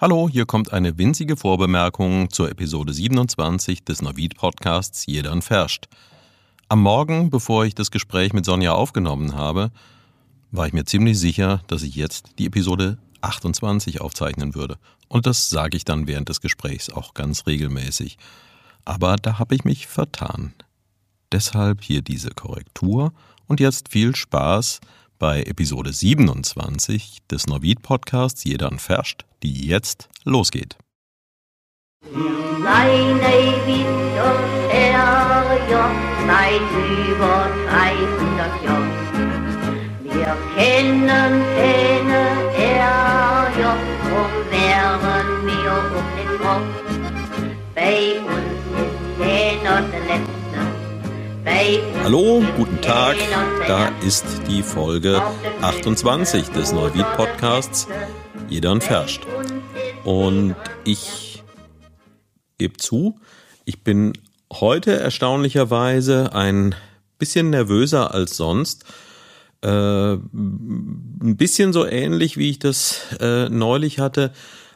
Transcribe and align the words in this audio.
Hallo, 0.00 0.28
hier 0.30 0.46
kommt 0.46 0.72
eine 0.72 0.96
winzige 0.96 1.36
Vorbemerkung 1.36 2.30
zur 2.30 2.48
Episode 2.48 2.92
27 2.94 3.82
des 3.82 4.00
Navid 4.00 4.36
Podcasts 4.36 5.06
Jedern 5.06 5.42
Ferscht. 5.42 5.88
Am 6.68 6.82
Morgen, 6.82 7.30
bevor 7.30 7.64
ich 7.64 7.74
das 7.74 7.90
Gespräch 7.90 8.32
mit 8.32 8.44
Sonja 8.44 8.74
aufgenommen 8.74 9.34
habe, 9.34 9.72
war 10.52 10.68
ich 10.68 10.72
mir 10.72 10.84
ziemlich 10.84 11.18
sicher, 11.18 11.62
dass 11.66 11.82
ich 11.82 11.96
jetzt 11.96 12.38
die 12.38 12.46
Episode 12.46 12.98
28 13.22 14.00
aufzeichnen 14.00 14.54
würde. 14.54 14.78
Und 15.08 15.26
das 15.26 15.50
sage 15.50 15.76
ich 15.76 15.84
dann 15.84 16.06
während 16.06 16.28
des 16.28 16.40
Gesprächs 16.40 16.90
auch 16.90 17.12
ganz 17.12 17.48
regelmäßig. 17.48 18.18
Aber 18.84 19.16
da 19.16 19.40
habe 19.40 19.56
ich 19.56 19.64
mich 19.64 19.88
vertan. 19.88 20.54
Deshalb 21.32 21.82
hier 21.82 22.02
diese 22.02 22.30
Korrektur 22.30 23.12
und 23.48 23.58
jetzt 23.58 23.88
viel 23.88 24.14
Spaß 24.14 24.78
bei 25.18 25.42
Episode 25.42 25.92
27 25.92 27.18
des 27.30 27.46
Norvid 27.46 27.82
Podcasts 27.82 28.44
Jedern 28.44 28.78
Ferscht, 28.78 29.24
die 29.42 29.66
jetzt 29.66 30.08
losgeht. 30.24 30.76
Meine 32.10 33.20
Wind 33.66 33.86
und 34.28 34.70
Ärger 34.70 35.90
seit 36.26 36.60
über 37.08 37.48
300 37.68 38.64
Jahren. 38.64 38.92
Wir 40.04 40.36
kennen 40.56 41.42
keine 41.56 42.22
Ärger, 42.56 43.76
drum 44.02 44.32
wären 44.50 45.46
wir 45.46 45.76
den 46.16 46.32
Kopf. 46.38 46.74
Bei 47.74 48.20
uns 48.20 48.47
Hallo, 52.04 52.44
guten 52.56 52.80
Tag. 52.82 53.16
Da 53.66 53.88
ist 54.04 54.24
die 54.48 54.62
Folge 54.62 55.22
28 55.62 56.48
des 56.48 56.72
Neuwied 56.72 57.06
Podcasts 57.16 57.88
Jeder 58.48 58.72
und 58.72 58.84
Ferscht. 58.84 59.22
Und 60.04 60.54
ich 60.84 61.42
gebe 62.58 62.76
zu, 62.76 63.18
ich 63.64 63.82
bin 63.82 64.12
heute 64.52 64.92
erstaunlicherweise 64.98 66.34
ein 66.34 66.74
bisschen 67.18 67.50
nervöser 67.50 68.12
als 68.12 68.36
sonst. 68.36 68.84
Äh, 69.62 69.68
ein 69.68 71.36
bisschen 71.36 71.72
so 71.72 71.86
ähnlich, 71.86 72.36
wie 72.36 72.50
ich 72.50 72.58
das 72.58 73.00
äh, 73.20 73.48
neulich 73.48 73.98
hatte, 73.98 74.32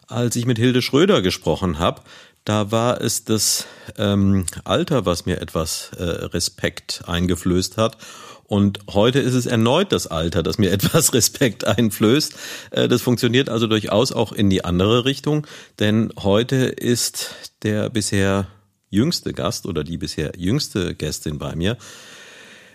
als 0.06 0.36
ich 0.36 0.46
mit 0.46 0.58
Hilde 0.58 0.80
Schröder 0.80 1.20
gesprochen 1.22 1.78
habe. 1.78 2.02
Da 2.44 2.72
war 2.72 3.00
es 3.00 3.24
das 3.24 3.66
ähm, 3.96 4.46
Alter, 4.64 5.06
was 5.06 5.26
mir 5.26 5.40
etwas 5.40 5.90
äh, 5.96 6.02
Respekt 6.02 7.02
eingeflößt 7.06 7.76
hat. 7.76 7.98
Und 8.44 8.80
heute 8.90 9.20
ist 9.20 9.34
es 9.34 9.46
erneut 9.46 9.92
das 9.92 10.08
Alter, 10.08 10.42
das 10.42 10.58
mir 10.58 10.72
etwas 10.72 11.14
Respekt 11.14 11.64
einflößt. 11.64 12.34
Äh, 12.72 12.88
das 12.88 13.00
funktioniert 13.00 13.48
also 13.48 13.66
durchaus 13.66 14.12
auch 14.12 14.32
in 14.32 14.50
die 14.50 14.64
andere 14.64 15.04
Richtung, 15.04 15.46
denn 15.78 16.12
heute 16.18 16.56
ist 16.56 17.34
der 17.62 17.90
bisher 17.90 18.48
jüngste 18.90 19.32
Gast 19.32 19.66
oder 19.66 19.84
die 19.84 19.96
bisher 19.96 20.32
jüngste 20.36 20.94
Gästin 20.94 21.38
bei 21.38 21.56
mir, 21.56 21.78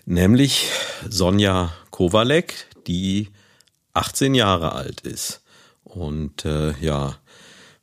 nämlich 0.06 0.70
Sonja 1.08 1.74
Kowalek, 1.92 2.68
die 2.88 3.30
18 3.94 4.34
Jahre 4.34 4.72
alt 4.72 5.02
ist. 5.02 5.44
Und 5.84 6.44
äh, 6.46 6.74
ja, 6.82 7.18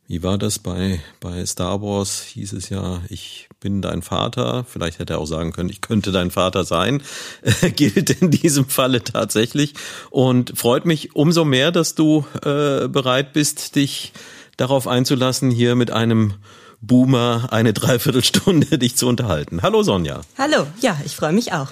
wie 0.06 0.22
war 0.22 0.36
das 0.36 0.58
bei, 0.58 1.00
bei 1.20 1.44
Star 1.46 1.80
Wars? 1.80 2.22
Hieß 2.22 2.52
es 2.52 2.68
ja, 2.68 3.00
ich 3.08 3.48
bin 3.60 3.80
dein 3.80 4.02
Vater. 4.02 4.66
Vielleicht 4.68 4.98
hätte 4.98 5.14
er 5.14 5.18
auch 5.18 5.26
sagen 5.26 5.52
können, 5.52 5.70
ich 5.70 5.80
könnte 5.80 6.12
dein 6.12 6.30
Vater 6.30 6.64
sein. 6.64 7.02
gilt 7.76 8.10
in 8.10 8.30
diesem 8.30 8.66
Falle 8.68 9.02
tatsächlich. 9.02 9.74
Und 10.10 10.58
freut 10.58 10.84
mich 10.84 11.16
umso 11.16 11.44
mehr, 11.44 11.72
dass 11.72 11.94
du 11.94 12.26
äh, 12.44 12.86
bereit 12.88 13.32
bist, 13.32 13.76
dich 13.76 14.12
darauf 14.58 14.86
einzulassen, 14.86 15.50
hier 15.50 15.74
mit 15.74 15.90
einem 15.90 16.34
Boomer 16.82 17.48
eine 17.50 17.72
Dreiviertelstunde 17.72 18.78
dich 18.78 18.96
zu 18.96 19.08
unterhalten. 19.08 19.62
Hallo 19.62 19.82
Sonja. 19.82 20.20
Hallo, 20.36 20.66
ja, 20.80 20.98
ich 21.06 21.16
freue 21.16 21.32
mich 21.32 21.52
auch. 21.54 21.68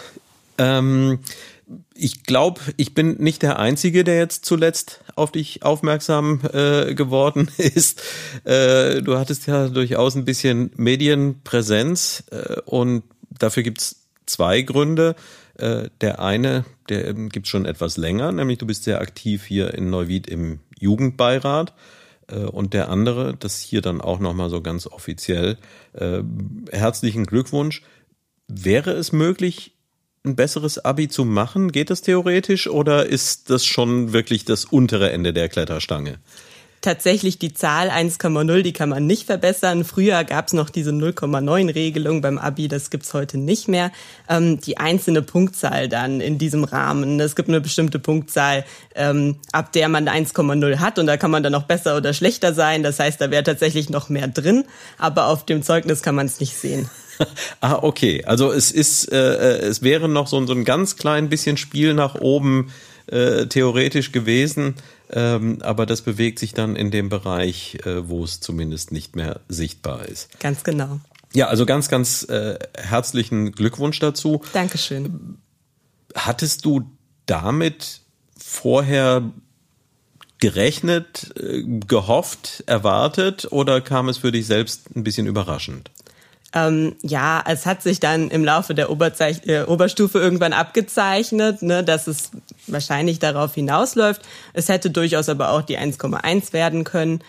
Ähm, 0.57 1.19
ich 1.95 2.25
glaube, 2.25 2.61
ich 2.77 2.95
bin 2.95 3.17
nicht 3.19 3.43
der 3.43 3.59
Einzige, 3.59 4.05
der 4.05 4.17
jetzt 4.17 4.45
zuletzt 4.45 5.01
auf 5.15 5.33
dich 5.33 5.63
aufmerksam 5.63 6.41
äh, 6.53 6.95
geworden 6.95 7.49
ist. 7.57 8.03
Äh, 8.45 9.03
du 9.03 9.19
hattest 9.19 9.47
ja 9.47 9.69
durchaus 9.69 10.15
ein 10.15 10.25
bisschen 10.25 10.71
Medienpräsenz 10.77 12.25
äh, 12.31 12.61
und 12.63 13.05
dafür 13.31 13.63
gibt's 13.63 14.07
zwei 14.27 14.63
Gründe. 14.63 15.15
Äh, 15.55 15.89
der 16.01 16.21
eine, 16.21 16.65
der 16.89 17.13
gibt's 17.15 17.51
schon 17.51 17.67
etwas 17.67 17.97
länger, 17.97 18.33
nämlich 18.33 18.59
du 18.59 18.67
bist 18.67 18.85
sehr 18.85 19.01
aktiv 19.01 19.45
hier 19.45 19.75
in 19.75 19.91
Neuwied 19.91 20.27
im 20.27 20.61
Jugendbeirat. 20.79 21.73
Äh, 22.29 22.45
und 22.45 22.75
der 22.75 22.89
andere, 22.89 23.37
das 23.37 23.61
hier 23.61 23.83
dann 23.83 24.01
auch 24.01 24.19
nochmal 24.19 24.51
so 24.51 24.61
ganz 24.61 24.87
offiziell, 24.87 25.59
äh, 25.93 26.23
herzlichen 26.71 27.25
Glückwunsch. 27.25 27.83
Wäre 28.49 28.93
es 28.93 29.13
möglich, 29.13 29.75
ein 30.25 30.37
besseres 30.37 30.85
Abi 30.85 31.09
zu 31.09 31.25
machen? 31.25 31.73
Geht 31.73 31.91
das 31.91 32.03
theoretisch 32.03 32.69
oder 32.69 33.07
ist 33.07 33.51
das 33.51 33.67
schon 33.67 34.13
wirklich 34.13 34.45
das 34.45 34.65
untere 34.65 35.11
Ende 35.11 35.33
der 35.33 35.49
Kletterstange? 35.49 36.19
Tatsächlich 36.81 37.39
die 37.39 37.55
Zahl 37.55 37.91
1,0, 37.91 38.63
die 38.63 38.73
kann 38.73 38.89
man 38.89 39.07
nicht 39.07 39.27
verbessern. 39.27 39.85
Früher 39.85 40.25
gab 40.25 40.49
es 40.49 40.53
noch 40.53 40.69
diese 40.69 40.91
0,9-Regelung 40.91 42.23
beim 42.23 42.39
Abi, 42.39 42.67
das 42.67 42.91
gibt's 42.91 43.15
heute 43.15 43.39
nicht 43.39 43.69
mehr. 43.69 43.93
Ähm, 44.29 44.61
die 44.61 44.79
einzelne 44.79 45.23
Punktzahl 45.23 45.89
dann 45.89 46.21
in 46.21 46.39
diesem 46.39 46.65
Rahmen. 46.65 47.21
Es 47.21 47.37
gibt 47.37 47.49
eine 47.49 47.61
bestimmte 47.61 48.01
Punktzahl, 48.01 48.65
ähm, 48.97 49.37
ab 49.53 49.73
der 49.73 49.89
man 49.89 50.09
1,0 50.09 50.79
hat 50.79 50.99
und 50.99 51.07
da 51.07 51.17
kann 51.17 51.31
man 51.31 51.45
dann 51.45 51.53
noch 51.53 51.65
besser 51.65 51.97
oder 51.97 52.13
schlechter 52.13 52.53
sein. 52.53 52.83
Das 52.83 52.99
heißt, 52.99 53.21
da 53.21 53.31
wäre 53.31 53.45
tatsächlich 53.45 53.89
noch 53.89 54.09
mehr 54.09 54.27
drin, 54.27 54.65
aber 54.99 55.27
auf 55.27 55.47
dem 55.47 55.63
Zeugnis 55.63 56.03
kann 56.03 56.17
man 56.17 56.27
es 56.27 56.41
nicht 56.41 56.57
sehen. 56.57 56.91
ah, 57.61 57.79
okay. 57.83 58.25
Also 58.25 58.53
es 58.53 58.71
ist, 58.71 59.11
äh, 59.13 59.17
äh, 59.17 59.67
es 59.67 59.83
wäre 59.83 60.09
noch 60.09 60.27
so, 60.27 60.45
so 60.47 60.53
ein 60.53 60.65
ganz 60.65 60.97
klein 60.97 61.29
bisschen 61.29 61.57
Spiel 61.57 61.95
nach 61.95 62.15
oben 62.15 62.73
äh, 63.07 63.47
theoretisch 63.47 64.13
gewesen, 64.13 64.75
ähm, 65.11 65.59
aber 65.63 65.87
das 65.87 66.03
bewegt 66.03 66.39
sich 66.39 66.55
dann 66.55 66.77
in 66.77 66.91
dem 66.91 67.09
Bereich, 67.09 67.79
äh, 67.85 68.09
wo 68.09 68.25
es 68.25 68.41
zumindest 68.41 68.93
nicht 68.93 69.17
mehr 69.17 69.41
sichtbar 69.49 70.07
ist. 70.07 70.39
Ganz 70.41 70.65
genau. 70.65 71.01
Ja, 71.35 71.49
also 71.49 71.67
ganz, 71.67 71.89
ganz 71.89 72.25
äh, 72.25 72.59
herzlichen 72.77 73.53
Glückwunsch 73.53 73.99
dazu. 73.99 74.43
Dankeschön. 74.53 75.39
Hattest 76.15 76.65
du 76.65 76.91
damit 77.27 78.01
vorher 78.39 79.31
gerechnet, 80.39 81.33
äh, 81.39 81.63
gehofft, 81.87 82.65
erwartet 82.67 83.49
oder 83.51 83.81
kam 83.81 84.09
es 84.09 84.19
für 84.19 84.33
dich 84.33 84.47
selbst 84.47 84.95
ein 84.95 85.05
bisschen 85.05 85.27
überraschend? 85.27 85.91
Ähm, 86.55 86.97
ja, 87.03 87.43
es 87.47 87.65
hat 87.65 87.83
sich 87.83 87.99
dann 87.99 88.29
im 88.29 88.45
Laufe 88.45 88.75
der 88.75 88.91
Oberzeich 88.91 89.47
äh, 89.47 89.63
Oberstufe 89.63 90.19
irgendwann 90.19 90.53
abgezeichnet, 90.53 91.63
ne, 91.63 91.83
dass 91.83 92.07
es 92.07 92.31
wahrscheinlich 92.67 93.19
darauf 93.19 93.55
hinausläuft. 93.55 94.23
Es 94.53 94.69
hätte 94.69 94.91
durchaus 94.91 95.29
aber 95.29 95.51
auch 95.51 95.63
die 95.63 95.79
1,1 95.79 96.53
werden 96.53 96.85
können. 96.85 97.23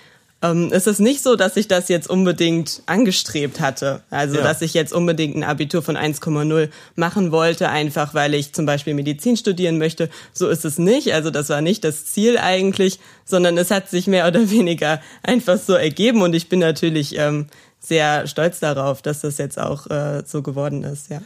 Ähm, 0.43 0.69
es 0.73 0.87
ist 0.87 0.99
nicht 0.99 1.23
so, 1.23 1.37
dass 1.37 1.55
ich 1.55 1.69
das 1.69 1.87
jetzt 1.87 2.09
unbedingt 2.09 2.83
angestrebt 2.85 3.61
hatte. 3.61 4.03
Also, 4.09 4.35
ja. 4.35 4.43
dass 4.43 4.61
ich 4.61 4.73
jetzt 4.73 4.91
unbedingt 4.91 5.37
ein 5.37 5.43
Abitur 5.43 5.81
von 5.81 5.95
1,0 5.95 6.69
machen 6.95 7.31
wollte, 7.31 7.69
einfach 7.69 8.13
weil 8.13 8.33
ich 8.33 8.53
zum 8.53 8.65
Beispiel 8.65 8.93
Medizin 8.93 9.37
studieren 9.37 9.77
möchte. 9.77 10.09
So 10.33 10.49
ist 10.49 10.65
es 10.65 10.77
nicht. 10.77 11.13
Also, 11.13 11.29
das 11.29 11.47
war 11.47 11.61
nicht 11.61 11.85
das 11.85 12.05
Ziel 12.07 12.37
eigentlich, 12.37 12.99
sondern 13.23 13.57
es 13.57 13.71
hat 13.71 13.89
sich 13.89 14.05
mehr 14.05 14.27
oder 14.27 14.49
weniger 14.51 15.01
einfach 15.23 15.57
so 15.57 15.73
ergeben. 15.75 16.21
Und 16.21 16.35
ich 16.35 16.49
bin 16.49 16.59
natürlich 16.59 17.17
ähm, 17.17 17.47
sehr 17.85 18.27
stolz 18.27 18.59
darauf, 18.59 19.01
dass 19.01 19.21
das 19.21 19.37
jetzt 19.37 19.59
auch 19.59 19.87
äh, 19.87 20.23
so 20.25 20.41
geworden 20.41 20.83
ist, 20.83 21.09
ja. 21.09 21.21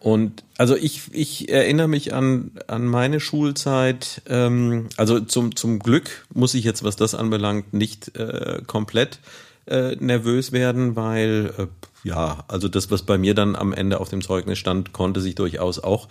Und 0.00 0.42
also 0.58 0.74
ich, 0.74 1.02
ich 1.12 1.48
erinnere 1.48 1.86
mich 1.86 2.12
an, 2.12 2.50
an 2.66 2.86
meine 2.86 3.20
Schulzeit. 3.20 4.22
Ähm, 4.28 4.88
also 4.96 5.20
zum, 5.20 5.54
zum 5.54 5.78
Glück 5.78 6.26
muss 6.34 6.54
ich 6.54 6.64
jetzt, 6.64 6.82
was 6.82 6.96
das 6.96 7.14
anbelangt, 7.14 7.72
nicht 7.72 8.16
äh, 8.16 8.62
komplett 8.66 9.20
äh, 9.66 9.94
nervös 9.94 10.50
werden, 10.50 10.96
weil 10.96 11.54
äh, 11.56 11.66
ja, 12.02 12.44
also 12.48 12.66
das, 12.66 12.90
was 12.90 13.02
bei 13.02 13.16
mir 13.16 13.34
dann 13.34 13.54
am 13.54 13.72
Ende 13.72 14.00
auf 14.00 14.08
dem 14.08 14.22
Zeugnis 14.22 14.58
stand, 14.58 14.92
konnte 14.92 15.20
sich 15.20 15.36
durchaus 15.36 15.78
auch 15.78 16.08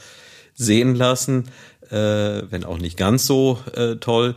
sehen 0.56 0.96
lassen, 0.96 1.50
äh, 1.90 2.44
wenn 2.50 2.64
auch 2.64 2.78
nicht 2.78 2.96
ganz 2.96 3.26
so 3.26 3.60
äh, 3.76 3.98
toll. 3.98 4.36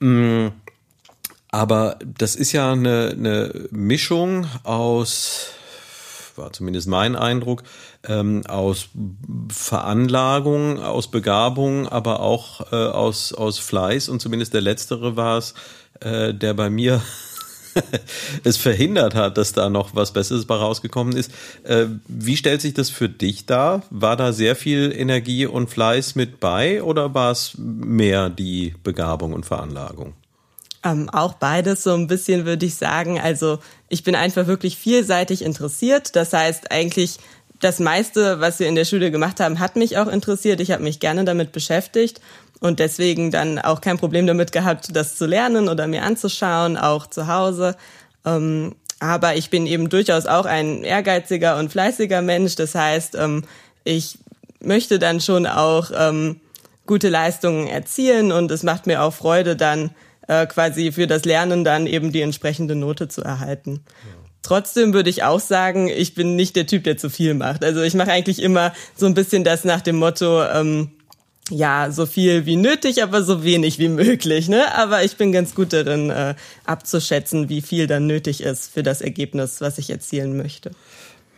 Mm, 0.00 0.48
aber 1.50 1.98
das 2.04 2.36
ist 2.36 2.52
ja 2.52 2.72
eine, 2.72 3.10
eine 3.10 3.68
Mischung 3.70 4.46
aus, 4.62 5.48
war 6.36 6.52
zumindest 6.52 6.86
mein 6.88 7.16
Eindruck, 7.16 7.64
ähm, 8.06 8.46
aus 8.46 8.88
Veranlagung, 9.48 10.78
aus 10.80 11.10
Begabung, 11.10 11.88
aber 11.88 12.20
auch 12.20 12.72
äh, 12.72 12.76
aus, 12.76 13.32
aus 13.32 13.58
Fleiß. 13.58 14.08
Und 14.08 14.20
zumindest 14.20 14.54
der 14.54 14.60
letztere 14.60 15.16
war 15.16 15.38
es, 15.38 15.54
äh, 16.00 16.32
der 16.32 16.54
bei 16.54 16.70
mir 16.70 17.02
es 18.44 18.56
verhindert 18.56 19.14
hat, 19.16 19.36
dass 19.36 19.52
da 19.52 19.70
noch 19.70 19.94
was 19.94 20.12
Besseres 20.12 20.44
bei 20.44 20.54
rausgekommen 20.54 21.16
ist. 21.16 21.32
Äh, 21.64 21.86
wie 22.06 22.36
stellt 22.36 22.60
sich 22.60 22.74
das 22.74 22.90
für 22.90 23.08
dich 23.08 23.46
dar? 23.46 23.82
War 23.90 24.16
da 24.16 24.32
sehr 24.32 24.54
viel 24.54 24.92
Energie 24.96 25.46
und 25.46 25.68
Fleiß 25.68 26.14
mit 26.14 26.38
bei 26.38 26.82
oder 26.82 27.12
war 27.12 27.32
es 27.32 27.54
mehr 27.58 28.30
die 28.30 28.74
Begabung 28.84 29.32
und 29.32 29.46
Veranlagung? 29.46 30.14
Ähm, 30.82 31.10
auch 31.10 31.34
beides 31.34 31.82
so 31.82 31.92
ein 31.92 32.06
bisschen, 32.06 32.46
würde 32.46 32.64
ich 32.64 32.74
sagen. 32.74 33.20
Also 33.20 33.58
ich 33.88 34.02
bin 34.02 34.14
einfach 34.14 34.46
wirklich 34.46 34.76
vielseitig 34.76 35.42
interessiert. 35.42 36.16
Das 36.16 36.32
heißt 36.32 36.70
eigentlich, 36.70 37.18
das 37.60 37.78
meiste, 37.78 38.40
was 38.40 38.58
wir 38.58 38.68
in 38.68 38.74
der 38.74 38.86
Schule 38.86 39.10
gemacht 39.10 39.40
haben, 39.40 39.58
hat 39.58 39.76
mich 39.76 39.98
auch 39.98 40.06
interessiert. 40.06 40.60
Ich 40.60 40.70
habe 40.70 40.82
mich 40.82 40.98
gerne 40.98 41.24
damit 41.24 41.52
beschäftigt 41.52 42.20
und 42.60 42.78
deswegen 42.78 43.30
dann 43.30 43.58
auch 43.58 43.80
kein 43.80 43.98
Problem 43.98 44.26
damit 44.26 44.52
gehabt, 44.52 44.94
das 44.96 45.16
zu 45.16 45.26
lernen 45.26 45.68
oder 45.68 45.86
mir 45.86 46.02
anzuschauen, 46.02 46.76
auch 46.76 47.06
zu 47.06 47.26
Hause. 47.26 47.76
Ähm, 48.24 48.74
aber 49.00 49.36
ich 49.36 49.50
bin 49.50 49.66
eben 49.66 49.88
durchaus 49.88 50.26
auch 50.26 50.44
ein 50.44 50.82
ehrgeiziger 50.82 51.58
und 51.58 51.70
fleißiger 51.70 52.22
Mensch. 52.22 52.54
Das 52.56 52.74
heißt, 52.74 53.14
ähm, 53.16 53.44
ich 53.84 54.18
möchte 54.60 54.98
dann 54.98 55.20
schon 55.20 55.46
auch 55.46 55.90
ähm, 55.94 56.40
gute 56.86 57.08
Leistungen 57.08 57.66
erzielen 57.66 58.30
und 58.32 58.50
es 58.50 58.62
macht 58.62 58.86
mir 58.86 59.02
auch 59.02 59.14
Freude, 59.14 59.56
dann 59.56 59.90
äh, 60.30 60.46
quasi 60.46 60.92
für 60.92 61.08
das 61.08 61.24
Lernen 61.24 61.64
dann 61.64 61.88
eben 61.88 62.12
die 62.12 62.20
entsprechende 62.20 62.76
Note 62.76 63.08
zu 63.08 63.20
erhalten. 63.22 63.80
Trotzdem 64.42 64.94
würde 64.94 65.10
ich 65.10 65.24
auch 65.24 65.40
sagen, 65.40 65.88
ich 65.88 66.14
bin 66.14 66.36
nicht 66.36 66.54
der 66.54 66.66
Typ, 66.68 66.84
der 66.84 66.96
zu 66.96 67.10
viel 67.10 67.34
macht. 67.34 67.64
Also 67.64 67.82
ich 67.82 67.94
mache 67.94 68.12
eigentlich 68.12 68.40
immer 68.40 68.72
so 68.94 69.06
ein 69.06 69.14
bisschen 69.14 69.42
das 69.42 69.64
nach 69.64 69.80
dem 69.80 69.96
Motto, 69.96 70.44
ähm, 70.44 70.92
ja, 71.50 71.90
so 71.90 72.06
viel 72.06 72.46
wie 72.46 72.54
nötig, 72.54 73.02
aber 73.02 73.24
so 73.24 73.42
wenig 73.42 73.80
wie 73.80 73.88
möglich. 73.88 74.48
Ne? 74.48 74.72
Aber 74.76 75.02
ich 75.02 75.16
bin 75.16 75.32
ganz 75.32 75.54
gut 75.54 75.72
darin, 75.72 76.10
äh, 76.10 76.36
abzuschätzen, 76.64 77.48
wie 77.48 77.60
viel 77.60 77.88
dann 77.88 78.06
nötig 78.06 78.40
ist 78.40 78.72
für 78.72 78.84
das 78.84 79.00
Ergebnis, 79.00 79.60
was 79.60 79.78
ich 79.78 79.90
erzielen 79.90 80.36
möchte. 80.36 80.70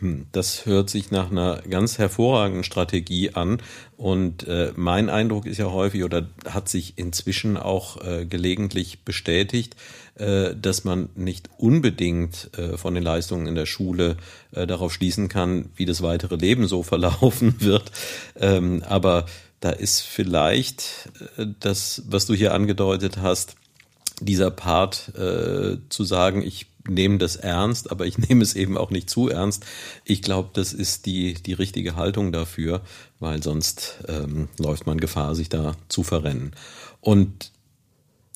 Hm, 0.03 0.25
das 0.33 0.65
hört 0.65 0.89
sich 0.89 1.11
nach 1.11 1.31
einer 1.31 1.61
ganz 1.61 1.97
hervorragenden 1.97 2.65
Strategie 2.65 3.35
an. 3.35 3.61
Und 3.95 4.45
äh, 4.49 4.73
mein 4.75 5.09
Eindruck 5.09 5.45
ist 5.45 5.59
ja 5.59 5.71
häufig 5.71 6.03
oder 6.03 6.27
hat 6.45 6.67
sich 6.67 6.97
inzwischen 6.97 7.55
auch 7.55 8.03
äh, 8.05 8.25
gelegentlich 8.25 9.05
bestätigt, 9.05 9.77
äh, 10.15 10.55
dass 10.55 10.83
man 10.83 11.07
nicht 11.15 11.49
unbedingt 11.57 12.49
äh, 12.57 12.77
von 12.77 12.95
den 12.95 13.03
Leistungen 13.03 13.47
in 13.47 13.55
der 13.55 13.65
Schule 13.65 14.17
äh, 14.51 14.67
darauf 14.67 14.91
schließen 14.91 15.29
kann, 15.29 15.69
wie 15.77 15.85
das 15.85 16.01
weitere 16.01 16.35
Leben 16.35 16.67
so 16.67 16.83
verlaufen 16.93 17.55
wird. 17.61 17.89
Ähm, 18.35 18.83
aber 18.85 19.25
da 19.61 19.69
ist 19.69 20.01
vielleicht 20.01 21.09
äh, 21.37 21.45
das, 21.61 22.03
was 22.09 22.25
du 22.25 22.33
hier 22.33 22.53
angedeutet 22.53 23.19
hast, 23.21 23.55
dieser 24.19 24.51
Part 24.51 25.11
zu 25.15 26.03
sagen, 26.03 26.43
ich 26.43 26.67
nehme 26.87 27.17
das 27.17 27.35
ernst, 27.35 27.91
aber 27.91 28.05
ich 28.05 28.17
nehme 28.29 28.43
es 28.43 28.55
eben 28.55 28.77
auch 28.77 28.91
nicht 28.91 29.09
zu 29.09 29.29
ernst. 29.29 29.65
Ich 30.05 30.21
glaube, 30.21 30.49
das 30.53 30.73
ist 30.73 31.05
die, 31.05 31.35
die 31.35 31.53
richtige 31.53 31.95
Haltung 31.95 32.31
dafür, 32.31 32.81
weil 33.19 33.41
sonst 33.41 33.99
ähm, 34.07 34.49
läuft 34.57 34.85
man 34.85 34.99
Gefahr, 34.99 35.35
sich 35.35 35.49
da 35.49 35.75
zu 35.89 36.03
verrennen. 36.03 36.51
Und 37.01 37.51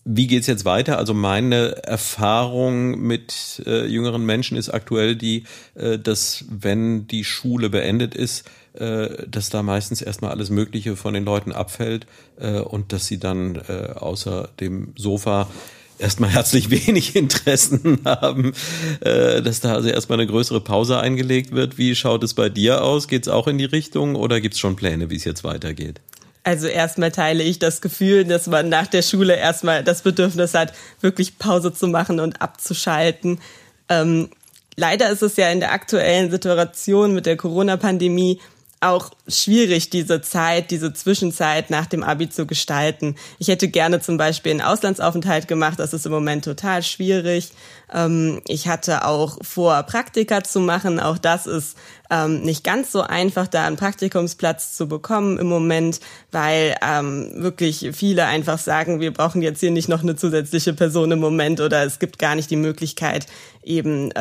wie 0.09 0.27
geht's 0.27 0.47
jetzt 0.47 0.63
weiter? 0.63 0.97
Also 0.97 1.13
meine 1.13 1.83
Erfahrung 1.83 2.97
mit 2.97 3.61
äh, 3.65 3.85
jüngeren 3.85 4.25
Menschen 4.25 4.55
ist 4.55 4.69
aktuell 4.69 5.17
die, 5.17 5.43
äh, 5.75 6.00
dass 6.00 6.45
wenn 6.50 7.07
die 7.07 7.25
Schule 7.25 7.69
beendet 7.69 8.15
ist, 8.15 8.50
äh, 8.73 9.27
dass 9.27 9.50
da 9.50 9.63
meistens 9.63 10.01
erstmal 10.01 10.31
alles 10.31 10.50
Mögliche 10.50 10.95
von 10.95 11.13
den 11.13 11.25
Leuten 11.25 11.51
abfällt 11.51 12.07
äh, 12.39 12.59
und 12.59 12.93
dass 12.93 13.07
sie 13.07 13.19
dann 13.19 13.55
äh, 13.55 13.89
außer 13.95 14.50
dem 14.61 14.93
Sofa 14.95 15.50
erstmal 15.99 16.29
herzlich 16.29 16.69
wenig 16.88 17.15
Interessen 17.15 17.99
haben, 18.05 18.53
äh, 19.01 19.41
dass 19.41 19.59
da 19.59 19.73
also 19.73 19.89
erstmal 19.89 20.19
eine 20.19 20.27
größere 20.27 20.61
Pause 20.61 20.99
eingelegt 20.99 21.51
wird. 21.51 21.77
Wie 21.77 21.95
schaut 21.95 22.23
es 22.23 22.33
bei 22.33 22.49
dir 22.49 22.83
aus? 22.83 23.07
Geht 23.07 23.23
es 23.23 23.27
auch 23.27 23.47
in 23.47 23.57
die 23.57 23.65
Richtung 23.65 24.15
oder 24.15 24.41
gibt 24.41 24.55
es 24.55 24.59
schon 24.59 24.75
Pläne, 24.75 25.09
wie 25.09 25.15
es 25.15 25.23
jetzt 25.23 25.44
weitergeht? 25.44 26.01
Also 26.44 26.67
erstmal 26.67 27.11
teile 27.11 27.44
ich 27.44 27.59
das 27.59 27.81
Gefühl, 27.81 28.23
dass 28.23 28.47
man 28.47 28.69
nach 28.69 28.88
der 28.88 29.01
Schule 29.01 29.35
erstmal 29.35 29.83
das 29.83 30.01
Bedürfnis 30.01 30.53
hat, 30.53 30.71
wirklich 31.01 31.38
Pause 31.38 31.73
zu 31.73 31.88
machen 31.88 32.21
und 32.21 32.41
abzuschalten. 32.41 33.41
Ähm, 33.89 34.29
leider 34.77 35.09
ist 35.09 35.23
es 35.23 35.35
ja 35.35 35.50
in 35.50 35.59
der 35.59 35.73
aktuellen 35.73 36.31
Situation 36.31 37.13
mit 37.13 37.25
der 37.25 37.35
Corona-Pandemie 37.35 38.39
auch 38.79 39.12
schwierig, 39.27 39.89
diese 39.89 40.21
Zeit, 40.21 40.69
diese 40.69 40.94
Zwischenzeit 40.94 41.71
nach 41.71 41.88
dem 41.88 42.03
Abi 42.03 42.29
zu 42.29 42.45
gestalten. 42.45 43.15
Ich 43.39 43.47
hätte 43.47 43.68
gerne 43.69 44.01
zum 44.01 44.18
Beispiel 44.18 44.51
einen 44.51 44.62
Auslandsaufenthalt 44.62 45.47
gemacht. 45.47 45.79
Das 45.79 45.94
ist 45.94 46.06
im 46.06 46.12
Moment 46.12 46.45
total 46.45 46.83
schwierig. 46.83 47.51
Ähm, 47.91 48.41
ich 48.47 48.68
hatte 48.68 49.06
auch 49.06 49.39
vor, 49.41 49.81
Praktika 49.83 50.44
zu 50.44 50.59
machen. 50.59 51.00
Auch 51.00 51.18
das 51.18 51.47
ist 51.47 51.75
ähm, 52.12 52.41
nicht 52.41 52.63
ganz 52.63 52.91
so 52.91 53.01
einfach, 53.01 53.47
da 53.47 53.65
einen 53.65 53.77
Praktikumsplatz 53.77 54.77
zu 54.77 54.88
bekommen 54.88 55.39
im 55.39 55.47
Moment, 55.47 56.00
weil 56.31 56.75
ähm, 56.88 57.31
wirklich 57.35 57.89
viele 57.94 58.25
einfach 58.25 58.59
sagen, 58.59 59.00
wir 59.00 59.12
brauchen 59.12 59.41
jetzt 59.41 59.59
hier 59.59 59.71
nicht 59.71 59.89
noch 59.89 60.03
eine 60.03 60.15
zusätzliche 60.15 60.74
Person 60.74 61.12
im 61.12 61.19
Moment 61.19 61.62
oder 61.62 61.83
es 61.83 61.97
gibt 61.97 62.19
gar 62.19 62.35
nicht 62.35 62.51
die 62.51 62.56
Möglichkeit, 62.56 63.25
eben 63.63 64.12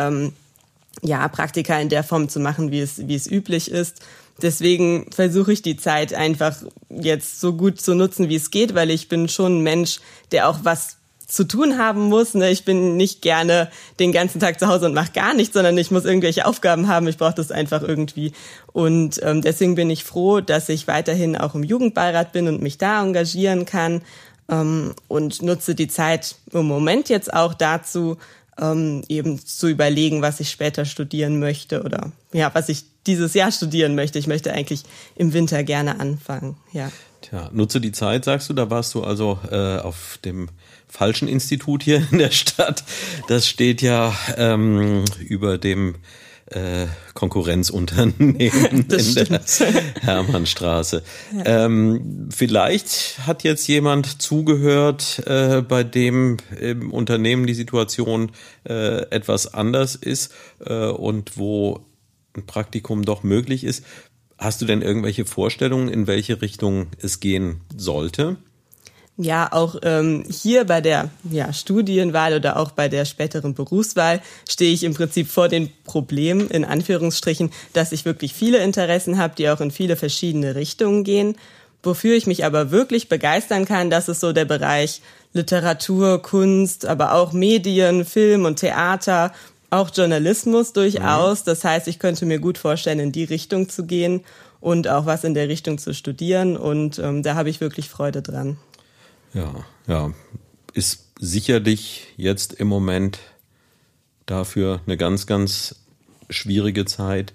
ja, 1.02 1.28
Praktika 1.28 1.78
in 1.78 1.88
der 1.88 2.02
Form 2.02 2.28
zu 2.28 2.40
machen, 2.40 2.70
wie 2.70 2.80
es, 2.80 3.06
wie 3.06 3.14
es 3.14 3.30
üblich 3.30 3.70
ist. 3.70 4.02
Deswegen 4.42 5.10
versuche 5.12 5.52
ich 5.52 5.62
die 5.62 5.76
Zeit 5.76 6.12
einfach 6.12 6.56
jetzt 6.90 7.40
so 7.40 7.54
gut 7.54 7.80
zu 7.80 7.94
nutzen, 7.94 8.28
wie 8.28 8.36
es 8.36 8.50
geht, 8.50 8.74
weil 8.74 8.90
ich 8.90 9.08
bin 9.08 9.28
schon 9.28 9.58
ein 9.58 9.62
Mensch, 9.62 10.00
der 10.30 10.48
auch 10.48 10.58
was 10.62 10.96
zu 11.26 11.44
tun 11.44 11.76
haben 11.78 12.02
muss. 12.02 12.34
Ne? 12.34 12.50
Ich 12.50 12.64
bin 12.64 12.96
nicht 12.96 13.20
gerne 13.20 13.68
den 13.98 14.12
ganzen 14.12 14.40
Tag 14.40 14.60
zu 14.60 14.68
Hause 14.68 14.86
und 14.86 14.94
mache 14.94 15.12
gar 15.12 15.34
nichts, 15.34 15.54
sondern 15.54 15.76
ich 15.76 15.90
muss 15.90 16.04
irgendwelche 16.04 16.46
Aufgaben 16.46 16.86
haben. 16.86 17.08
Ich 17.08 17.18
brauche 17.18 17.34
das 17.34 17.50
einfach 17.50 17.82
irgendwie. 17.82 18.32
Und 18.72 19.20
ähm, 19.22 19.42
deswegen 19.42 19.74
bin 19.74 19.90
ich 19.90 20.04
froh, 20.04 20.40
dass 20.40 20.68
ich 20.68 20.86
weiterhin 20.86 21.36
auch 21.36 21.54
im 21.54 21.64
Jugendbeirat 21.64 22.32
bin 22.32 22.46
und 22.46 22.62
mich 22.62 22.78
da 22.78 23.02
engagieren 23.02 23.64
kann 23.66 24.02
ähm, 24.48 24.94
und 25.08 25.42
nutze 25.42 25.74
die 25.74 25.88
Zeit 25.88 26.36
im 26.52 26.66
Moment 26.66 27.08
jetzt 27.08 27.32
auch 27.32 27.54
dazu, 27.54 28.18
ähm, 28.60 29.02
eben 29.08 29.44
zu 29.44 29.68
überlegen, 29.68 30.22
was 30.22 30.40
ich 30.40 30.50
später 30.50 30.84
studieren 30.84 31.38
möchte 31.38 31.82
oder 31.82 32.12
ja, 32.32 32.50
was 32.54 32.68
ich 32.68 32.84
dieses 33.06 33.34
Jahr 33.34 33.52
studieren 33.52 33.94
möchte. 33.94 34.18
Ich 34.18 34.26
möchte 34.26 34.52
eigentlich 34.52 34.82
im 35.14 35.32
Winter 35.32 35.62
gerne 35.62 36.00
anfangen. 36.00 36.56
Ja. 36.72 36.90
Tja, 37.22 37.50
nutze 37.52 37.80
die 37.80 37.92
Zeit, 37.92 38.24
sagst 38.24 38.48
du. 38.48 38.54
Da 38.54 38.70
warst 38.70 38.94
du 38.94 39.02
also 39.02 39.38
äh, 39.50 39.78
auf 39.78 40.18
dem 40.24 40.48
falschen 40.88 41.28
Institut 41.28 41.82
hier 41.82 42.06
in 42.12 42.18
der 42.18 42.30
Stadt. 42.30 42.84
Das 43.28 43.48
steht 43.48 43.82
ja 43.82 44.14
ähm, 44.36 45.04
über 45.20 45.58
dem 45.58 45.96
äh, 46.46 46.86
Konkurrenzunternehmen 47.14 48.38
in 48.38 48.88
der 48.88 49.40
Hermannstraße. 50.00 51.02
Ja. 51.36 51.64
Ähm, 51.64 52.28
vielleicht 52.30 53.18
hat 53.26 53.42
jetzt 53.42 53.66
jemand 53.66 54.22
zugehört, 54.22 55.22
äh, 55.26 55.62
bei 55.62 55.82
dem 55.82 56.36
im 56.60 56.92
Unternehmen 56.92 57.46
die 57.46 57.54
Situation 57.54 58.30
äh, 58.64 59.02
etwas 59.10 59.54
anders 59.54 59.96
ist 59.96 60.32
äh, 60.64 60.86
und 60.86 61.36
wo 61.36 61.84
ein 62.36 62.46
Praktikum 62.46 63.04
doch 63.04 63.22
möglich 63.22 63.64
ist. 63.64 63.84
Hast 64.38 64.60
du 64.60 64.66
denn 64.66 64.82
irgendwelche 64.82 65.24
Vorstellungen, 65.24 65.88
in 65.88 66.06
welche 66.06 66.42
Richtung 66.42 66.88
es 67.00 67.20
gehen 67.20 67.62
sollte? 67.74 68.36
Ja, 69.18 69.50
auch 69.50 69.76
ähm, 69.82 70.24
hier 70.28 70.64
bei 70.64 70.82
der 70.82 71.08
ja, 71.30 71.50
Studienwahl 71.52 72.34
oder 72.34 72.58
auch 72.58 72.72
bei 72.72 72.88
der 72.88 73.06
späteren 73.06 73.54
Berufswahl 73.54 74.20
stehe 74.46 74.74
ich 74.74 74.84
im 74.84 74.92
Prinzip 74.92 75.28
vor 75.28 75.48
den 75.48 75.70
Problemen, 75.84 76.48
in 76.50 76.66
Anführungsstrichen, 76.66 77.50
dass 77.72 77.92
ich 77.92 78.04
wirklich 78.04 78.34
viele 78.34 78.58
Interessen 78.58 79.16
habe, 79.16 79.34
die 79.34 79.48
auch 79.48 79.62
in 79.62 79.70
viele 79.70 79.96
verschiedene 79.96 80.54
Richtungen 80.54 81.02
gehen. 81.02 81.36
Wofür 81.82 82.14
ich 82.14 82.26
mich 82.26 82.44
aber 82.44 82.70
wirklich 82.70 83.08
begeistern 83.08 83.64
kann, 83.64 83.88
das 83.88 84.10
ist 84.10 84.20
so 84.20 84.32
der 84.34 84.44
Bereich 84.44 85.00
Literatur, 85.32 86.20
Kunst, 86.20 86.84
aber 86.84 87.14
auch 87.14 87.32
Medien, 87.32 88.04
Film 88.04 88.44
und 88.44 88.56
Theater, 88.56 89.32
auch 89.70 89.90
Journalismus 89.94 90.74
durchaus. 90.74 91.42
Das 91.42 91.64
heißt, 91.64 91.88
ich 91.88 91.98
könnte 91.98 92.26
mir 92.26 92.38
gut 92.38 92.58
vorstellen, 92.58 92.98
in 92.98 93.12
die 93.12 93.24
Richtung 93.24 93.68
zu 93.70 93.86
gehen 93.86 94.24
und 94.60 94.88
auch 94.88 95.06
was 95.06 95.24
in 95.24 95.34
der 95.34 95.48
Richtung 95.48 95.78
zu 95.78 95.94
studieren. 95.94 96.56
Und 96.56 96.98
ähm, 96.98 97.22
da 97.22 97.34
habe 97.34 97.48
ich 97.48 97.60
wirklich 97.60 97.88
Freude 97.88 98.20
dran. 98.20 98.58
Ja, 99.36 99.66
ja, 99.86 100.14
ist 100.72 101.12
sicherlich 101.20 102.06
jetzt 102.16 102.54
im 102.54 102.68
Moment 102.68 103.18
dafür 104.24 104.80
eine 104.86 104.96
ganz, 104.96 105.26
ganz 105.26 105.84
schwierige 106.30 106.86
Zeit. 106.86 107.34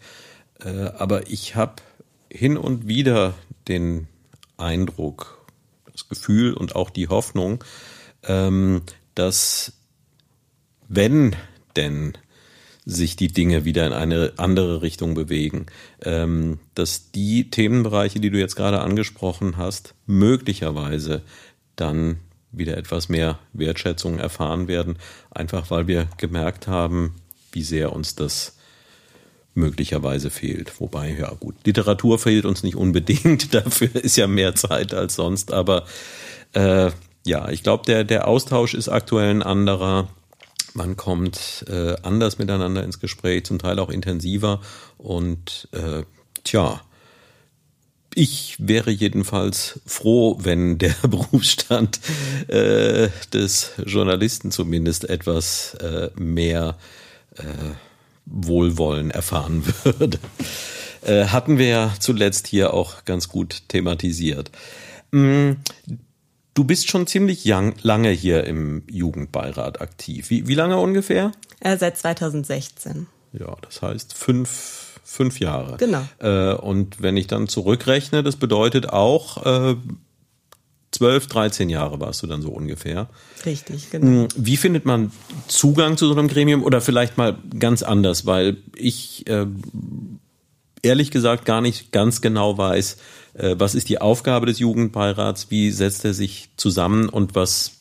Äh, 0.59 0.85
aber 0.97 1.29
ich 1.29 1.55
habe 1.55 1.75
hin 2.27 2.57
und 2.57 2.87
wieder 2.87 3.35
den 3.67 4.07
Eindruck, 4.57 5.45
das 5.91 6.09
Gefühl 6.09 6.55
und 6.55 6.75
auch 6.75 6.89
die 6.89 7.07
Hoffnung, 7.07 7.63
ähm, 8.23 8.81
dass 9.13 9.73
wenn 10.87 11.35
denn 11.75 12.17
sich 12.83 13.15
die 13.15 13.27
Dinge 13.27 13.63
wieder 13.63 13.85
in 13.85 13.93
eine 13.93 14.33
andere 14.37 14.81
Richtung 14.81 15.13
bewegen, 15.13 15.67
ähm, 16.01 16.59
dass 16.73 17.11
die 17.11 17.51
Themenbereiche, 17.51 18.19
die 18.19 18.31
du 18.31 18.39
jetzt 18.39 18.55
gerade 18.55 18.81
angesprochen 18.81 19.57
hast, 19.57 19.93
möglicherweise 20.07 21.21
dann 21.81 22.19
wieder 22.51 22.77
etwas 22.77 23.09
mehr 23.09 23.39
Wertschätzung 23.53 24.19
erfahren 24.19 24.67
werden, 24.67 24.97
einfach 25.31 25.71
weil 25.71 25.87
wir 25.87 26.07
gemerkt 26.17 26.67
haben, 26.67 27.15
wie 27.51 27.63
sehr 27.63 27.93
uns 27.93 28.15
das 28.15 28.57
möglicherweise 29.53 30.29
fehlt. 30.29 30.79
Wobei, 30.79 31.15
ja 31.17 31.31
gut, 31.33 31.55
Literatur 31.65 32.19
fehlt 32.19 32.45
uns 32.45 32.63
nicht 32.63 32.75
unbedingt, 32.75 33.53
dafür 33.53 33.95
ist 33.95 34.17
ja 34.17 34.27
mehr 34.27 34.55
Zeit 34.55 34.93
als 34.93 35.15
sonst, 35.15 35.51
aber 35.51 35.85
äh, 36.53 36.91
ja, 37.25 37.49
ich 37.49 37.63
glaube, 37.63 37.85
der, 37.85 38.03
der 38.03 38.27
Austausch 38.27 38.73
ist 38.73 38.89
aktuell 38.89 39.29
ein 39.29 39.43
anderer. 39.43 40.07
Man 40.73 40.95
kommt 40.95 41.65
äh, 41.67 41.95
anders 42.01 42.39
miteinander 42.39 42.83
ins 42.83 42.99
Gespräch, 42.99 43.45
zum 43.45 43.59
Teil 43.59 43.77
auch 43.77 43.89
intensiver. 43.89 44.61
Und 44.97 45.67
äh, 45.71 46.03
tja, 46.43 46.81
ich 48.15 48.55
wäre 48.59 48.91
jedenfalls 48.91 49.79
froh, 49.85 50.37
wenn 50.39 50.77
der 50.77 50.95
Berufsstand 51.07 51.99
äh, 52.47 53.09
des 53.33 53.71
Journalisten 53.85 54.51
zumindest 54.51 55.09
etwas 55.09 55.75
äh, 55.75 56.09
mehr 56.15 56.77
äh, 57.35 57.43
Wohlwollen 58.25 59.11
erfahren 59.11 59.63
würde. 59.83 60.19
Äh, 61.03 61.25
hatten 61.25 61.57
wir 61.57 61.67
ja 61.67 61.93
zuletzt 61.99 62.47
hier 62.47 62.73
auch 62.73 63.05
ganz 63.05 63.27
gut 63.27 63.63
thematisiert. 63.69 64.51
Mm, 65.11 65.53
du 66.53 66.63
bist 66.63 66.89
schon 66.89 67.07
ziemlich 67.07 67.43
young, 67.45 67.73
lange 67.81 68.09
hier 68.09 68.43
im 68.43 68.83
Jugendbeirat 68.89 69.81
aktiv. 69.81 70.29
Wie, 70.29 70.47
wie 70.47 70.55
lange 70.55 70.77
ungefähr? 70.77 71.31
Äh, 71.59 71.77
seit 71.77 71.97
2016. 71.97 73.07
Ja, 73.33 73.55
das 73.61 73.81
heißt 73.81 74.13
fünf 74.13 74.80
fünf 75.11 75.39
Jahre. 75.39 75.75
Genau. 75.77 76.07
Äh, 76.19 76.53
und 76.53 77.01
wenn 77.01 77.17
ich 77.17 77.27
dann 77.27 77.49
zurückrechne, 77.49 78.23
das 78.23 78.37
bedeutet 78.37 78.89
auch 78.89 79.45
äh, 79.45 79.75
12, 80.91 81.27
13 81.27 81.69
Jahre 81.69 81.99
warst 81.99 82.23
du 82.23 82.27
dann 82.27 82.41
so 82.41 82.49
ungefähr. 82.49 83.09
Richtig, 83.45 83.89
genau. 83.91 84.05
Hm, 84.05 84.27
wie 84.37 84.55
findet 84.55 84.85
man 84.85 85.11
Zugang 85.47 85.97
zu 85.97 86.07
so 86.07 86.13
einem 86.13 86.29
Gremium 86.29 86.63
oder 86.63 86.79
vielleicht 86.79 87.17
mal 87.17 87.37
ganz 87.59 87.83
anders, 87.83 88.25
weil 88.25 88.57
ich 88.75 89.27
äh, 89.27 89.47
ehrlich 90.81 91.11
gesagt 91.11 91.43
gar 91.43 91.59
nicht 91.59 91.91
ganz 91.91 92.21
genau 92.21 92.57
weiß, 92.57 92.97
äh, 93.33 93.55
was 93.57 93.75
ist 93.75 93.89
die 93.89 93.99
Aufgabe 93.99 94.45
des 94.45 94.59
Jugendbeirats, 94.59 95.47
wie 95.49 95.71
setzt 95.71 96.05
er 96.05 96.13
sich 96.13 96.49
zusammen 96.55 97.09
und 97.09 97.35
was 97.35 97.73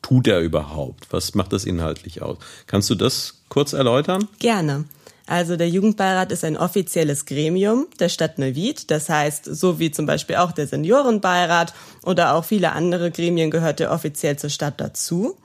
tut 0.00 0.26
er 0.26 0.40
überhaupt? 0.40 1.06
Was 1.10 1.34
macht 1.34 1.52
das 1.52 1.64
inhaltlich 1.64 2.22
aus? 2.22 2.38
Kannst 2.66 2.88
du 2.88 2.94
das 2.94 3.42
kurz 3.50 3.74
erläutern? 3.74 4.28
Gerne. 4.38 4.84
Also 5.26 5.56
der 5.56 5.68
Jugendbeirat 5.68 6.30
ist 6.30 6.44
ein 6.44 6.56
offizielles 6.56 7.26
Gremium 7.26 7.86
der 7.98 8.08
Stadt 8.08 8.38
Neuwied. 8.38 8.90
Das 8.90 9.08
heißt, 9.08 9.44
so 9.44 9.78
wie 9.78 9.90
zum 9.90 10.06
Beispiel 10.06 10.36
auch 10.36 10.52
der 10.52 10.66
Seniorenbeirat 10.66 11.74
oder 12.04 12.34
auch 12.34 12.44
viele 12.44 12.72
andere 12.72 13.10
Gremien 13.10 13.50
gehört 13.50 13.80
er 13.80 13.92
offiziell 13.92 14.38
zur 14.38 14.50
Stadt 14.50 14.80
dazu 14.80 15.36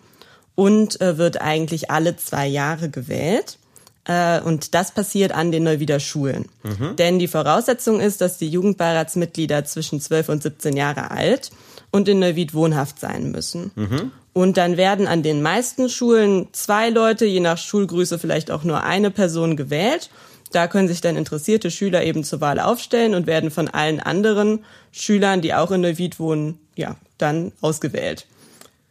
und 0.56 1.02
äh, 1.02 1.18
wird 1.18 1.42
eigentlich 1.42 1.90
alle 1.90 2.16
zwei 2.16 2.48
Jahre 2.48 2.90
gewählt. 2.90 3.58
Äh, 4.06 4.42
und 4.42 4.74
das 4.76 4.92
passiert 4.92 5.32
an 5.32 5.52
den 5.52 5.64
Neuwieder 5.64 6.00
Schulen. 6.00 6.46
Mhm. 6.64 6.96
Denn 6.96 7.20
die 7.20 7.28
Voraussetzung 7.28 8.00
ist, 8.00 8.22
dass 8.22 8.38
die 8.38 8.50
Jugendbeiratsmitglieder 8.50 9.66
zwischen 9.66 10.00
12 10.00 10.30
und 10.30 10.44
17 10.44 10.76
Jahre 10.76 11.12
alt 11.12 11.52
und 11.92 12.08
in 12.08 12.20
Neuwied 12.20 12.54
wohnhaft 12.54 13.00
sein 13.00 13.32
müssen. 13.32 13.72
Mhm. 13.76 14.12
Und 14.34 14.58
dann 14.58 14.78
werden 14.78 15.08
an 15.08 15.24
den 15.24 15.42
meisten 15.42 15.90
Schulen 15.90 16.48
zwei 16.54 16.90
Leute, 16.90 17.26
je 17.26 17.42
nach 17.42 17.58
Schulgröße 17.58 18.18
vielleicht 18.18 18.50
auch 18.50 18.64
nur 18.64 18.84
eine 18.84 19.12
Person 19.12 19.58
gewählt. 19.58 20.10
Da 20.52 20.68
können 20.68 20.88
sich 20.88 21.02
dann 21.02 21.18
interessierte 21.18 21.72
Schüler 21.72 22.04
eben 22.04 22.24
zur 22.24 22.42
Wahl 22.42 22.60
aufstellen 22.60 23.16
und 23.16 23.28
werden 23.28 23.52
von 23.52 23.68
allen 23.68 24.00
anderen 24.00 24.64
Schülern, 24.92 25.42
die 25.42 25.54
auch 25.54 25.72
in 25.72 25.82
Neuwied 25.82 26.20
wohnen, 26.20 26.60
ja, 26.76 26.96
dann 27.18 27.52
ausgewählt. 27.62 28.26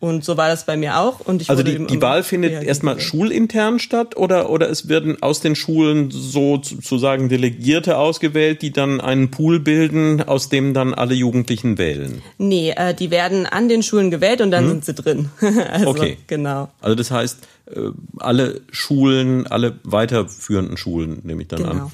Und 0.00 0.24
so 0.24 0.38
war 0.38 0.48
das 0.48 0.64
bei 0.64 0.78
mir 0.78 0.98
auch. 0.98 1.20
Und 1.20 1.42
ich 1.42 1.50
also 1.50 1.62
die, 1.62 1.86
die 1.86 2.00
Wahl 2.00 2.22
findet 2.22 2.62
erstmal 2.62 2.98
schulintern 3.00 3.78
statt 3.78 4.16
oder, 4.16 4.48
oder 4.48 4.70
es 4.70 4.88
werden 4.88 5.22
aus 5.22 5.40
den 5.40 5.54
Schulen 5.54 6.10
sozusagen 6.10 7.28
Delegierte 7.28 7.98
ausgewählt, 7.98 8.62
die 8.62 8.72
dann 8.72 9.02
einen 9.02 9.30
Pool 9.30 9.60
bilden, 9.60 10.22
aus 10.22 10.48
dem 10.48 10.72
dann 10.72 10.94
alle 10.94 11.12
Jugendlichen 11.12 11.76
wählen? 11.76 12.22
Nee, 12.38 12.70
äh, 12.70 12.94
die 12.94 13.10
werden 13.10 13.44
an 13.44 13.68
den 13.68 13.82
Schulen 13.82 14.10
gewählt 14.10 14.40
und 14.40 14.50
dann 14.50 14.64
hm. 14.64 14.70
sind 14.70 14.84
sie 14.86 14.94
drin. 14.94 15.28
also, 15.70 15.90
okay. 15.90 16.16
Genau. 16.28 16.70
Also 16.80 16.94
das 16.94 17.10
heißt, 17.10 17.38
äh, 17.66 17.90
alle 18.16 18.62
Schulen, 18.70 19.46
alle 19.48 19.80
weiterführenden 19.82 20.78
Schulen, 20.78 21.20
nehme 21.24 21.42
ich 21.42 21.48
dann 21.48 21.62
genau. 21.62 21.72
an, 21.72 21.92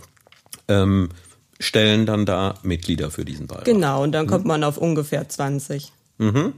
ähm, 0.69 1.09
stellen 1.59 2.07
dann 2.07 2.25
da 2.25 2.55
Mitglieder 2.63 3.11
für 3.11 3.25
diesen 3.25 3.49
Beirat. 3.49 3.65
Genau, 3.65 4.05
und 4.05 4.13
dann 4.13 4.29
kommt 4.29 4.45
hm. 4.45 4.49
man 4.49 4.63
auf 4.63 4.79
ungefähr 4.79 5.29
20. 5.29 5.91
Mhm. 6.19 6.53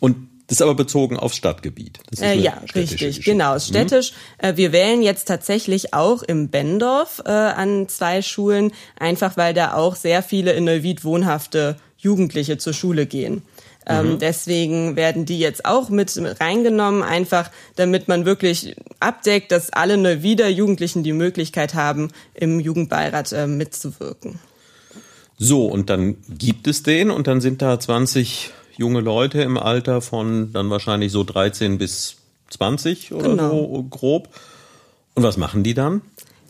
Und 0.00 0.31
das 0.52 0.58
ist 0.58 0.62
aber 0.62 0.74
bezogen 0.74 1.16
aufs 1.16 1.36
Stadtgebiet. 1.36 2.00
Äh, 2.20 2.38
ja, 2.38 2.60
richtig, 2.74 3.24
genau, 3.24 3.58
städtisch. 3.58 4.12
Mhm. 4.42 4.58
Wir 4.58 4.72
wählen 4.72 5.00
jetzt 5.00 5.26
tatsächlich 5.26 5.94
auch 5.94 6.22
im 6.22 6.50
Bendorf 6.50 7.22
äh, 7.24 7.30
an 7.30 7.88
zwei 7.88 8.20
Schulen, 8.20 8.70
einfach 8.98 9.38
weil 9.38 9.54
da 9.54 9.72
auch 9.72 9.96
sehr 9.96 10.22
viele 10.22 10.52
in 10.52 10.64
Neuwied 10.64 11.04
wohnhafte 11.04 11.78
Jugendliche 11.96 12.58
zur 12.58 12.74
Schule 12.74 13.06
gehen. 13.06 13.40
Ähm, 13.86 14.10
mhm. 14.10 14.18
Deswegen 14.18 14.94
werden 14.94 15.24
die 15.24 15.38
jetzt 15.38 15.64
auch 15.64 15.88
mit 15.88 16.20
reingenommen, 16.38 17.02
einfach 17.02 17.50
damit 17.76 18.08
man 18.08 18.26
wirklich 18.26 18.76
abdeckt, 19.00 19.52
dass 19.52 19.72
alle 19.72 19.96
Neuwieder 19.96 20.50
Jugendlichen 20.50 21.02
die 21.02 21.14
Möglichkeit 21.14 21.72
haben, 21.72 22.10
im 22.34 22.60
Jugendbeirat 22.60 23.32
äh, 23.32 23.46
mitzuwirken. 23.46 24.38
So, 25.38 25.64
und 25.64 25.88
dann 25.88 26.18
gibt 26.28 26.68
es 26.68 26.82
den 26.82 27.10
und 27.10 27.26
dann 27.26 27.40
sind 27.40 27.62
da 27.62 27.80
20 27.80 28.52
junge 28.76 29.00
Leute 29.00 29.42
im 29.42 29.56
Alter 29.56 30.00
von 30.00 30.52
dann 30.52 30.70
wahrscheinlich 30.70 31.12
so 31.12 31.24
13 31.24 31.78
bis 31.78 32.16
20 32.50 33.12
oder 33.12 33.30
genau. 33.30 33.50
so 33.50 33.86
grob. 33.90 34.28
Und 35.14 35.22
was 35.22 35.36
machen 35.36 35.62
die 35.62 35.74
dann? 35.74 36.02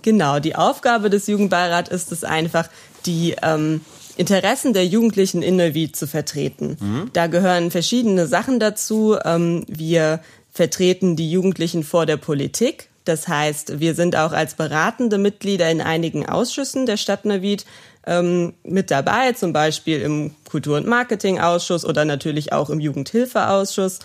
Genau, 0.02 0.40
die 0.40 0.56
Aufgabe 0.56 1.10
des 1.10 1.26
Jugendbeirats 1.26 1.90
ist 1.90 2.12
es 2.12 2.24
einfach, 2.24 2.68
die 3.06 3.36
ähm, 3.42 3.80
Interessen 4.16 4.72
der 4.72 4.86
Jugendlichen 4.86 5.42
in 5.42 5.56
Neuwied 5.56 5.96
zu 5.96 6.06
vertreten. 6.06 6.76
Mhm. 6.80 7.10
Da 7.12 7.28
gehören 7.28 7.70
verschiedene 7.70 8.26
Sachen 8.26 8.60
dazu. 8.60 9.16
Ähm, 9.24 9.64
wir 9.68 10.20
vertreten 10.52 11.16
die 11.16 11.30
Jugendlichen 11.30 11.82
vor 11.82 12.04
der 12.04 12.16
Politik. 12.18 12.88
Das 13.04 13.26
heißt, 13.26 13.80
wir 13.80 13.94
sind 13.94 14.16
auch 14.16 14.32
als 14.32 14.54
beratende 14.54 15.18
Mitglieder 15.18 15.70
in 15.70 15.80
einigen 15.80 16.28
Ausschüssen 16.28 16.86
der 16.86 16.96
Stadt 16.96 17.24
Neuwied 17.24 17.64
ähm, 18.06 18.54
mit 18.64 18.90
dabei, 18.90 19.32
zum 19.32 19.52
Beispiel 19.52 20.00
im 20.00 20.32
Kultur- 20.48 20.76
und 20.76 20.86
Marketingausschuss 20.86 21.84
oder 21.84 22.04
natürlich 22.04 22.52
auch 22.52 22.70
im 22.70 22.80
Jugendhilfeausschuss. 22.80 24.00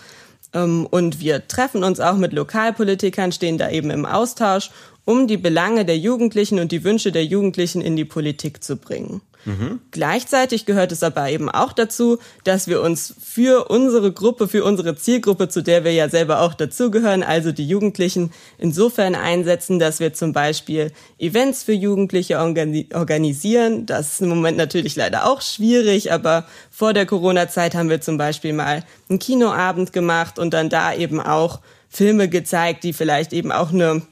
Ähm, 0.54 0.86
und 0.90 1.20
wir 1.20 1.46
treffen 1.48 1.84
uns 1.84 2.00
auch 2.00 2.16
mit 2.16 2.32
Lokalpolitikern, 2.32 3.32
stehen 3.32 3.58
da 3.58 3.70
eben 3.70 3.90
im 3.90 4.06
Austausch, 4.06 4.70
um 5.04 5.26
die 5.26 5.36
Belange 5.36 5.84
der 5.84 5.98
Jugendlichen 5.98 6.58
und 6.58 6.70
die 6.70 6.84
Wünsche 6.84 7.12
der 7.12 7.24
Jugendlichen 7.24 7.80
in 7.80 7.96
die 7.96 8.04
Politik 8.04 8.62
zu 8.62 8.76
bringen. 8.76 9.22
Mhm. 9.44 9.80
Gleichzeitig 9.90 10.66
gehört 10.66 10.92
es 10.92 11.02
aber 11.02 11.30
eben 11.30 11.48
auch 11.48 11.72
dazu, 11.72 12.18
dass 12.44 12.66
wir 12.66 12.82
uns 12.82 13.14
für 13.20 13.70
unsere 13.70 14.12
Gruppe, 14.12 14.48
für 14.48 14.64
unsere 14.64 14.96
Zielgruppe, 14.96 15.48
zu 15.48 15.62
der 15.62 15.84
wir 15.84 15.92
ja 15.92 16.08
selber 16.08 16.40
auch 16.40 16.54
dazugehören, 16.54 17.22
also 17.22 17.52
die 17.52 17.66
Jugendlichen, 17.66 18.32
insofern 18.58 19.14
einsetzen, 19.14 19.78
dass 19.78 20.00
wir 20.00 20.12
zum 20.12 20.32
Beispiel 20.32 20.92
Events 21.18 21.62
für 21.62 21.72
Jugendliche 21.72 22.38
organisieren. 22.38 23.86
Das 23.86 24.14
ist 24.14 24.22
im 24.22 24.28
Moment 24.28 24.58
natürlich 24.58 24.96
leider 24.96 25.26
auch 25.26 25.40
schwierig, 25.40 26.12
aber 26.12 26.44
vor 26.70 26.92
der 26.92 27.06
Corona-Zeit 27.06 27.74
haben 27.74 27.90
wir 27.90 28.00
zum 28.00 28.18
Beispiel 28.18 28.52
mal 28.52 28.84
einen 29.08 29.18
Kinoabend 29.18 29.92
gemacht 29.92 30.38
und 30.38 30.52
dann 30.52 30.68
da 30.68 30.94
eben 30.94 31.20
auch 31.20 31.60
Filme 31.88 32.28
gezeigt, 32.28 32.84
die 32.84 32.92
vielleicht 32.92 33.32
eben 33.32 33.52
auch 33.52 33.72
eine 33.72 34.02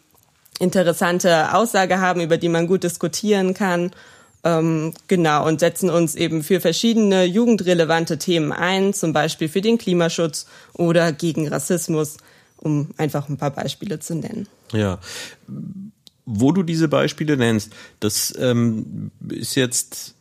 interessante 0.59 1.55
Aussage 1.55 2.01
haben, 2.01 2.21
über 2.21 2.39
die 2.39 2.49
man 2.49 2.67
gut 2.67 2.83
diskutieren 2.83 3.55
kann. 3.55 3.91
Ähm, 4.47 4.95
genau, 5.09 5.45
und 5.45 5.59
setzen 5.59 5.91
uns 5.91 6.15
eben 6.15 6.45
für 6.45 6.61
verschiedene 6.61 7.25
jugendrelevante 7.25 8.17
Themen 8.17 8.53
ein, 8.53 8.95
zum 8.95 9.13
Beispiel 9.13 9.49
für 9.49 9.61
den 9.61 9.77
Klimaschutz 9.77 10.47
oder 10.75 11.11
gegen 11.11 11.49
Rassismus, 11.49 12.19
um 12.57 12.91
einfach 12.97 13.29
ein 13.29 13.39
paar 13.39 13.51
Beispiele 13.51 13.99
zu 13.99 14.15
nennen. 14.15 14.47
Ja. 14.73 15.01
Wo 16.27 16.53
du 16.53 16.63
diese 16.63 16.87
Beispiele 16.87 17.37
nennst, 17.37 17.73
das 17.99 18.33
ähm, 18.39 19.11
ist 19.29 19.57
jetzt 19.57 20.15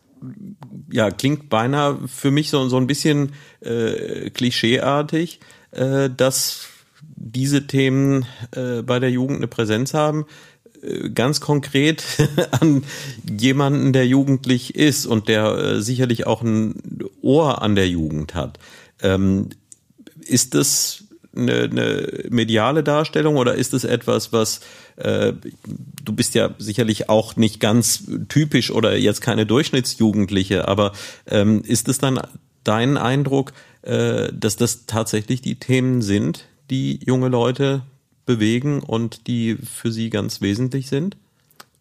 ja, 0.89 1.11
klingt 1.11 1.49
beinahe 1.49 1.99
für 2.07 2.31
mich 2.31 2.49
so, 2.49 2.67
so 2.67 2.77
ein 2.77 2.87
bisschen 2.87 3.33
äh, 3.59 4.31
klischeeartig, 4.31 5.39
äh, 5.69 6.09
dass 6.09 6.67
diese 7.15 7.67
Themen 7.67 8.25
äh, 8.55 8.81
bei 8.81 8.97
der 8.99 9.11
Jugend 9.11 9.37
eine 9.37 9.47
Präsenz 9.47 9.93
haben 9.93 10.25
ganz 11.13 11.41
konkret 11.41 12.03
an 12.51 12.83
jemanden, 13.39 13.93
der 13.93 14.07
jugendlich 14.07 14.75
ist 14.75 15.05
und 15.05 15.27
der 15.27 15.45
äh, 15.55 15.81
sicherlich 15.81 16.27
auch 16.27 16.41
ein 16.41 16.75
Ohr 17.21 17.61
an 17.61 17.75
der 17.75 17.87
Jugend 17.87 18.35
hat. 18.35 18.59
Ähm, 19.01 19.49
ist 20.25 20.53
das 20.53 21.03
eine, 21.35 21.63
eine 21.63 22.23
mediale 22.29 22.83
Darstellung 22.83 23.35
oder 23.37 23.55
ist 23.55 23.73
es 23.73 23.83
etwas, 23.83 24.31
was 24.31 24.61
äh, 24.95 25.33
du 26.03 26.13
bist 26.13 26.35
ja 26.35 26.55
sicherlich 26.57 27.09
auch 27.09 27.35
nicht 27.35 27.59
ganz 27.59 28.03
typisch 28.29 28.71
oder 28.71 28.97
jetzt 28.97 29.21
keine 29.21 29.45
Durchschnittsjugendliche, 29.45 30.67
aber 30.67 30.93
ähm, 31.27 31.61
ist 31.63 31.89
es 31.89 31.97
dann 31.97 32.21
dein 32.63 32.97
Eindruck, 32.97 33.53
äh, 33.81 34.31
dass 34.33 34.55
das 34.55 34.85
tatsächlich 34.85 35.41
die 35.41 35.55
Themen 35.55 36.01
sind, 36.01 36.45
die 36.69 36.99
junge 37.05 37.27
Leute 37.27 37.83
bewegen 38.25 38.81
und 38.81 39.27
die 39.27 39.55
für 39.55 39.91
Sie 39.91 40.09
ganz 40.09 40.41
wesentlich 40.41 40.87
sind? 40.87 41.17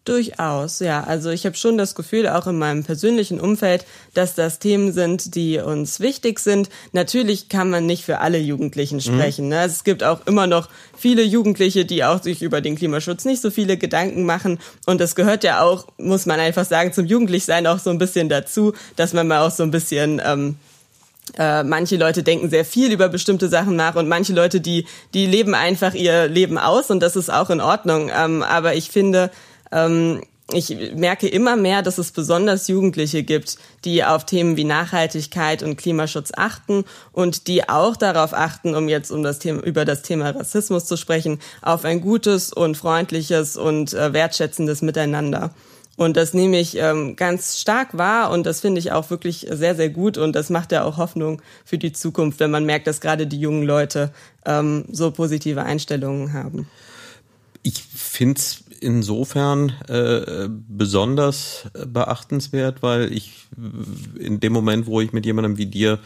Durchaus, 0.05 0.81
ja. 0.81 1.03
Also 1.03 1.31
ich 1.31 1.47
habe 1.47 1.55
schon 1.55 1.79
das 1.79 1.95
Gefühl, 1.95 2.27
auch 2.27 2.45
in 2.45 2.59
meinem 2.59 2.83
persönlichen 2.83 3.39
Umfeld, 3.39 3.87
dass 4.13 4.35
das 4.35 4.59
Themen 4.59 4.93
sind, 4.93 5.33
die 5.33 5.57
uns 5.57 5.99
wichtig 5.99 6.37
sind. 6.39 6.69
Natürlich 6.91 7.49
kann 7.49 7.71
man 7.71 7.87
nicht 7.87 8.05
für 8.05 8.19
alle 8.19 8.37
Jugendlichen 8.37 9.01
sprechen. 9.01 9.45
Mhm. 9.45 9.49
Ne? 9.49 9.63
Es 9.63 9.83
gibt 9.83 10.03
auch 10.03 10.27
immer 10.27 10.45
noch 10.45 10.69
viele 10.95 11.23
Jugendliche, 11.23 11.85
die 11.85 12.03
auch 12.03 12.21
sich 12.21 12.43
über 12.43 12.61
den 12.61 12.75
Klimaschutz 12.75 13.25
nicht 13.25 13.41
so 13.41 13.49
viele 13.49 13.77
Gedanken 13.77 14.25
machen. 14.25 14.59
Und 14.85 15.01
das 15.01 15.15
gehört 15.15 15.43
ja 15.43 15.63
auch, 15.63 15.87
muss 15.97 16.27
man 16.27 16.39
einfach 16.39 16.65
sagen, 16.65 16.93
zum 16.93 17.07
Jugendlichsein 17.07 17.65
auch 17.65 17.79
so 17.79 17.89
ein 17.89 17.97
bisschen 17.97 18.29
dazu, 18.29 18.73
dass 18.95 19.13
man 19.13 19.27
mal 19.27 19.41
auch 19.41 19.51
so 19.51 19.63
ein 19.63 19.71
bisschen 19.71 20.21
ähm, 20.23 20.57
äh, 21.37 21.63
manche 21.63 21.97
Leute 21.97 22.23
denken 22.23 22.49
sehr 22.49 22.65
viel 22.65 22.91
über 22.91 23.09
bestimmte 23.09 23.49
Sachen 23.49 23.75
nach 23.75 23.95
und 23.95 24.07
manche 24.07 24.33
Leute, 24.33 24.61
die, 24.61 24.85
die 25.13 25.25
leben 25.25 25.55
einfach 25.55 25.93
ihr 25.93 26.27
Leben 26.27 26.57
aus 26.57 26.89
und 26.91 26.99
das 27.01 27.15
ist 27.15 27.31
auch 27.31 27.49
in 27.49 27.61
Ordnung. 27.61 28.11
Ähm, 28.15 28.43
aber 28.43 28.75
ich 28.75 28.89
finde, 28.89 29.31
ähm, 29.71 30.21
ich 30.53 30.77
merke 30.93 31.27
immer 31.27 31.55
mehr, 31.55 31.81
dass 31.81 31.97
es 31.97 32.11
besonders 32.11 32.67
Jugendliche 32.67 33.23
gibt, 33.23 33.57
die 33.83 34.03
auf 34.03 34.25
Themen 34.25 34.57
wie 34.57 34.63
Nachhaltigkeit 34.63 35.63
und 35.63 35.75
Klimaschutz 35.75 36.31
achten 36.35 36.85
und 37.11 37.47
die 37.47 37.67
auch 37.67 37.95
darauf 37.95 38.33
achten, 38.33 38.75
um 38.75 38.87
jetzt 38.87 39.09
um 39.09 39.23
das 39.23 39.39
Thema, 39.39 39.63
über 39.63 39.85
das 39.85 40.03
Thema 40.03 40.29
Rassismus 40.29 40.85
zu 40.85 40.97
sprechen, 40.97 41.39
auf 41.63 41.83
ein 41.83 41.99
gutes 41.99 42.53
und 42.53 42.77
freundliches 42.77 43.57
und 43.57 43.93
äh, 43.93 44.13
wertschätzendes 44.13 44.83
Miteinander. 44.83 45.51
Und 45.97 46.17
das 46.17 46.33
nehme 46.33 46.59
ich 46.59 46.77
ähm, 46.77 47.15
ganz 47.15 47.59
stark 47.59 47.97
wahr 47.97 48.31
und 48.31 48.45
das 48.45 48.59
finde 48.59 48.79
ich 48.79 48.91
auch 48.91 49.09
wirklich 49.09 49.47
sehr, 49.49 49.75
sehr 49.75 49.89
gut 49.89 50.17
und 50.17 50.35
das 50.35 50.49
macht 50.49 50.73
ja 50.73 50.83
auch 50.83 50.97
Hoffnung 50.97 51.41
für 51.63 51.77
die 51.77 51.93
Zukunft, 51.93 52.39
wenn 52.41 52.51
man 52.51 52.65
merkt, 52.65 52.87
dass 52.87 52.99
gerade 52.99 53.27
die 53.27 53.39
jungen 53.39 53.63
Leute 53.63 54.11
ähm, 54.45 54.85
so 54.91 55.11
positive 55.11 55.63
Einstellungen 55.63 56.33
haben. 56.33 56.67
Ich 57.63 57.81
finde 57.81 58.39
es 58.39 58.63
insofern 58.81 59.71
äh, 59.87 60.49
besonders 60.49 61.67
beachtenswert, 61.87 62.83
weil 62.83 63.11
ich 63.13 63.47
in 64.19 64.41
dem 64.41 64.51
Moment, 64.51 64.87
wo 64.87 64.99
ich 64.99 65.13
mit 65.13 65.25
jemandem 65.25 65.57
wie 65.57 65.65
dir 65.65 65.99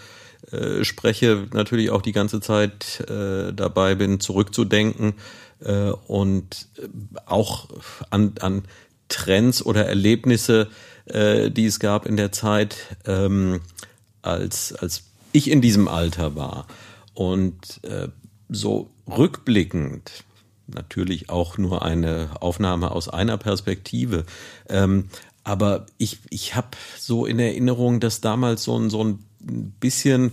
äh, 0.52 0.84
spreche, 0.86 1.48
natürlich 1.54 1.90
auch 1.90 2.02
die 2.02 2.12
ganze 2.12 2.40
Zeit 2.40 3.02
äh, 3.10 3.52
dabei 3.54 3.96
bin, 3.96 4.20
zurückzudenken 4.20 5.16
äh, 5.60 5.92
und 6.08 6.68
auch 7.26 7.68
an, 8.10 8.34
an 8.40 8.64
Trends 9.10 9.66
oder 9.66 9.86
Erlebnisse, 9.86 10.70
äh, 11.06 11.52
die 11.52 11.66
es 11.66 11.80
gab 11.80 12.06
in 12.06 12.18
der 12.18 12.32
Zeit, 12.32 12.78
ähm, 13.06 13.62
als, 14.22 14.74
als 14.74 15.04
ich 15.32 15.50
in 15.50 15.62
diesem 15.62 15.88
Alter 15.88 16.36
war. 16.36 16.68
Und 17.14 17.84
äh, 17.84 18.08
so 18.48 18.90
rückblickend, 19.08 20.24
natürlich 20.68 21.30
auch 21.30 21.58
nur 21.58 21.84
eine 21.84 22.30
Aufnahme 22.40 22.92
aus 22.92 23.10
einer 23.10 23.38
Perspektive. 23.38 24.26
Ähm, 24.70 25.10
aber 25.44 25.88
ich, 25.98 26.20
ich 26.30 26.56
habe 26.56 26.70
so 26.98 27.26
in 27.26 27.40
Erinnerung, 27.40 28.00
dass 28.00 28.22
damals 28.22 28.64
so 28.64 28.78
ein, 28.78 28.90
so 28.90 29.04
ein 29.04 29.20
bisschen 29.80 30.32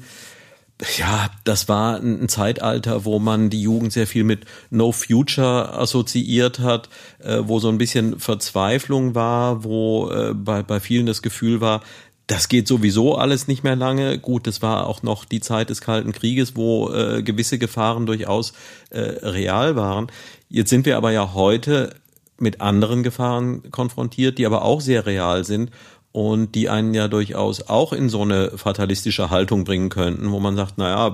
ja, 0.99 1.31
das 1.45 1.69
war 1.69 1.97
ein 1.97 2.29
Zeitalter, 2.29 3.07
wo 3.07 3.19
man 3.19 3.49
die 3.49 3.63
Jugend 3.63 3.93
sehr 3.93 4.07
viel 4.07 4.25
mit 4.25 4.45
No 4.71 4.93
Future 4.93 5.73
assoziiert 5.73 6.59
hat, 6.59 6.91
äh, 7.19 7.39
wo 7.43 7.61
so 7.61 7.69
ein 7.69 7.79
bisschen 7.79 8.21
Verzweiflung 8.21 9.15
war, 9.15 9.65
wo 9.65 10.11
äh, 10.11 10.35
bei, 10.35 10.63
bei 10.63 10.81
vielen 10.81 11.07
das 11.07 11.23
Gefühl 11.23 11.63
war, 11.63 11.83
das 12.27 12.49
geht 12.49 12.69
sowieso 12.69 13.15
alles 13.15 13.49
nicht 13.49 13.65
mehr 13.65 13.77
lange. 13.77 14.19
Gut, 14.19 14.47
das 14.47 14.61
war 14.61 14.87
auch 14.87 15.03
noch 15.03 15.25
die 15.25 15.41
Zeit 15.41 15.71
des 15.71 15.81
Kalten 15.81 16.13
Krieges, 16.13 16.57
wo 16.57 16.93
äh, 16.93 17.23
gewisse 17.23 17.59
Gefahren 17.59 18.05
durchaus 18.05 18.53
äh, 18.91 19.01
real 19.01 19.77
waren. 19.77 20.09
Jetzt 20.51 20.71
sind 20.71 20.85
wir 20.87 20.97
aber 20.97 21.13
ja 21.13 21.33
heute 21.35 21.95
mit 22.39 22.61
anderen 22.61 23.03
Gefahren 23.03 23.71
konfrontiert, 23.71 24.39
die 24.39 24.45
aber 24.45 24.63
auch 24.63 24.81
sehr 24.81 25.07
real 25.07 25.45
sind 25.45 25.71
und 26.17 26.55
die 26.55 26.71
einen 26.71 26.95
ja 26.95 27.09
durchaus 27.09 27.69
auch 27.69 27.93
in 27.93 28.09
so 28.09 28.23
eine 28.23 28.53
fatalistische 28.57 29.29
Haltung 29.29 29.65
bringen 29.65 29.91
könnten, 29.91 30.31
wo 30.33 30.41
man 30.41 30.57
sagt, 30.57 30.79
naja, 30.79 31.09
äh, 31.09 31.11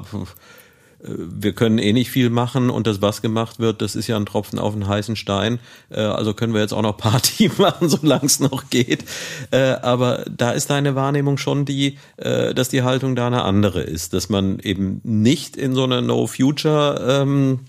wir 1.03 1.55
können 1.55 1.79
eh 1.79 1.93
nicht 1.93 2.09
viel 2.09 2.31
machen 2.31 2.71
und 2.71 2.87
das, 2.87 3.03
was 3.03 3.21
gemacht 3.21 3.59
wird, 3.59 3.83
das 3.83 3.97
ist 3.97 4.07
ja 4.07 4.17
ein 4.17 4.27
Tropfen 4.27 4.61
auf 4.61 4.75
einen 4.75 4.87
heißen 4.87 5.17
Stein. 5.17 5.59
Äh, 5.91 6.03
also 6.03 6.35
können 6.35 6.55
wir 6.55 6.61
jetzt 6.61 6.73
auch 6.73 6.83
noch 6.83 6.97
Party 6.97 7.51
machen, 7.59 7.89
solange 7.89 8.27
es 8.27 8.38
noch 8.38 8.71
geht. 8.71 9.05
Äh, 9.51 9.73
aber 9.83 10.25
da 10.31 10.53
ist 10.53 10.71
deine 10.71 10.95
Wahrnehmung 10.95 11.37
schon 11.37 11.65
die, 11.65 11.99
dass 12.17 12.69
die 12.69 12.83
Haltung 12.83 13.17
da 13.17 13.27
eine 13.27 13.43
andere 13.43 13.83
ist, 13.83 14.15
dass 14.15 14.29
man 14.29 14.61
eben 14.61 15.01
nicht 15.03 15.57
in 15.57 15.75
so 15.75 15.83
eine 15.83 16.01
No-Future 16.01 17.23
ähm, 17.23 17.61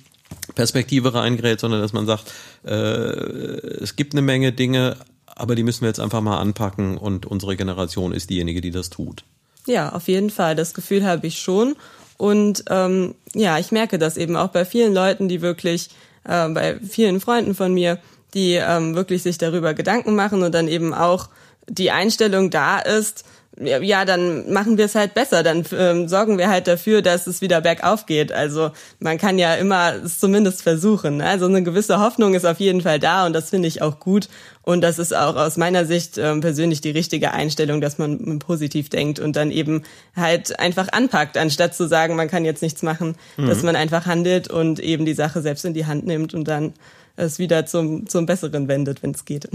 Perspektive 0.53 1.15
reingerät, 1.15 1.59
sondern 1.59 1.81
dass 1.81 1.93
man 1.93 2.05
sagt, 2.05 2.31
es 2.63 3.95
gibt 3.95 4.13
eine 4.13 4.21
Menge 4.21 4.51
Dinge, 4.51 4.97
aber 5.35 5.55
die 5.55 5.63
müssen 5.63 5.81
wir 5.81 5.87
jetzt 5.87 5.99
einfach 5.99 6.21
mal 6.21 6.39
anpacken 6.39 6.97
und 6.97 7.25
unsere 7.25 7.55
Generation 7.55 8.13
ist 8.13 8.29
diejenige, 8.29 8.61
die 8.61 8.71
das 8.71 8.89
tut. 8.89 9.23
Ja, 9.65 9.93
auf 9.93 10.07
jeden 10.07 10.29
Fall. 10.29 10.55
Das 10.55 10.73
Gefühl 10.73 11.05
habe 11.05 11.27
ich 11.27 11.39
schon. 11.39 11.75
Und 12.17 12.65
ähm, 12.69 13.15
ja, 13.33 13.57
ich 13.57 13.71
merke 13.71 13.97
das 13.97 14.17
eben 14.17 14.35
auch 14.35 14.49
bei 14.49 14.65
vielen 14.65 14.93
Leuten, 14.93 15.27
die 15.27 15.41
wirklich, 15.41 15.89
äh, 16.25 16.49
bei 16.49 16.79
vielen 16.79 17.19
Freunden 17.19 17.55
von 17.55 17.73
mir, 17.73 17.99
die 18.33 18.53
ähm, 18.53 18.95
wirklich 18.95 19.23
sich 19.23 19.37
darüber 19.37 19.73
Gedanken 19.73 20.15
machen 20.15 20.43
und 20.43 20.53
dann 20.53 20.67
eben 20.67 20.93
auch 20.93 21.29
die 21.67 21.91
Einstellung 21.91 22.49
da 22.49 22.79
ist, 22.79 23.23
ja, 23.59 24.03
dann 24.03 24.51
machen 24.51 24.77
wir 24.77 24.85
es 24.85 24.95
halt 24.95 25.13
besser, 25.13 25.43
dann 25.43 25.63
ähm, 25.77 26.07
sorgen 26.07 26.37
wir 26.37 26.49
halt 26.49 26.67
dafür, 26.67 27.01
dass 27.03 27.27
es 27.27 27.41
wieder 27.41 27.61
bergauf 27.61 28.07
geht. 28.07 28.31
Also 28.31 28.71
man 28.99 29.17
kann 29.19 29.37
ja 29.37 29.53
immer 29.55 29.93
es 30.03 30.19
zumindest 30.19 30.63
versuchen. 30.63 31.17
Ne? 31.17 31.27
Also 31.27 31.45
eine 31.45 31.61
gewisse 31.61 31.99
Hoffnung 31.99 32.33
ist 32.33 32.45
auf 32.45 32.59
jeden 32.59 32.81
Fall 32.81 32.99
da 32.99 33.25
und 33.25 33.33
das 33.33 33.51
finde 33.51 33.67
ich 33.67 33.81
auch 33.81 33.99
gut. 33.99 34.27
Und 34.63 34.81
das 34.81 34.97
ist 34.97 35.15
auch 35.15 35.35
aus 35.35 35.57
meiner 35.57 35.85
Sicht 35.85 36.17
ähm, 36.17 36.41
persönlich 36.41 36.81
die 36.81 36.89
richtige 36.89 37.31
Einstellung, 37.31 37.79
dass 37.79 37.97
man 37.97 38.39
positiv 38.39 38.89
denkt 38.89 39.19
und 39.19 39.35
dann 39.35 39.51
eben 39.51 39.83
halt 40.15 40.57
einfach 40.59 40.87
anpackt, 40.91 41.37
anstatt 41.37 41.75
zu 41.75 41.87
sagen, 41.87 42.15
man 42.15 42.29
kann 42.29 42.45
jetzt 42.45 42.63
nichts 42.63 42.81
machen, 42.81 43.15
mhm. 43.37 43.47
dass 43.47 43.61
man 43.61 43.75
einfach 43.75 44.05
handelt 44.05 44.47
und 44.49 44.79
eben 44.79 45.05
die 45.05 45.13
Sache 45.13 45.41
selbst 45.41 45.65
in 45.65 45.73
die 45.73 45.85
Hand 45.85 46.07
nimmt 46.07 46.33
und 46.33 46.47
dann 46.47 46.73
es 47.15 47.37
wieder 47.37 47.65
zum, 47.65 48.07
zum 48.07 48.25
Besseren 48.25 48.67
wendet, 48.67 49.03
wenn 49.03 49.11
es 49.11 49.25
geht. 49.25 49.47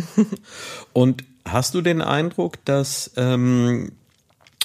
Und 0.92 1.24
hast 1.52 1.74
du 1.74 1.80
den 1.80 2.00
Eindruck, 2.00 2.64
dass 2.64 3.12
ähm, 3.16 3.92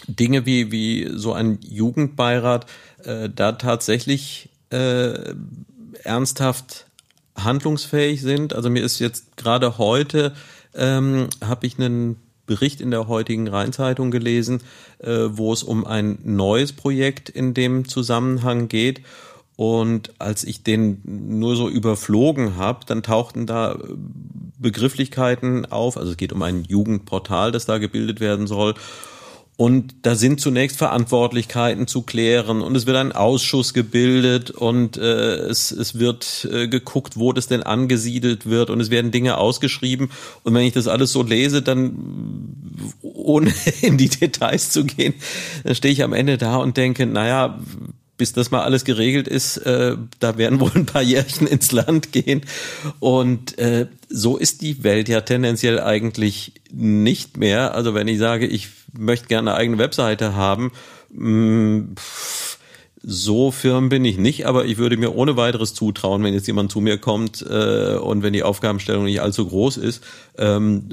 Dinge 0.08 0.46
wie, 0.46 0.72
wie 0.72 1.10
so 1.14 1.34
ein 1.34 1.60
Jugendbeirat 1.62 2.66
äh, 3.04 3.30
da 3.30 3.54
tatsächlich 3.54 4.50
äh, 4.70 5.34
ernsthaft 6.04 6.88
handlungsfähig 7.36 8.22
sind? 8.22 8.54
Also 8.54 8.70
mir 8.70 8.84
ist 8.84 9.00
jetzt 9.00 9.38
gerade 9.38 9.78
heute, 9.78 10.34
ähm, 10.76 11.30
habe 11.44 11.66
ich 11.66 11.78
einen 11.78 12.18
Bericht 12.46 12.82
in 12.82 12.92
der 12.92 13.08
heutigen 13.08 13.48
Rheinzeitung 13.48 14.12
gelesen, 14.12 14.62
äh, 15.00 15.10
wo 15.30 15.54
es 15.54 15.64
um 15.64 15.86
ein 15.86 16.20
neues 16.24 16.74
Projekt 16.74 17.30
in 17.30 17.54
dem 17.54 17.88
Zusammenhang 17.88 18.68
geht. 18.68 19.02
Und 19.56 20.20
als 20.20 20.44
ich 20.44 20.64
den 20.64 21.02
nur 21.06 21.56
so 21.56 21.70
überflogen 21.70 22.58
habe, 22.58 22.86
dann 22.86 23.04
tauchten 23.04 23.46
da 23.46 23.78
Begrifflichkeiten 24.58 25.66
auf. 25.72 25.98
Also 25.98 26.12
es 26.12 26.18
geht 26.18 26.34
um 26.34 26.42
ein 26.42 26.64
Jugendportal, 26.64 27.52
das 27.52 27.66
da 27.66 27.78
gebildet 27.78 28.20
werden 28.20 28.48
soll. 28.48 28.74
Und 29.56 29.94
da 30.02 30.16
sind 30.16 30.42
zunächst 30.42 30.78
Verantwortlichkeiten 30.78 31.86
zu 31.86 32.02
klären 32.02 32.64
und 32.64 32.76
es 32.76 32.88
wird 32.88 32.98
ein 32.98 33.12
Ausschuss 33.12 33.76
gebildet 33.76 34.50
und 34.50 34.98
äh, 34.98 35.36
es, 35.36 35.72
es 35.72 36.00
wird 36.00 36.48
äh, 36.52 36.68
geguckt, 36.68 37.18
wo 37.18 37.34
das 37.34 37.46
denn 37.46 37.62
angesiedelt 37.62 38.48
wird 38.48 38.72
und 38.72 38.80
es 38.80 38.90
werden 38.90 39.12
Dinge 39.12 39.38
ausgeschrieben. 39.38 40.10
Und 40.42 40.56
wenn 40.56 40.64
ich 40.64 40.74
das 40.74 40.88
alles 40.88 41.12
so 41.12 41.22
lese, 41.22 41.62
dann 41.62 41.96
ohne 43.04 43.54
in 43.82 44.00
die 44.00 44.10
Details 44.10 44.72
zu 44.72 44.86
gehen, 44.86 45.14
dann 45.64 45.76
stehe 45.76 45.94
ich 45.94 46.04
am 46.04 46.14
Ende 46.14 46.40
da 46.40 46.56
und 46.58 46.76
denke, 46.76 47.06
naja, 47.06 47.60
bis 48.18 48.34
das 48.34 48.52
mal 48.52 48.64
alles 48.64 48.86
geregelt 48.86 49.28
ist, 49.28 49.58
äh, 49.58 49.98
da 50.20 50.38
werden 50.38 50.60
wohl 50.62 50.72
ein 50.76 50.86
paar 50.86 51.02
Jährchen 51.02 51.48
ins 51.48 51.72
Land 51.72 52.12
gehen. 52.12 52.42
Und 53.00 53.58
äh, 53.58 53.88
so 54.10 54.38
ist 54.38 54.62
die 54.62 54.84
Welt 54.84 55.10
ja 55.10 55.22
tendenziell 55.22 55.80
eigentlich 55.80 56.54
nicht 56.72 57.38
mehr. 57.38 57.74
Also 57.76 57.94
wenn 57.94 58.08
ich 58.08 58.20
sage, 58.20 58.48
ich 58.48 58.70
möchte 58.94 59.28
gerne 59.28 59.52
eine 59.52 59.60
eigene 59.60 59.78
Webseite 59.78 60.36
haben, 60.36 60.72
mh, 61.12 61.30
mm, 61.30 61.96
so 63.06 63.52
firm 63.52 63.90
bin 63.90 64.06
ich 64.06 64.18
nicht, 64.18 64.46
aber 64.48 64.64
ich 64.64 64.78
würde 64.78 64.96
mir 64.96 65.14
ohne 65.14 65.36
weiteres 65.36 65.74
zutrauen, 65.74 66.24
wenn 66.24 66.34
jetzt 66.34 66.48
jemand 66.48 66.72
zu 66.72 66.80
mir 66.80 66.98
kommt 66.98 67.42
äh, 67.42 67.96
und 67.96 68.24
wenn 68.24 68.32
die 68.32 68.44
Aufgabenstellung 68.44 69.04
nicht 69.04 69.22
allzu 69.22 69.46
groß 69.46 69.76
ist, 69.76 70.02
ähm, 70.38 70.88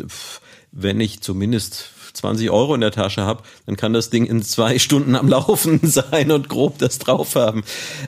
wenn 0.72 1.00
ich 1.00 1.20
zumindest 1.20 1.90
20 2.12 2.50
Euro 2.50 2.74
in 2.74 2.80
der 2.80 2.90
Tasche 2.90 3.22
habe, 3.22 3.42
dann 3.66 3.76
kann 3.76 3.92
das 3.92 4.10
Ding 4.10 4.26
in 4.26 4.42
zwei 4.42 4.78
Stunden 4.78 5.14
am 5.14 5.28
Laufen 5.28 5.80
sein 5.82 6.30
und 6.30 6.48
grob 6.48 6.78
das 6.78 6.98
drauf 6.98 7.34
haben. 7.34 7.62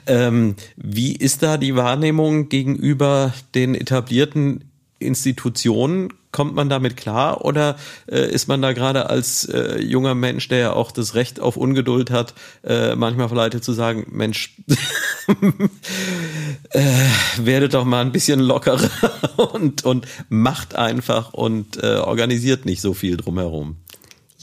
Ähm, 0.07 0.55
wie 0.75 1.15
ist 1.15 1.43
da 1.43 1.57
die 1.57 1.75
Wahrnehmung 1.75 2.49
gegenüber 2.49 3.33
den 3.53 3.75
etablierten 3.75 4.65
Institutionen? 4.99 6.13
kommt 6.33 6.53
man 6.55 6.67
damit 6.67 6.97
klar 6.97 7.45
oder 7.45 7.77
äh, 8.11 8.29
ist 8.29 8.49
man 8.49 8.61
da 8.61 8.73
gerade 8.73 9.09
als 9.09 9.45
äh, 9.45 9.79
junger 9.81 10.15
Mensch, 10.15 10.49
der 10.49 10.57
ja 10.57 10.73
auch 10.73 10.91
das 10.91 11.15
Recht 11.15 11.39
auf 11.39 11.55
Ungeduld 11.55 12.11
hat, 12.11 12.33
äh, 12.65 12.95
manchmal 12.95 13.29
verleitet 13.29 13.63
zu 13.63 13.71
sagen, 13.71 14.07
Mensch, 14.09 14.57
äh, 16.71 16.83
werdet 17.37 17.73
doch 17.75 17.85
mal 17.85 18.01
ein 18.01 18.11
bisschen 18.11 18.41
lockerer 18.41 18.89
und, 19.53 19.85
und 19.85 20.05
macht 20.27 20.75
einfach 20.75 21.33
und 21.33 21.81
äh, 21.81 21.97
organisiert 21.97 22.65
nicht 22.65 22.81
so 22.81 22.93
viel 22.93 23.15
drumherum. 23.15 23.77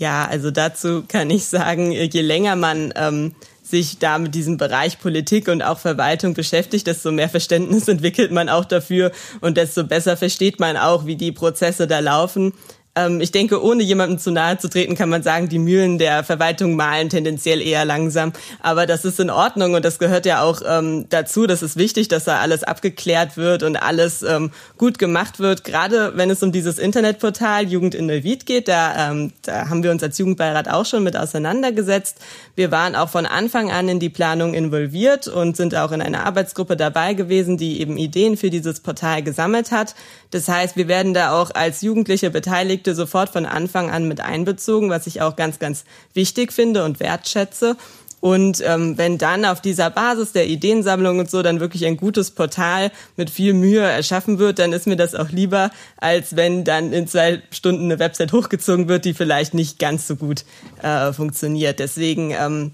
Ja, 0.00 0.24
also 0.24 0.50
dazu 0.50 1.04
kann 1.06 1.28
ich 1.28 1.44
sagen, 1.44 1.92
je 1.92 2.22
länger 2.22 2.56
man 2.56 2.90
ähm, 2.96 3.34
sich 3.62 3.98
da 3.98 4.16
mit 4.16 4.34
diesem 4.34 4.56
Bereich 4.56 4.98
Politik 4.98 5.46
und 5.46 5.60
auch 5.60 5.78
Verwaltung 5.78 6.32
beschäftigt, 6.32 6.86
desto 6.86 7.12
mehr 7.12 7.28
Verständnis 7.28 7.86
entwickelt 7.88 8.32
man 8.32 8.48
auch 8.48 8.64
dafür 8.64 9.12
und 9.42 9.58
desto 9.58 9.84
besser 9.84 10.16
versteht 10.16 10.58
man 10.58 10.78
auch, 10.78 11.04
wie 11.04 11.16
die 11.16 11.32
Prozesse 11.32 11.86
da 11.86 11.98
laufen. 11.98 12.54
Ähm, 12.96 13.20
ich 13.20 13.30
denke, 13.30 13.62
ohne 13.62 13.82
jemandem 13.82 14.18
zu 14.18 14.32
nahe 14.32 14.58
zu 14.58 14.68
treten, 14.68 14.96
kann 14.96 15.08
man 15.08 15.22
sagen, 15.22 15.48
die 15.48 15.60
Mühlen 15.60 15.98
der 15.98 16.24
Verwaltung 16.24 16.74
malen 16.74 17.08
tendenziell 17.08 17.60
eher 17.60 17.84
langsam. 17.84 18.32
Aber 18.60 18.86
das 18.86 19.04
ist 19.04 19.20
in 19.20 19.30
Ordnung 19.30 19.74
und 19.74 19.84
das 19.84 19.98
gehört 19.98 20.26
ja 20.26 20.42
auch 20.42 20.60
ähm, 20.66 21.06
dazu. 21.08 21.46
Das 21.46 21.62
ist 21.62 21.76
wichtig, 21.76 22.08
dass 22.08 22.24
da 22.24 22.40
alles 22.40 22.64
abgeklärt 22.64 23.36
wird 23.36 23.62
und 23.62 23.76
alles 23.76 24.22
ähm, 24.22 24.50
gut 24.76 24.98
gemacht 24.98 25.38
wird. 25.38 25.62
Gerade 25.62 26.16
wenn 26.16 26.30
es 26.30 26.42
um 26.42 26.50
dieses 26.50 26.78
Internetportal 26.78 27.68
Jugend 27.68 27.94
in 27.94 28.06
Neuwied 28.06 28.44
geht, 28.44 28.66
da, 28.66 29.10
ähm, 29.10 29.32
da 29.42 29.68
haben 29.68 29.84
wir 29.84 29.92
uns 29.92 30.02
als 30.02 30.18
Jugendbeirat 30.18 30.68
auch 30.68 30.84
schon 30.84 31.04
mit 31.04 31.16
auseinandergesetzt. 31.16 32.18
Wir 32.56 32.72
waren 32.72 32.96
auch 32.96 33.08
von 33.08 33.24
Anfang 33.24 33.70
an 33.70 33.88
in 33.88 34.00
die 34.00 34.08
Planung 34.08 34.52
involviert 34.52 35.28
und 35.28 35.56
sind 35.56 35.76
auch 35.76 35.92
in 35.92 36.02
einer 36.02 36.26
Arbeitsgruppe 36.26 36.76
dabei 36.76 37.14
gewesen, 37.14 37.56
die 37.56 37.80
eben 37.80 37.96
Ideen 37.96 38.36
für 38.36 38.50
dieses 38.50 38.80
Portal 38.80 39.22
gesammelt 39.22 39.70
hat. 39.70 39.94
Das 40.30 40.48
heißt, 40.48 40.76
wir 40.76 40.88
werden 40.88 41.14
da 41.14 41.40
auch 41.40 41.52
als 41.54 41.82
Jugendliche 41.82 42.30
Beteiligte 42.80 42.94
sofort 42.94 43.30
von 43.30 43.46
Anfang 43.46 43.90
an 43.90 44.08
mit 44.08 44.20
einbezogen, 44.20 44.90
was 44.90 45.06
ich 45.06 45.20
auch 45.20 45.36
ganz, 45.36 45.58
ganz 45.58 45.84
wichtig 46.14 46.52
finde 46.52 46.84
und 46.84 47.00
wertschätze. 47.00 47.76
Und 48.20 48.62
ähm, 48.66 48.98
wenn 48.98 49.16
dann 49.16 49.46
auf 49.46 49.62
dieser 49.62 49.88
Basis 49.88 50.32
der 50.32 50.46
Ideensammlung 50.46 51.18
und 51.20 51.30
so 51.30 51.42
dann 51.42 51.58
wirklich 51.58 51.86
ein 51.86 51.96
gutes 51.96 52.30
Portal 52.30 52.90
mit 53.16 53.30
viel 53.30 53.54
Mühe 53.54 53.80
erschaffen 53.80 54.38
wird, 54.38 54.58
dann 54.58 54.74
ist 54.74 54.86
mir 54.86 54.96
das 54.96 55.14
auch 55.14 55.30
lieber, 55.30 55.70
als 55.96 56.36
wenn 56.36 56.64
dann 56.64 56.92
in 56.92 57.08
zwei 57.08 57.42
Stunden 57.50 57.84
eine 57.84 57.98
Website 57.98 58.32
hochgezogen 58.32 58.88
wird, 58.88 59.06
die 59.06 59.14
vielleicht 59.14 59.54
nicht 59.54 59.78
ganz 59.78 60.06
so 60.06 60.16
gut 60.16 60.44
äh, 60.82 61.14
funktioniert. 61.14 61.78
Deswegen, 61.78 62.32
ähm, 62.32 62.72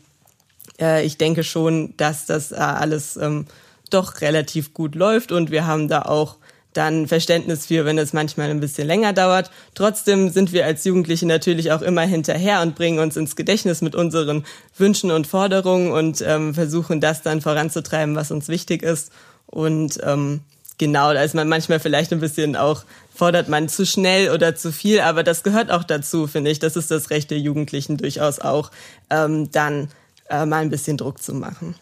äh, 0.80 1.06
ich 1.06 1.16
denke 1.16 1.44
schon, 1.44 1.94
dass 1.96 2.26
das 2.26 2.50
äh, 2.50 2.56
alles 2.56 3.16
ähm, 3.16 3.46
doch 3.90 4.20
relativ 4.22 4.74
gut 4.74 4.96
läuft 4.96 5.30
und 5.30 5.52
wir 5.52 5.64
haben 5.64 5.86
da 5.86 6.02
auch 6.02 6.38
dann 6.76 7.08
Verständnis 7.08 7.66
für, 7.66 7.84
wenn 7.84 7.98
es 7.98 8.12
manchmal 8.12 8.50
ein 8.50 8.60
bisschen 8.60 8.86
länger 8.86 9.12
dauert. 9.12 9.50
Trotzdem 9.74 10.30
sind 10.30 10.52
wir 10.52 10.66
als 10.66 10.84
Jugendliche 10.84 11.26
natürlich 11.26 11.72
auch 11.72 11.82
immer 11.82 12.02
hinterher 12.02 12.60
und 12.62 12.74
bringen 12.74 12.98
uns 12.98 13.16
ins 13.16 13.36
Gedächtnis 13.36 13.82
mit 13.82 13.94
unseren 13.94 14.44
Wünschen 14.76 15.10
und 15.10 15.26
Forderungen 15.26 15.92
und 15.92 16.22
ähm, 16.26 16.54
versuchen 16.54 17.00
das 17.00 17.22
dann 17.22 17.40
voranzutreiben, 17.40 18.14
was 18.16 18.30
uns 18.30 18.48
wichtig 18.48 18.82
ist. 18.82 19.10
Und 19.46 19.98
ähm, 20.02 20.40
genau, 20.78 21.12
da 21.12 21.22
ist 21.22 21.34
man 21.34 21.48
manchmal 21.48 21.80
vielleicht 21.80 22.12
ein 22.12 22.20
bisschen 22.20 22.56
auch, 22.56 22.84
fordert 23.14 23.48
man 23.48 23.68
zu 23.68 23.86
schnell 23.86 24.30
oder 24.30 24.54
zu 24.54 24.72
viel, 24.72 25.00
aber 25.00 25.22
das 25.22 25.42
gehört 25.42 25.70
auch 25.70 25.84
dazu, 25.84 26.26
finde 26.26 26.50
ich. 26.50 26.58
Das 26.58 26.76
ist 26.76 26.90
das 26.90 27.10
Recht 27.10 27.30
der 27.30 27.38
Jugendlichen 27.38 27.96
durchaus 27.96 28.38
auch, 28.40 28.70
ähm, 29.10 29.50
dann 29.50 29.88
äh, 30.28 30.44
mal 30.44 30.62
ein 30.62 30.70
bisschen 30.70 30.96
Druck 30.96 31.22
zu 31.22 31.32
machen. 31.34 31.74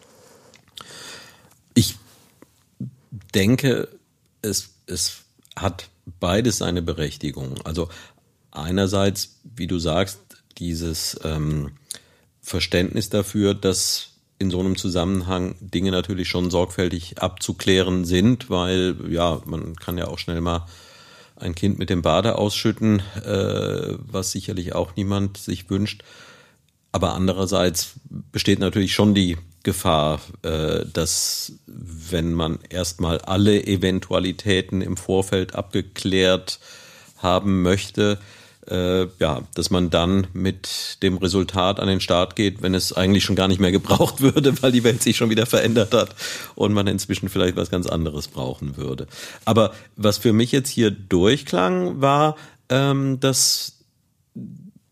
Ich 1.73 1.97
denke, 3.33 3.89
es 4.45 4.75
es 4.87 5.23
hat 5.55 5.89
beides 6.19 6.57
seine 6.57 6.81
Berechtigung. 6.81 7.55
Also 7.63 7.89
einerseits, 8.51 9.39
wie 9.43 9.67
du 9.67 9.79
sagst, 9.79 10.19
dieses 10.57 11.19
ähm, 11.23 11.71
Verständnis 12.41 13.09
dafür, 13.09 13.53
dass 13.53 14.11
in 14.37 14.51
so 14.51 14.59
einem 14.59 14.75
Zusammenhang 14.75 15.55
Dinge 15.59 15.91
natürlich 15.91 16.27
schon 16.27 16.51
sorgfältig 16.51 17.19
abzuklären 17.19 18.05
sind, 18.05 18.49
weil 18.49 18.95
ja, 19.09 19.41
man 19.45 19.75
kann 19.75 19.97
ja 19.97 20.07
auch 20.07 20.19
schnell 20.19 20.41
mal 20.41 20.65
ein 21.37 21.55
Kind 21.55 21.79
mit 21.79 21.89
dem 21.89 22.01
Bade 22.01 22.37
ausschütten, 22.37 23.01
äh, 23.25 23.95
was 23.97 24.31
sicherlich 24.31 24.73
auch 24.73 24.95
niemand 24.95 25.37
sich 25.37 25.69
wünscht. 25.69 26.03
Aber 26.91 27.13
andererseits 27.13 27.93
besteht 28.31 28.59
natürlich 28.59 28.93
schon 28.93 29.13
die 29.13 29.37
Gefahr, 29.65 30.21
äh, 30.43 30.85
dass 30.93 31.51
wenn 31.65 32.33
man 32.33 32.59
erstmal 32.69 33.19
alle 33.19 33.65
Eventualitäten 33.67 34.81
im 34.81 34.95
Vorfeld 34.95 35.55
abgeklärt 35.55 36.59
haben 37.17 37.63
möchte, 37.63 38.19
äh, 38.69 39.07
ja, 39.19 39.41
dass 39.53 39.69
man 39.69 39.89
dann 39.89 40.27
mit 40.33 40.97
dem 41.03 41.17
Resultat 41.17 41.79
an 41.79 41.87
den 41.87 41.99
Start 41.99 42.35
geht, 42.35 42.61
wenn 42.61 42.73
es 42.73 42.93
eigentlich 42.93 43.23
schon 43.23 43.35
gar 43.35 43.47
nicht 43.47 43.59
mehr 43.59 43.71
gebraucht 43.71 44.21
würde, 44.21 44.61
weil 44.61 44.71
die 44.71 44.83
Welt 44.83 45.03
sich 45.03 45.17
schon 45.17 45.29
wieder 45.29 45.45
verändert 45.45 45.93
hat 45.93 46.15
und 46.55 46.73
man 46.73 46.87
inzwischen 46.87 47.29
vielleicht 47.29 47.55
was 47.55 47.69
ganz 47.69 47.87
anderes 47.87 48.27
brauchen 48.27 48.77
würde. 48.77 49.07
Aber 49.43 49.73
was 49.95 50.17
für 50.17 50.33
mich 50.33 50.51
jetzt 50.51 50.69
hier 50.69 50.91
durchklang, 50.91 52.01
war, 52.01 52.35
ähm, 52.69 53.19
dass 53.19 53.74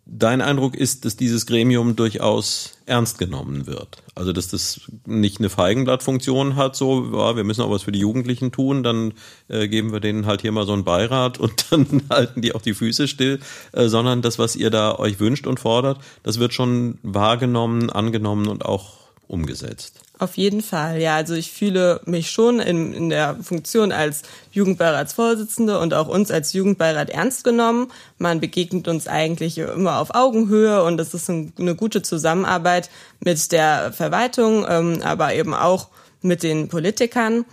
dein 0.06 0.42
Eindruck 0.42 0.76
ist, 0.76 1.06
dass 1.06 1.16
dieses 1.16 1.46
Gremium 1.46 1.96
durchaus 1.96 2.78
ernst 2.86 3.18
genommen 3.18 3.68
wird. 3.68 4.04
Also 4.16 4.34
dass 4.34 4.50
das 4.50 4.82
nicht 5.06 5.39
eine 5.39 5.50
Feigenblattfunktion 5.50 6.56
hat, 6.56 6.76
so 6.76 7.12
ja, 7.13 7.36
wir 7.36 7.44
müssen 7.44 7.62
auch 7.62 7.72
was 7.72 7.84
für 7.84 7.92
die 7.92 8.00
Jugendlichen 8.00 8.52
tun, 8.52 8.84
dann 8.84 9.13
äh, 9.48 9.68
geben 9.68 9.94
wir 9.94 10.02
denen 10.02 10.26
halt 10.26 10.42
hier 10.42 10.52
mal 10.52 10.66
so 10.66 10.74
einen 10.74 10.84
Beirat 10.84 11.39
und 11.39 11.66
dann 11.72 12.04
halten 12.10 12.42
die 12.42 12.54
auch 12.54 12.62
die 12.62 12.74
Füße 12.74 13.08
still, 13.08 13.39
äh, 13.72 13.88
sondern 13.88 14.22
das, 14.22 14.39
was 14.39 14.56
ihr 14.56 14.70
da 14.70 14.98
euch 14.98 15.20
wünscht 15.20 15.48
und 15.48 15.60
fordert, 15.60 16.00
das 16.24 16.39
wird 16.39 16.54
schon 16.54 17.00
wahrgenommen, 17.04 17.89
angenommen 17.89 18.48
und 18.48 18.66
auch 18.66 18.98
umgesetzt. 19.28 20.03
Auf 20.19 20.38
jeden 20.38 20.62
Fall, 20.62 21.02
ja. 21.02 21.15
Also 21.15 21.34
ich 21.34 21.52
fühle 21.52 21.99
mich 22.06 22.30
schon 22.30 22.60
in, 22.60 22.93
in 22.93 23.10
der 23.10 23.36
Funktion 23.41 23.91
als 23.91 24.21
Jugendbeiratsvorsitzende 24.52 25.80
und 25.80 25.93
auch 25.93 26.08
uns 26.08 26.30
als 26.30 26.54
Jugendbeirat 26.54 27.10
ernst 27.10 27.43
genommen. 27.43 27.91
Man 28.19 28.39
begegnet 28.39 28.88
uns 28.88 29.08
eigentlich 29.08 29.58
immer 29.58 29.99
auf 29.99 30.13
Augenhöhe 30.13 30.84
und 30.84 30.99
es 30.99 31.13
ist 31.15 31.30
eine 31.30 31.76
gute 31.76 32.04
Zusammenarbeit 32.04 32.91
mit 33.19 33.52
der 33.52 33.91
Verwaltung, 33.91 34.65
ähm, 34.69 35.02
aber 35.04 35.34
eben 35.34 35.54
auch 35.56 35.89
mit 36.21 36.43
den 36.43 36.69
Politikern. 36.69 37.45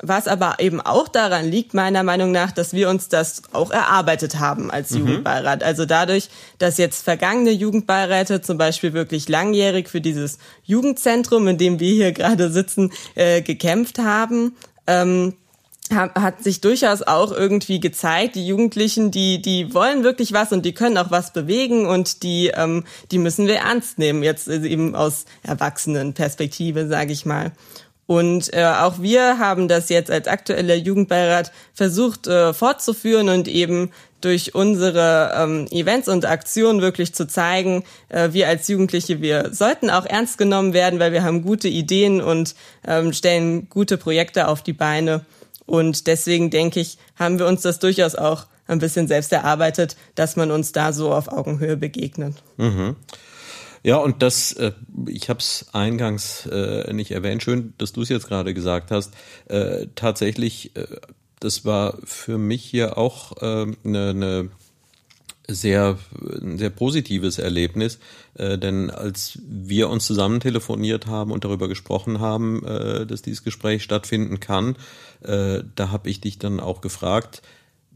Was 0.00 0.28
aber 0.28 0.60
eben 0.60 0.80
auch 0.80 1.08
daran 1.08 1.50
liegt, 1.50 1.74
meiner 1.74 2.04
Meinung 2.04 2.30
nach, 2.30 2.52
dass 2.52 2.72
wir 2.72 2.88
uns 2.88 3.08
das 3.08 3.42
auch 3.52 3.72
erarbeitet 3.72 4.38
haben 4.38 4.70
als 4.70 4.92
mhm. 4.92 4.98
Jugendbeirat. 4.98 5.64
Also 5.64 5.86
dadurch, 5.86 6.28
dass 6.58 6.78
jetzt 6.78 7.02
vergangene 7.02 7.50
Jugendbeiräte 7.50 8.40
zum 8.40 8.58
Beispiel 8.58 8.92
wirklich 8.92 9.28
langjährig 9.28 9.88
für 9.88 10.00
dieses 10.00 10.38
Jugendzentrum, 10.62 11.48
in 11.48 11.58
dem 11.58 11.80
wir 11.80 11.92
hier 11.92 12.12
gerade 12.12 12.50
sitzen, 12.50 12.92
äh, 13.16 13.42
gekämpft 13.42 13.98
haben, 13.98 14.54
ähm, 14.86 15.34
hat 15.90 16.42
sich 16.42 16.60
durchaus 16.60 17.02
auch 17.02 17.32
irgendwie 17.32 17.80
gezeigt, 17.80 18.34
die 18.34 18.46
Jugendlichen, 18.46 19.10
die 19.10 19.40
die 19.40 19.72
wollen 19.72 20.04
wirklich 20.04 20.32
was 20.32 20.52
und 20.52 20.64
die 20.66 20.74
können 20.74 20.98
auch 20.98 21.10
was 21.10 21.32
bewegen 21.32 21.86
und 21.86 22.22
die 22.22 22.48
ähm, 22.48 22.84
die 23.10 23.18
müssen 23.18 23.46
wir 23.46 23.56
ernst 23.56 23.98
nehmen 23.98 24.22
jetzt 24.22 24.48
eben 24.48 24.94
aus 24.94 25.24
Erwachsenenperspektive, 25.42 26.88
sage 26.88 27.12
ich 27.12 27.24
mal. 27.24 27.52
Und 28.08 28.54
äh, 28.54 28.64
auch 28.64 29.02
wir 29.02 29.38
haben 29.38 29.68
das 29.68 29.90
jetzt 29.90 30.10
als 30.10 30.28
aktueller 30.28 30.76
Jugendbeirat 30.76 31.52
versucht 31.74 32.26
äh, 32.26 32.54
fortzuführen 32.54 33.28
und 33.28 33.48
eben 33.48 33.90
durch 34.22 34.54
unsere 34.54 35.34
ähm, 35.36 35.66
Events 35.70 36.08
und 36.08 36.24
Aktionen 36.24 36.80
wirklich 36.80 37.14
zu 37.14 37.26
zeigen, 37.26 37.84
äh, 38.08 38.30
wir 38.32 38.48
als 38.48 38.66
Jugendliche, 38.66 39.20
wir 39.20 39.52
sollten 39.52 39.90
auch 39.90 40.06
ernst 40.06 40.38
genommen 40.38 40.72
werden, 40.72 41.00
weil 41.00 41.12
wir 41.12 41.22
haben 41.22 41.42
gute 41.42 41.68
Ideen 41.68 42.22
und 42.22 42.54
ähm, 42.86 43.12
stellen 43.12 43.68
gute 43.68 43.98
Projekte 43.98 44.48
auf 44.48 44.62
die 44.62 44.72
Beine. 44.72 45.26
Und 45.66 46.06
deswegen 46.06 46.48
denke 46.48 46.80
ich, 46.80 46.96
haben 47.16 47.38
wir 47.38 47.46
uns 47.46 47.60
das 47.60 47.78
durchaus 47.78 48.14
auch 48.14 48.46
ein 48.66 48.78
bisschen 48.78 49.06
selbst 49.06 49.34
erarbeitet, 49.34 49.96
dass 50.14 50.34
man 50.34 50.50
uns 50.50 50.72
da 50.72 50.94
so 50.94 51.12
auf 51.12 51.28
Augenhöhe 51.28 51.76
begegnet. 51.76 52.42
Mhm. 52.56 52.96
Ja, 53.82 53.96
und 53.96 54.22
das, 54.22 54.52
äh, 54.54 54.72
ich 55.06 55.28
habe 55.28 55.40
es 55.40 55.66
eingangs 55.72 56.46
äh, 56.46 56.92
nicht 56.92 57.10
erwähnt, 57.10 57.42
schön, 57.42 57.74
dass 57.78 57.92
du 57.92 58.02
es 58.02 58.08
jetzt 58.08 58.28
gerade 58.28 58.54
gesagt 58.54 58.90
hast. 58.90 59.14
Äh, 59.46 59.86
tatsächlich, 59.94 60.76
äh, 60.76 60.86
das 61.40 61.64
war 61.64 61.98
für 62.04 62.38
mich 62.38 62.64
hier 62.64 62.98
auch 62.98 63.32
eine 63.36 63.76
äh, 63.84 64.12
ne, 64.14 64.50
sehr, 65.50 65.98
ein 66.42 66.58
sehr 66.58 66.70
positives 66.70 67.38
Erlebnis, 67.38 68.00
äh, 68.34 68.58
denn 68.58 68.90
als 68.90 69.38
wir 69.46 69.88
uns 69.88 70.04
zusammen 70.06 70.40
telefoniert 70.40 71.06
haben 71.06 71.30
und 71.30 71.44
darüber 71.44 71.68
gesprochen 71.68 72.20
haben, 72.20 72.64
äh, 72.66 73.06
dass 73.06 73.22
dieses 73.22 73.44
Gespräch 73.44 73.82
stattfinden 73.82 74.40
kann, 74.40 74.76
da 75.20 75.90
habe 75.90 76.08
ich 76.08 76.20
dich 76.20 76.38
dann 76.38 76.60
auch 76.60 76.80
gefragt, 76.80 77.42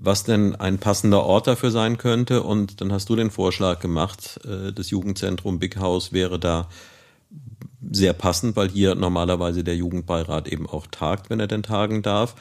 was 0.04 0.24
denn 0.24 0.56
ein 0.56 0.78
passender 0.78 1.22
Ort 1.22 1.46
dafür 1.46 1.70
sein 1.70 1.96
könnte. 1.96 2.42
Und 2.42 2.80
dann 2.80 2.92
hast 2.92 3.08
du 3.08 3.16
den 3.16 3.30
Vorschlag 3.30 3.78
gemacht, 3.80 4.40
äh, 4.44 4.72
das 4.72 4.90
Jugendzentrum 4.90 5.58
Big 5.58 5.76
House 5.76 6.12
wäre 6.12 6.38
da 6.38 6.68
sehr 7.90 8.12
passend, 8.12 8.56
weil 8.56 8.68
hier 8.68 8.94
normalerweise 8.94 9.62
der 9.64 9.76
Jugendbeirat 9.76 10.48
eben 10.48 10.68
auch 10.68 10.86
tagt, 10.88 11.30
wenn 11.30 11.40
er 11.40 11.46
denn 11.46 11.62
tagen 11.62 12.02
darf. 12.02 12.34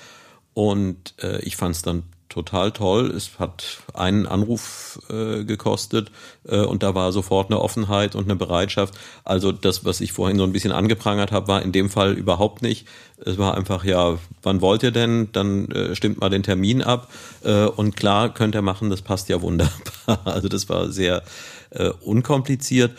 Und 0.53 1.13
äh, 1.21 1.39
ich 1.41 1.55
fand 1.55 1.75
es 1.75 1.81
dann 1.83 2.03
total 2.31 2.71
toll. 2.71 3.11
Es 3.11 3.39
hat 3.39 3.81
einen 3.93 4.25
Anruf 4.25 4.99
äh, 5.09 5.43
gekostet 5.43 6.11
äh, 6.47 6.61
und 6.61 6.81
da 6.81 6.95
war 6.95 7.11
sofort 7.11 7.51
eine 7.51 7.59
Offenheit 7.59 8.15
und 8.15 8.23
eine 8.23 8.35
Bereitschaft. 8.35 8.95
Also 9.23 9.51
das, 9.51 9.85
was 9.85 10.01
ich 10.01 10.13
vorhin 10.13 10.37
so 10.37 10.43
ein 10.43 10.53
bisschen 10.53 10.71
angeprangert 10.71 11.31
habe, 11.31 11.47
war 11.47 11.61
in 11.61 11.71
dem 11.71 11.89
Fall 11.89 12.13
überhaupt 12.13 12.61
nicht. 12.61 12.87
Es 13.23 13.37
war 13.37 13.55
einfach, 13.55 13.83
ja, 13.83 14.17
wann 14.41 14.61
wollt 14.61 14.81
ihr 14.81 14.91
denn? 14.91 15.29
Dann 15.33 15.69
äh, 15.71 15.95
stimmt 15.95 16.19
mal 16.19 16.29
den 16.29 16.43
Termin 16.43 16.81
ab 16.81 17.11
äh, 17.43 17.65
und 17.65 17.95
klar 17.95 18.33
könnt 18.33 18.55
ihr 18.55 18.61
machen, 18.61 18.89
das 18.89 19.01
passt 19.01 19.29
ja 19.29 19.41
wunderbar. 19.41 19.71
Also 20.25 20.47
das 20.47 20.67
war 20.67 20.91
sehr 20.91 21.23
äh, 21.69 21.89
unkompliziert 22.01 22.91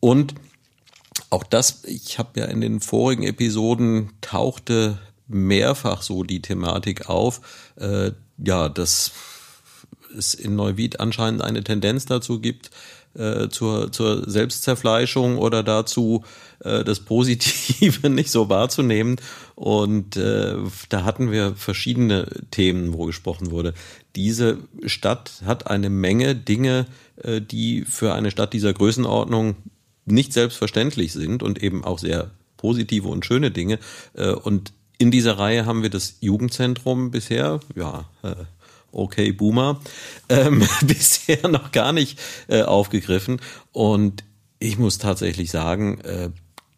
und 0.00 0.34
auch 1.30 1.44
das, 1.44 1.84
ich 1.84 2.18
habe 2.18 2.40
ja 2.40 2.46
in 2.46 2.60
den 2.60 2.80
vorigen 2.80 3.22
Episoden 3.22 4.12
tauchte 4.20 4.98
mehrfach 5.28 6.02
so 6.02 6.22
die 6.22 6.42
Thematik 6.42 7.08
auf, 7.08 7.40
äh, 7.76 8.12
ja, 8.38 8.68
dass 8.68 9.12
es 10.16 10.34
in 10.34 10.56
Neuwied 10.56 11.00
anscheinend 11.00 11.42
eine 11.42 11.62
Tendenz 11.62 12.06
dazu 12.06 12.40
gibt, 12.40 12.70
äh, 13.16 13.48
zur, 13.48 13.92
zur 13.92 14.28
Selbstzerfleischung 14.28 15.38
oder 15.38 15.62
dazu, 15.62 16.22
äh, 16.60 16.84
das 16.84 17.00
Positive 17.00 18.10
nicht 18.10 18.30
so 18.30 18.50
wahrzunehmen. 18.50 19.16
Und 19.54 20.18
äh, 20.18 20.54
da 20.90 21.04
hatten 21.04 21.30
wir 21.30 21.54
verschiedene 21.56 22.26
Themen, 22.50 22.92
wo 22.92 23.06
gesprochen 23.06 23.50
wurde. 23.50 23.72
Diese 24.16 24.58
Stadt 24.84 25.42
hat 25.46 25.66
eine 25.66 25.88
Menge 25.88 26.34
Dinge, 26.34 26.86
die 27.22 27.84
für 27.88 28.12
eine 28.12 28.30
Stadt 28.30 28.52
dieser 28.52 28.74
Größenordnung 28.74 29.56
nicht 30.04 30.34
selbstverständlich 30.34 31.12
sind 31.12 31.42
und 31.42 31.62
eben 31.62 31.84
auch 31.84 31.98
sehr 31.98 32.30
positive 32.58 33.08
und 33.08 33.24
schöne 33.24 33.50
Dinge. 33.50 33.78
Und 34.42 34.72
in 34.98 35.10
dieser 35.10 35.38
Reihe 35.38 35.66
haben 35.66 35.82
wir 35.82 35.90
das 35.90 36.16
Jugendzentrum 36.20 37.10
bisher, 37.10 37.60
ja, 37.74 38.04
äh, 38.22 38.34
okay, 38.92 39.32
Boomer, 39.32 39.80
ähm, 40.28 40.66
bisher 40.82 41.48
noch 41.48 41.72
gar 41.72 41.92
nicht 41.92 42.18
äh, 42.48 42.62
aufgegriffen. 42.62 43.40
Und 43.72 44.24
ich 44.58 44.78
muss 44.78 44.98
tatsächlich 44.98 45.50
sagen, 45.50 46.00
äh, 46.00 46.30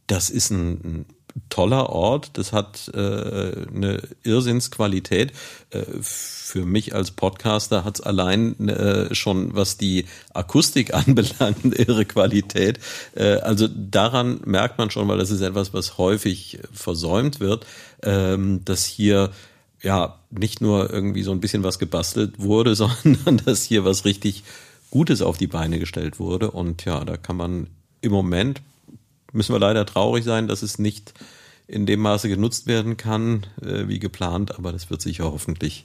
das 0.06 0.30
ist 0.30 0.50
ein, 0.50 0.70
ein 0.84 1.06
toller 1.50 1.90
Ort. 1.90 2.30
Das 2.34 2.52
hat 2.52 2.90
äh, 2.94 2.98
eine 2.98 4.02
Irrsinnsqualität. 4.22 5.32
Äh, 5.70 5.84
für 6.00 6.64
mich 6.64 6.94
als 6.94 7.10
Podcaster 7.10 7.84
hat 7.84 7.98
es 7.98 8.00
allein 8.00 8.68
äh, 8.68 9.14
schon, 9.14 9.54
was 9.54 9.76
die 9.76 10.06
Akustik 10.32 10.94
anbelangt, 10.94 11.78
irre 11.78 12.04
Qualität. 12.04 12.80
Äh, 13.14 13.34
also 13.36 13.68
daran 13.68 14.40
merkt 14.44 14.78
man 14.78 14.90
schon, 14.90 15.08
weil 15.08 15.18
das 15.18 15.30
ist 15.30 15.42
etwas, 15.42 15.72
was 15.72 15.98
häufig 15.98 16.58
versäumt 16.72 17.40
wird, 17.40 17.66
ähm, 18.02 18.64
dass 18.64 18.84
hier 18.84 19.30
ja 19.82 20.18
nicht 20.30 20.60
nur 20.60 20.92
irgendwie 20.92 21.22
so 21.22 21.32
ein 21.32 21.40
bisschen 21.40 21.62
was 21.62 21.78
gebastelt 21.78 22.38
wurde, 22.38 22.74
sondern 22.76 23.38
dass 23.44 23.64
hier 23.64 23.84
was 23.84 24.04
richtig 24.04 24.44
Gutes 24.90 25.22
auf 25.22 25.36
die 25.36 25.46
Beine 25.46 25.78
gestellt 25.78 26.18
wurde. 26.18 26.50
Und 26.50 26.84
ja, 26.84 27.04
da 27.04 27.16
kann 27.16 27.36
man 27.36 27.68
im 28.00 28.12
Moment 28.12 28.62
müssen 29.32 29.54
wir 29.54 29.58
leider 29.58 29.84
traurig 29.84 30.24
sein, 30.24 30.48
dass 30.48 30.62
es 30.62 30.78
nicht 30.78 31.14
in 31.66 31.84
dem 31.84 32.00
Maße 32.00 32.28
genutzt 32.28 32.66
werden 32.66 32.96
kann 32.96 33.46
äh, 33.60 33.88
wie 33.88 33.98
geplant, 33.98 34.56
aber 34.56 34.72
das 34.72 34.88
wird 34.90 35.02
sich 35.02 35.18
ja 35.18 35.26
hoffentlich 35.26 35.84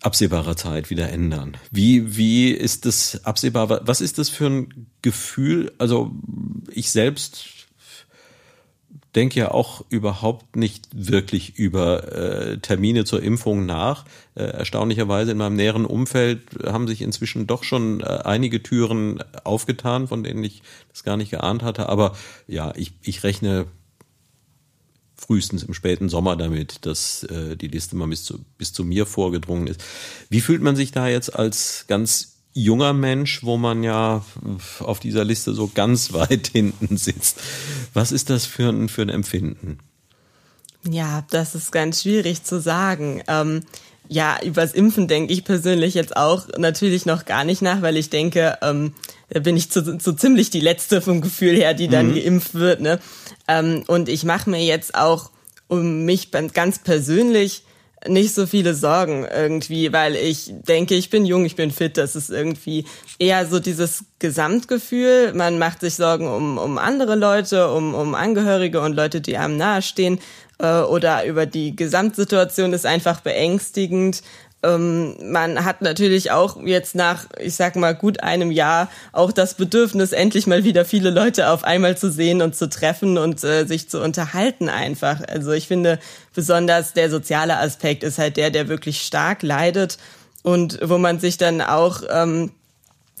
absehbarer 0.00 0.56
Zeit 0.56 0.90
wieder 0.90 1.08
ändern. 1.08 1.56
Wie, 1.70 2.16
wie 2.16 2.50
ist 2.50 2.86
das 2.86 3.24
absehbar? 3.24 3.86
Was 3.86 4.00
ist 4.00 4.18
das 4.18 4.28
für 4.28 4.46
ein 4.46 4.86
Gefühl? 5.00 5.72
Also 5.78 6.12
ich 6.70 6.90
selbst 6.90 7.61
denke 9.14 9.40
ja 9.40 9.50
auch 9.50 9.84
überhaupt 9.90 10.56
nicht 10.56 10.88
wirklich 10.94 11.58
über 11.58 12.12
äh, 12.12 12.58
Termine 12.58 13.04
zur 13.04 13.22
Impfung 13.22 13.66
nach. 13.66 14.04
Äh, 14.34 14.44
erstaunlicherweise 14.44 15.32
in 15.32 15.38
meinem 15.38 15.56
näheren 15.56 15.84
Umfeld 15.84 16.40
haben 16.64 16.88
sich 16.88 17.02
inzwischen 17.02 17.46
doch 17.46 17.62
schon 17.62 18.00
äh, 18.00 18.04
einige 18.04 18.62
Türen 18.62 19.22
aufgetan, 19.44 20.08
von 20.08 20.22
denen 20.22 20.42
ich 20.42 20.62
das 20.90 21.04
gar 21.04 21.16
nicht 21.16 21.30
geahnt 21.30 21.62
hatte. 21.62 21.88
Aber 21.88 22.16
ja, 22.46 22.72
ich, 22.74 22.94
ich 23.02 23.22
rechne 23.22 23.66
frühestens 25.14 25.62
im 25.62 25.74
späten 25.74 26.08
Sommer 26.08 26.36
damit, 26.36 26.84
dass 26.86 27.22
äh, 27.24 27.56
die 27.56 27.68
Liste 27.68 27.96
mal 27.96 28.08
bis 28.08 28.24
zu, 28.24 28.40
bis 28.58 28.72
zu 28.72 28.84
mir 28.84 29.06
vorgedrungen 29.06 29.66
ist. 29.66 29.82
Wie 30.30 30.40
fühlt 30.40 30.62
man 30.62 30.74
sich 30.74 30.90
da 30.90 31.06
jetzt 31.06 31.36
als 31.36 31.84
ganz 31.86 32.31
junger 32.54 32.92
Mensch, 32.92 33.42
wo 33.42 33.56
man 33.56 33.82
ja 33.82 34.24
auf 34.80 35.00
dieser 35.00 35.24
Liste 35.24 35.54
so 35.54 35.70
ganz 35.72 36.12
weit 36.12 36.48
hinten 36.52 36.96
sitzt. 36.96 37.40
Was 37.94 38.12
ist 38.12 38.30
das 38.30 38.46
für 38.46 38.68
ein, 38.68 38.88
für 38.88 39.02
ein 39.02 39.08
Empfinden? 39.08 39.78
Ja, 40.88 41.24
das 41.30 41.54
ist 41.54 41.70
ganz 41.70 42.02
schwierig 42.02 42.42
zu 42.42 42.60
sagen. 42.60 43.22
Ähm, 43.28 43.60
ja, 44.08 44.38
übers 44.42 44.72
Impfen 44.72 45.08
denke 45.08 45.32
ich 45.32 45.44
persönlich 45.44 45.94
jetzt 45.94 46.16
auch 46.16 46.48
natürlich 46.58 47.06
noch 47.06 47.24
gar 47.24 47.44
nicht 47.44 47.62
nach, 47.62 47.82
weil 47.82 47.96
ich 47.96 48.10
denke, 48.10 48.58
ähm, 48.60 48.92
da 49.30 49.40
bin 49.40 49.56
ich 49.56 49.70
zu 49.70 49.82
ziemlich 50.14 50.50
die 50.50 50.60
letzte 50.60 51.00
vom 51.00 51.20
Gefühl 51.20 51.56
her, 51.56 51.72
die 51.72 51.88
dann 51.88 52.08
mhm. 52.08 52.14
geimpft 52.16 52.54
wird. 52.54 52.80
Ne? 52.80 53.00
Ähm, 53.48 53.84
und 53.86 54.08
ich 54.08 54.24
mache 54.24 54.50
mir 54.50 54.62
jetzt 54.62 54.94
auch 54.94 55.30
um 55.68 56.04
mich 56.04 56.30
ganz 56.30 56.80
persönlich 56.80 57.62
nicht 58.08 58.34
so 58.34 58.46
viele 58.46 58.74
Sorgen 58.74 59.24
irgendwie, 59.24 59.92
weil 59.92 60.16
ich 60.16 60.52
denke, 60.68 60.94
ich 60.94 61.10
bin 61.10 61.24
jung, 61.24 61.44
ich 61.44 61.56
bin 61.56 61.70
fit. 61.70 61.96
Das 61.96 62.16
ist 62.16 62.30
irgendwie 62.30 62.84
eher 63.18 63.46
so 63.46 63.60
dieses 63.60 64.04
Gesamtgefühl. 64.18 65.32
Man 65.34 65.58
macht 65.58 65.80
sich 65.80 65.94
Sorgen 65.94 66.26
um, 66.26 66.58
um 66.58 66.78
andere 66.78 67.14
Leute, 67.14 67.72
um, 67.72 67.94
um 67.94 68.14
Angehörige 68.14 68.80
und 68.80 68.94
Leute, 68.94 69.20
die 69.20 69.36
einem 69.36 69.56
nahestehen. 69.56 70.18
Äh, 70.58 70.80
oder 70.80 71.24
über 71.26 71.46
die 71.46 71.76
Gesamtsituation 71.76 72.72
ist 72.72 72.86
einfach 72.86 73.20
beängstigend. 73.20 74.22
Ähm, 74.62 75.16
man 75.22 75.64
hat 75.64 75.82
natürlich 75.82 76.30
auch 76.30 76.62
jetzt 76.62 76.94
nach, 76.94 77.26
ich 77.40 77.54
sag 77.54 77.74
mal, 77.76 77.94
gut 77.94 78.22
einem 78.22 78.50
Jahr 78.50 78.88
auch 79.12 79.32
das 79.32 79.54
Bedürfnis, 79.54 80.12
endlich 80.12 80.46
mal 80.46 80.64
wieder 80.64 80.84
viele 80.84 81.10
Leute 81.10 81.50
auf 81.50 81.64
einmal 81.64 81.96
zu 81.96 82.10
sehen 82.10 82.42
und 82.42 82.54
zu 82.54 82.68
treffen 82.68 83.18
und 83.18 83.42
äh, 83.42 83.66
sich 83.66 83.88
zu 83.88 84.00
unterhalten 84.00 84.68
einfach. 84.68 85.20
Also 85.26 85.52
ich 85.52 85.66
finde, 85.66 85.98
besonders 86.34 86.92
der 86.92 87.10
soziale 87.10 87.58
Aspekt 87.58 88.04
ist 88.04 88.18
halt 88.18 88.36
der, 88.36 88.50
der 88.50 88.68
wirklich 88.68 89.02
stark 89.02 89.42
leidet 89.42 89.98
und 90.42 90.78
wo 90.82 90.98
man 90.98 91.18
sich 91.18 91.38
dann 91.38 91.60
auch 91.60 92.02
ähm, 92.10 92.52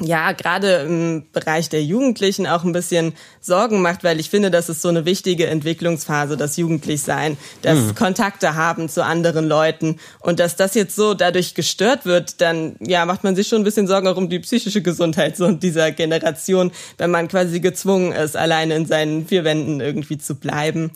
ja, 0.00 0.32
gerade 0.32 0.76
im 0.82 1.26
Bereich 1.32 1.68
der 1.68 1.84
Jugendlichen 1.84 2.46
auch 2.46 2.64
ein 2.64 2.72
bisschen 2.72 3.12
Sorgen 3.40 3.82
macht, 3.82 4.04
weil 4.04 4.18
ich 4.18 4.30
finde, 4.30 4.50
das 4.50 4.68
ist 4.68 4.82
so 4.82 4.88
eine 4.88 5.04
wichtige 5.04 5.46
Entwicklungsphase, 5.46 6.36
das 6.36 6.56
Jugendlichsein, 6.56 7.36
das 7.60 7.78
mhm. 7.78 7.94
Kontakte 7.94 8.54
haben 8.54 8.88
zu 8.88 9.04
anderen 9.04 9.46
Leuten 9.46 9.98
und 10.20 10.40
dass 10.40 10.56
das 10.56 10.74
jetzt 10.74 10.96
so 10.96 11.14
dadurch 11.14 11.54
gestört 11.54 12.04
wird, 12.04 12.40
dann 12.40 12.76
ja, 12.80 13.04
macht 13.04 13.22
man 13.22 13.36
sich 13.36 13.48
schon 13.48 13.60
ein 13.60 13.64
bisschen 13.64 13.86
Sorgen 13.86 14.08
auch 14.08 14.16
um 14.16 14.30
die 14.30 14.40
psychische 14.40 14.82
Gesundheit 14.82 15.36
so 15.36 15.52
dieser 15.52 15.92
Generation, 15.92 16.72
wenn 16.98 17.10
man 17.10 17.28
quasi 17.28 17.60
gezwungen 17.60 18.12
ist, 18.12 18.36
alleine 18.36 18.74
in 18.74 18.86
seinen 18.86 19.26
vier 19.26 19.44
Wänden 19.44 19.80
irgendwie 19.80 20.18
zu 20.18 20.36
bleiben. 20.36 20.90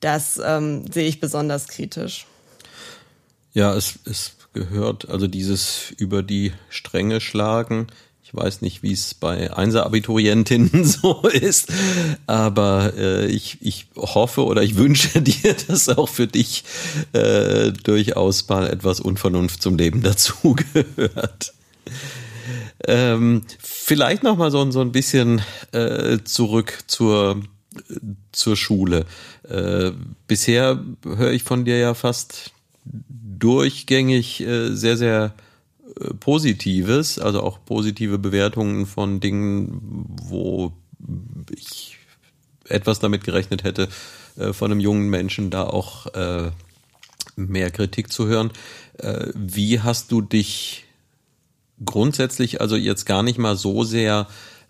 Das 0.00 0.40
ähm, 0.44 0.84
sehe 0.92 1.08
ich 1.08 1.20
besonders 1.20 1.68
kritisch. 1.68 2.26
Ja, 3.54 3.74
es, 3.74 3.98
es 4.04 4.36
gehört 4.52 5.08
also 5.08 5.26
dieses 5.26 5.92
über 5.96 6.22
die 6.22 6.52
Stränge 6.68 7.20
schlagen 7.20 7.86
weiß 8.32 8.62
nicht, 8.62 8.82
wie 8.82 8.92
es 8.92 9.14
bei 9.14 9.54
Einser-Abiturientinnen 9.54 10.84
so 10.84 11.22
ist, 11.28 11.72
aber 12.26 12.92
äh, 12.96 13.26
ich, 13.26 13.58
ich 13.60 13.86
hoffe 13.96 14.44
oder 14.44 14.62
ich 14.62 14.76
wünsche 14.76 15.20
dir, 15.22 15.54
dass 15.68 15.88
auch 15.88 16.08
für 16.08 16.26
dich 16.26 16.64
äh, 17.12 17.72
durchaus 17.72 18.48
mal 18.48 18.68
etwas 18.68 19.00
Unvernunft 19.00 19.62
zum 19.62 19.76
Leben 19.76 20.02
dazugehört. 20.02 21.54
Ähm, 22.84 23.42
vielleicht 23.60 24.22
noch 24.22 24.36
mal 24.36 24.50
so, 24.50 24.68
so 24.70 24.80
ein 24.80 24.92
bisschen 24.92 25.42
äh, 25.72 26.18
zurück 26.24 26.78
zur 26.86 27.40
zur 28.32 28.56
Schule. 28.56 29.06
Äh, 29.48 29.92
bisher 30.26 30.82
höre 31.04 31.32
ich 31.32 31.42
von 31.42 31.64
dir 31.64 31.78
ja 31.78 31.94
fast 31.94 32.50
durchgängig 32.84 34.40
äh, 34.40 34.74
sehr 34.74 34.96
sehr 34.96 35.32
Positives, 36.20 37.18
also 37.18 37.42
auch 37.42 37.58
positive 37.64 38.18
Bewertungen 38.18 38.86
von 38.86 39.20
Dingen, 39.20 40.06
wo 40.22 40.72
ich 41.50 41.98
etwas 42.68 43.00
damit 43.00 43.24
gerechnet 43.24 43.64
hätte, 43.64 43.88
äh, 44.36 44.52
von 44.52 44.70
einem 44.70 44.80
jungen 44.80 45.08
Menschen 45.08 45.50
da 45.50 45.64
auch 45.64 46.06
äh, 46.14 46.50
mehr 47.36 47.70
Kritik 47.70 48.12
zu 48.12 48.26
hören. 48.26 48.50
Äh, 48.98 49.28
wie 49.34 49.80
hast 49.80 50.12
du 50.12 50.20
dich 50.20 50.84
grundsätzlich, 51.84 52.60
also 52.60 52.76
jetzt 52.76 53.06
gar 53.06 53.22
nicht 53.22 53.38
mal 53.38 53.56
so 53.56 53.84
sehr 53.84 54.28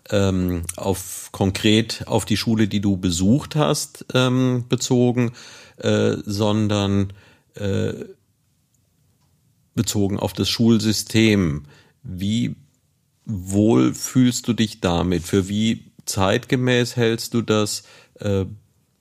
ähm, 0.09 0.63
auf 0.75 1.29
konkret 1.31 2.03
auf 2.07 2.25
die 2.25 2.37
Schule, 2.37 2.67
die 2.67 2.81
du 2.81 2.97
besucht 2.97 3.55
hast, 3.55 4.05
ähm, 4.13 4.65
bezogen, 4.67 5.33
äh, 5.77 6.15
sondern 6.25 7.13
äh, 7.55 7.93
bezogen 9.75 10.19
auf 10.19 10.33
das 10.33 10.49
Schulsystem. 10.49 11.63
Wie 12.03 12.55
wohl 13.25 13.93
fühlst 13.93 14.47
du 14.47 14.53
dich 14.53 14.81
damit? 14.81 15.23
Für 15.23 15.47
wie 15.47 15.91
zeitgemäß 16.05 16.95
hältst 16.95 17.33
du 17.33 17.41
das? 17.41 17.83
Äh, 18.19 18.45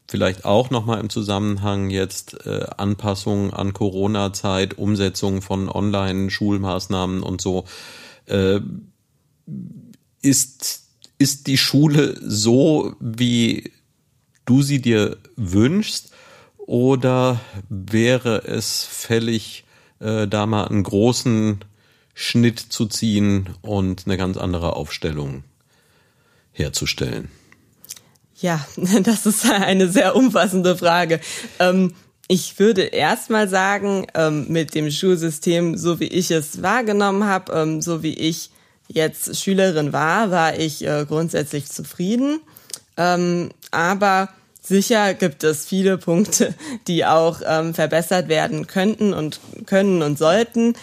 vielleicht 0.08 0.44
auch 0.44 0.70
nochmal 0.70 1.00
im 1.00 1.11
Zusammenhang 1.11 1.90
jetzt 1.90 2.46
äh, 2.46 2.66
Anpassungen 2.76 3.52
an 3.52 3.72
Corona-Zeit, 3.72 4.76
Umsetzung 4.76 5.42
von 5.42 5.68
Online-Schulmaßnahmen 5.68 7.22
und 7.22 7.40
so. 7.40 7.64
Äh, 8.26 8.61
ist, 10.20 10.85
ist 11.18 11.46
die 11.46 11.58
Schule 11.58 12.16
so, 12.22 12.94
wie 13.00 13.72
du 14.44 14.62
sie 14.62 14.80
dir 14.80 15.16
wünschst? 15.37 16.12
Oder 16.58 17.40
wäre 17.68 18.44
es 18.44 18.85
fällig, 18.85 19.64
äh, 20.03 20.27
da 20.27 20.47
mal 20.47 20.67
einen 20.67 20.83
großen 20.83 21.65
Schnitt 22.15 22.59
zu 22.59 22.87
ziehen 22.87 23.51
und 23.62 24.03
eine 24.07 24.17
ganz 24.17 24.37
andere 24.37 24.77
Aufstellung 24.77 25.45
herzustellen? 26.53 27.29
Ja, 28.37 28.67
das 28.77 29.27
ist 29.27 29.51
eine 29.51 29.88
sehr 29.88 30.17
umfassende 30.17 30.77
Frage. 30.77 31.21
Ähm, 31.59 31.95
ich 32.29 32.59
würde 32.59 32.83
erstmal 32.83 33.49
sagen, 33.49 34.07
ähm, 34.15 34.47
mit 34.49 34.75
dem 34.75 34.91
Schulsystem, 34.91 35.77
so 35.77 36.01
wie 36.01 36.07
ich 36.07 36.31
es 36.31 36.62
wahrgenommen 36.62 37.25
habe, 37.25 37.53
ähm, 37.53 37.83
so 37.83 38.03
wie 38.03 38.15
ich 38.15 38.51
jetzt 38.88 39.37
Schülerin 39.37 39.93
war, 39.93 40.31
war 40.31 40.59
ich 40.59 40.85
äh, 40.85 41.07
grundsätzlich 41.07 41.67
zufrieden. 41.67 42.41
aber 42.95 44.29
sicher 44.62 45.14
gibt 45.14 45.44
es 45.44 45.66
viele 45.66 45.98
Punkte, 45.98 46.55
die 46.87 47.05
auch 47.05 47.40
verbessert 47.72 48.29
werden 48.29 48.66
könnten 48.66 49.12
und 49.12 49.40
können 49.66 50.03
und 50.03 50.18
sollten. 50.18 50.75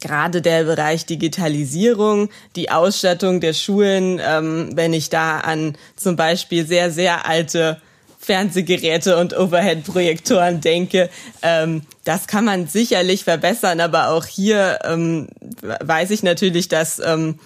Gerade 0.00 0.40
der 0.40 0.64
Bereich 0.64 1.04
Digitalisierung, 1.04 2.30
die 2.56 2.70
Ausstattung 2.70 3.40
der 3.40 3.52
Schulen, 3.52 4.20
ähm, 4.24 4.70
wenn 4.74 4.92
ich 4.94 5.10
da 5.10 5.40
an 5.40 5.76
zum 5.96 6.16
Beispiel 6.16 6.66
sehr, 6.66 6.90
sehr 6.90 7.26
alte 7.26 7.80
Fernsehgeräte 8.18 9.18
und 9.18 9.36
Overhead-Projektoren 9.36 10.60
denke, 10.60 11.10
ähm, 11.42 11.82
das 12.04 12.26
kann 12.26 12.44
man 12.44 12.66
sicherlich 12.66 13.24
verbessern, 13.24 13.80
aber 13.80 14.10
auch 14.10 14.24
hier 14.24 14.78
ähm, 14.84 15.28
weiß 15.60 16.10
ich 16.10 16.22
natürlich, 16.22 16.68
dass 16.68 16.98
ähm, 17.04 17.38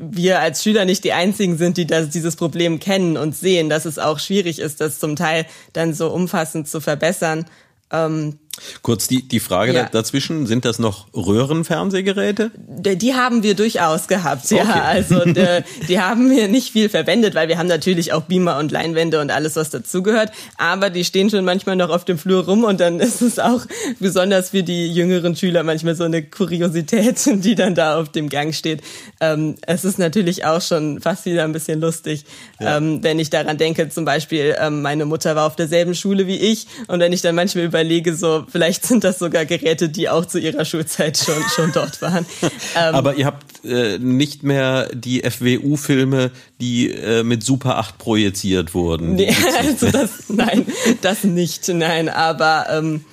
wir 0.00 0.40
als 0.40 0.62
Schüler 0.62 0.84
nicht 0.84 1.04
die 1.04 1.12
einzigen 1.12 1.58
sind, 1.58 1.76
die 1.76 1.86
das, 1.86 2.10
dieses 2.10 2.36
Problem 2.36 2.78
kennen 2.78 3.16
und 3.16 3.36
sehen, 3.36 3.68
dass 3.68 3.84
es 3.84 3.98
auch 3.98 4.18
schwierig 4.18 4.58
ist, 4.58 4.80
das 4.80 4.98
zum 4.98 5.16
Teil 5.16 5.46
dann 5.72 5.94
so 5.94 6.10
umfassend 6.10 6.68
zu 6.68 6.80
verbessern. 6.80 7.46
Ähm, 7.90 8.38
Kurz 8.82 9.08
die, 9.08 9.26
die 9.26 9.40
Frage 9.40 9.72
ja. 9.72 9.88
dazwischen, 9.90 10.46
sind 10.46 10.66
das 10.66 10.78
noch 10.78 11.06
Röhrenfernsehgeräte? 11.14 12.50
Die 12.56 13.14
haben 13.14 13.42
wir 13.42 13.54
durchaus 13.54 14.08
gehabt, 14.08 14.50
ja. 14.50 14.62
Okay. 14.62 14.80
Also 14.80 15.24
die, 15.24 15.64
die 15.88 16.00
haben 16.00 16.30
wir 16.30 16.48
nicht 16.48 16.70
viel 16.70 16.90
verwendet, 16.90 17.34
weil 17.34 17.48
wir 17.48 17.56
haben 17.56 17.66
natürlich 17.66 18.12
auch 18.12 18.22
Beamer 18.22 18.58
und 18.58 18.70
Leinwände 18.70 19.20
und 19.20 19.30
alles, 19.30 19.56
was 19.56 19.70
dazugehört. 19.70 20.32
Aber 20.58 20.90
die 20.90 21.04
stehen 21.04 21.30
schon 21.30 21.46
manchmal 21.46 21.76
noch 21.76 21.88
auf 21.88 22.04
dem 22.04 22.18
Flur 22.18 22.44
rum 22.44 22.64
und 22.64 22.78
dann 22.80 23.00
ist 23.00 23.22
es 23.22 23.38
auch 23.38 23.62
besonders 24.00 24.50
für 24.50 24.62
die 24.62 24.92
jüngeren 24.92 25.34
Schüler 25.34 25.62
manchmal 25.62 25.94
so 25.94 26.04
eine 26.04 26.22
Kuriosität, 26.22 27.20
die 27.26 27.54
dann 27.54 27.74
da 27.74 27.98
auf 27.98 28.10
dem 28.10 28.28
Gang 28.28 28.54
steht. 28.54 28.82
Ähm, 29.20 29.54
es 29.62 29.84
ist 29.86 29.98
natürlich 29.98 30.44
auch 30.44 30.60
schon 30.60 31.00
fast 31.00 31.24
wieder 31.24 31.44
ein 31.44 31.52
bisschen 31.52 31.80
lustig, 31.80 32.26
ja. 32.60 32.76
ähm, 32.76 33.02
wenn 33.02 33.18
ich 33.18 33.30
daran 33.30 33.56
denke, 33.56 33.88
zum 33.88 34.04
Beispiel, 34.04 34.54
ähm, 34.58 34.82
meine 34.82 35.06
Mutter 35.06 35.36
war 35.36 35.46
auf 35.46 35.56
derselben 35.56 35.94
Schule 35.94 36.26
wie 36.26 36.36
ich 36.36 36.66
und 36.88 37.00
wenn 37.00 37.12
ich 37.14 37.22
dann 37.22 37.34
manchmal 37.34 37.64
überlege, 37.64 38.14
so, 38.14 38.41
vielleicht 38.48 38.86
sind 38.86 39.04
das 39.04 39.18
sogar 39.18 39.44
Geräte, 39.44 39.88
die 39.88 40.08
auch 40.08 40.24
zu 40.24 40.38
ihrer 40.38 40.64
Schulzeit 40.64 41.16
schon, 41.18 41.42
schon 41.54 41.72
dort 41.72 42.00
waren. 42.02 42.26
Ähm, 42.42 42.50
Aber 42.94 43.14
ihr 43.14 43.26
habt 43.26 43.64
äh, 43.64 43.98
nicht 43.98 44.42
mehr 44.42 44.88
die 44.94 45.22
FWU-Filme, 45.22 46.30
die 46.60 46.90
äh, 46.90 47.22
mit 47.22 47.42
Super 47.42 47.78
8 47.78 47.98
projiziert 47.98 48.74
wurden. 48.74 49.14
Nee, 49.14 49.34
also 49.58 49.90
das, 49.90 50.24
nein, 50.28 50.66
das 51.00 51.24
nicht, 51.24 51.68
nein. 51.68 52.08
Aber 52.08 52.66
ähm, 52.70 53.04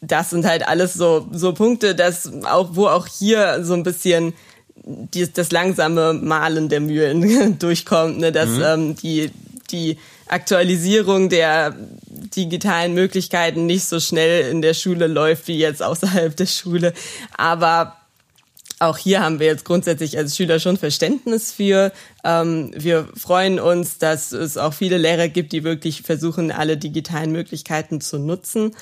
das 0.00 0.30
sind 0.30 0.46
halt 0.46 0.66
alles 0.66 0.94
so, 0.94 1.26
so 1.32 1.52
Punkte, 1.52 1.94
dass 1.94 2.30
auch, 2.44 2.70
wo 2.72 2.86
auch 2.86 3.06
hier 3.06 3.64
so 3.64 3.74
ein 3.74 3.82
bisschen 3.82 4.34
die, 4.84 5.30
das 5.30 5.50
langsame 5.52 6.14
Malen 6.14 6.68
der 6.68 6.80
Mühlen 6.80 7.58
durchkommt, 7.58 8.18
ne, 8.18 8.32
dass 8.32 8.48
mhm. 8.48 8.62
ähm, 8.64 8.96
die, 8.96 9.30
die 9.70 9.98
Aktualisierung 10.30 11.28
der 11.28 11.74
digitalen 12.06 12.94
Möglichkeiten 12.94 13.66
nicht 13.66 13.84
so 13.84 13.98
schnell 13.98 14.50
in 14.50 14.62
der 14.62 14.74
Schule 14.74 15.06
läuft 15.06 15.48
wie 15.48 15.58
jetzt 15.58 15.82
außerhalb 15.82 16.36
der 16.36 16.46
Schule. 16.46 16.92
Aber 17.36 17.96
auch 18.78 18.96
hier 18.96 19.22
haben 19.22 19.40
wir 19.40 19.46
jetzt 19.46 19.64
grundsätzlich 19.64 20.16
als 20.16 20.36
Schüler 20.36 20.58
schon 20.58 20.78
Verständnis 20.78 21.52
für. 21.52 21.92
Ähm, 22.24 22.72
wir 22.74 23.08
freuen 23.14 23.60
uns, 23.60 23.98
dass 23.98 24.32
es 24.32 24.56
auch 24.56 24.72
viele 24.72 24.96
Lehrer 24.96 25.28
gibt, 25.28 25.52
die 25.52 25.64
wirklich 25.64 26.02
versuchen, 26.02 26.50
alle 26.50 26.78
digitalen 26.78 27.30
Möglichkeiten 27.30 28.00
zu 28.00 28.18
nutzen. 28.18 28.74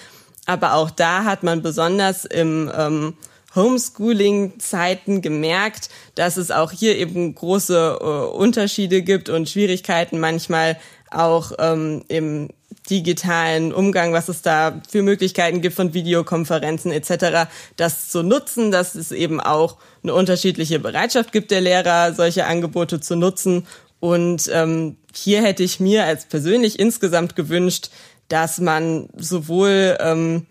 Aber 0.47 0.75
auch 0.75 0.91
da 0.91 1.25
hat 1.25 1.43
man 1.43 1.63
besonders 1.63 2.25
im 2.25 2.71
ähm, 2.77 3.15
Homeschooling-Zeiten 3.55 5.21
gemerkt, 5.21 5.89
dass 6.15 6.37
es 6.37 6.51
auch 6.51 6.71
hier 6.71 6.97
eben 6.97 7.35
große 7.35 7.99
äh, 8.01 8.05
Unterschiede 8.05 9.03
gibt 9.03 9.29
und 9.29 9.49
Schwierigkeiten 9.49 10.21
manchmal 10.21 10.79
auch 11.11 11.53
ähm, 11.59 12.05
im 12.09 12.49
digitalen 12.91 13.73
Umgang, 13.73 14.13
was 14.13 14.29
es 14.29 14.43
da 14.43 14.81
für 14.89 15.03
Möglichkeiten 15.03 15.61
gibt 15.61 15.77
von 15.77 15.95
Videokonferenzen 15.95 16.93
etc., 16.93 17.51
das 17.77 18.09
zu 18.09 18.23
nutzen, 18.23 18.71
dass 18.71 18.95
es 18.95 19.13
eben 19.13 19.41
auch 19.41 19.77
eine 20.03 20.15
unterschiedliche 20.15 20.79
Bereitschaft 20.79 21.33
gibt 21.33 21.51
der 21.51 21.61
Lehrer, 21.61 22.15
solche 22.15 22.47
Angebote 22.47 23.01
zu 23.01 23.17
nutzen. 23.17 23.67
Und 24.01 24.49
ähm, 24.53 24.97
hier 25.13 25.43
hätte 25.43 25.63
ich 25.63 25.81
mir 25.81 26.05
als 26.05 26.27
persönlich 26.27 26.79
insgesamt 26.79 27.37
gewünscht, 27.37 27.91
dass 28.29 28.59
man 28.59 29.09
sowohl 29.17 29.99
ähm, 30.01 30.47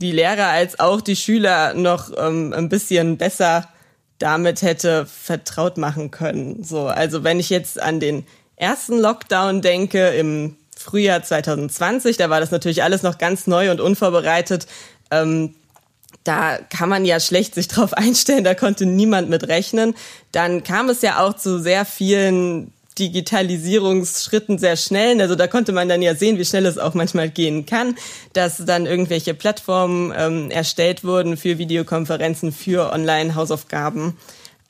die 0.00 0.12
Lehrer 0.12 0.48
als 0.48 0.80
auch 0.80 1.00
die 1.00 1.16
Schüler 1.16 1.74
noch 1.74 2.10
ähm, 2.16 2.52
ein 2.52 2.68
bisschen 2.68 3.16
besser 3.16 3.68
damit 4.18 4.62
hätte 4.62 5.06
vertraut 5.06 5.76
machen 5.76 6.10
können. 6.10 6.64
So, 6.64 6.86
also 6.86 7.22
wenn 7.22 7.38
ich 7.38 7.50
jetzt 7.50 7.80
an 7.80 8.00
den 8.00 8.26
ersten 8.56 8.98
Lockdown 8.98 9.62
denke 9.62 10.08
im 10.08 10.56
Frühjahr 10.76 11.22
2020. 11.22 12.16
Da 12.16 12.30
war 12.30 12.40
das 12.40 12.50
natürlich 12.50 12.82
alles 12.82 13.02
noch 13.02 13.18
ganz 13.18 13.46
neu 13.46 13.70
und 13.70 13.80
unvorbereitet. 13.80 14.66
Ähm, 15.10 15.54
da 16.24 16.58
kann 16.58 16.88
man 16.88 17.04
ja 17.04 17.20
schlecht 17.20 17.54
sich 17.54 17.68
drauf 17.68 17.92
einstellen, 17.92 18.44
da 18.44 18.54
konnte 18.54 18.86
niemand 18.86 19.28
mit 19.28 19.48
rechnen. 19.48 19.94
Dann 20.32 20.64
kam 20.64 20.88
es 20.88 21.02
ja 21.02 21.24
auch 21.24 21.34
zu 21.34 21.60
sehr 21.60 21.84
vielen 21.84 22.72
Digitalisierungsschritten 22.98 24.58
sehr 24.58 24.76
schnell. 24.76 25.20
Also 25.20 25.34
da 25.34 25.46
konnte 25.46 25.72
man 25.72 25.88
dann 25.88 26.00
ja 26.00 26.14
sehen, 26.14 26.38
wie 26.38 26.44
schnell 26.44 26.64
es 26.64 26.78
auch 26.78 26.94
manchmal 26.94 27.28
gehen 27.28 27.66
kann, 27.66 27.96
dass 28.32 28.64
dann 28.64 28.86
irgendwelche 28.86 29.34
Plattformen 29.34 30.14
ähm, 30.16 30.50
erstellt 30.50 31.04
wurden 31.04 31.36
für 31.36 31.58
Videokonferenzen, 31.58 32.52
für 32.52 32.92
Online-Hausaufgaben. 32.92 34.16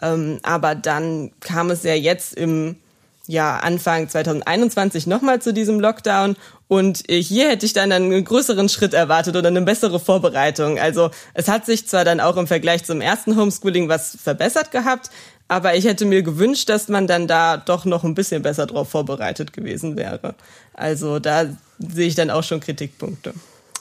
Ähm, 0.03 0.40
aber 0.42 0.75
dann 0.75 1.31
kam 1.40 1.70
es 1.70 1.85
ja 1.85 1.94
jetzt 1.94 2.35
im 2.35 2.77
ja 3.26 3.58
Anfang 3.58 4.08
2021 4.08 5.06
nochmal 5.06 5.40
zu 5.40 5.52
diesem 5.52 5.80
Lockdown 5.80 6.36
und 6.68 7.04
hier 7.08 7.48
hätte 7.48 7.66
ich 7.66 7.72
dann 7.72 7.92
einen 7.92 8.24
größeren 8.24 8.68
Schritt 8.68 8.92
erwartet 8.94 9.36
oder 9.36 9.48
eine 9.48 9.62
bessere 9.62 10.00
Vorbereitung. 10.00 10.78
Also 10.78 11.10
es 11.34 11.48
hat 11.48 11.66
sich 11.66 11.86
zwar 11.86 12.04
dann 12.04 12.20
auch 12.20 12.36
im 12.36 12.46
Vergleich 12.46 12.84
zum 12.84 13.00
ersten 13.00 13.36
Homeschooling 13.36 13.88
was 13.88 14.16
verbessert 14.20 14.70
gehabt, 14.72 15.10
aber 15.48 15.76
ich 15.76 15.84
hätte 15.84 16.06
mir 16.06 16.22
gewünscht, 16.22 16.68
dass 16.68 16.88
man 16.88 17.06
dann 17.06 17.28
da 17.28 17.56
doch 17.56 17.84
noch 17.84 18.02
ein 18.02 18.14
bisschen 18.14 18.42
besser 18.42 18.66
drauf 18.66 18.90
vorbereitet 18.90 19.52
gewesen 19.52 19.96
wäre. 19.96 20.34
Also 20.74 21.20
da 21.20 21.46
sehe 21.78 22.08
ich 22.08 22.16
dann 22.16 22.30
auch 22.30 22.42
schon 22.42 22.60
Kritikpunkte. 22.60 23.32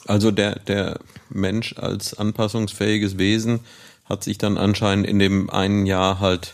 Also 0.08 0.29
der, 0.29 0.60
der 0.60 0.99
Mensch 1.29 1.75
als 1.77 2.17
anpassungsfähiges 2.17 3.17
Wesen 3.17 3.62
hat 4.08 4.23
sich 4.23 4.38
dann 4.38 4.58
anscheinend 4.58 5.08
in 5.08 5.17
dem 5.17 5.49
einen 5.49 5.88
Jahr 5.88 6.19
halt 6.19 6.53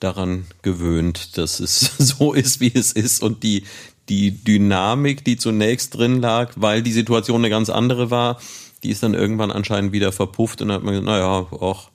daran 0.00 0.46
gewöhnt, 0.62 1.38
dass 1.38 1.60
es 1.60 1.92
so 1.98 2.32
ist, 2.32 2.60
wie 2.60 2.72
es 2.74 2.92
ist 2.92 3.22
und 3.22 3.42
die, 3.42 3.64
die 4.08 4.32
Dynamik, 4.32 5.24
die 5.24 5.36
zunächst 5.36 5.96
drin 5.96 6.20
lag, 6.20 6.52
weil 6.56 6.82
die 6.82 6.92
Situation 6.92 7.40
eine 7.40 7.50
ganz 7.50 7.70
andere 7.70 8.10
war, 8.10 8.40
die 8.82 8.90
ist 8.90 9.02
dann 9.02 9.14
irgendwann 9.14 9.50
anscheinend 9.50 9.92
wieder 9.92 10.10
verpufft 10.10 10.62
und 10.62 10.68
dann 10.68 10.76
hat 10.76 10.82
man 10.82 10.94
gesagt, 10.94 11.06
naja, 11.06 11.46
auch 11.50 11.90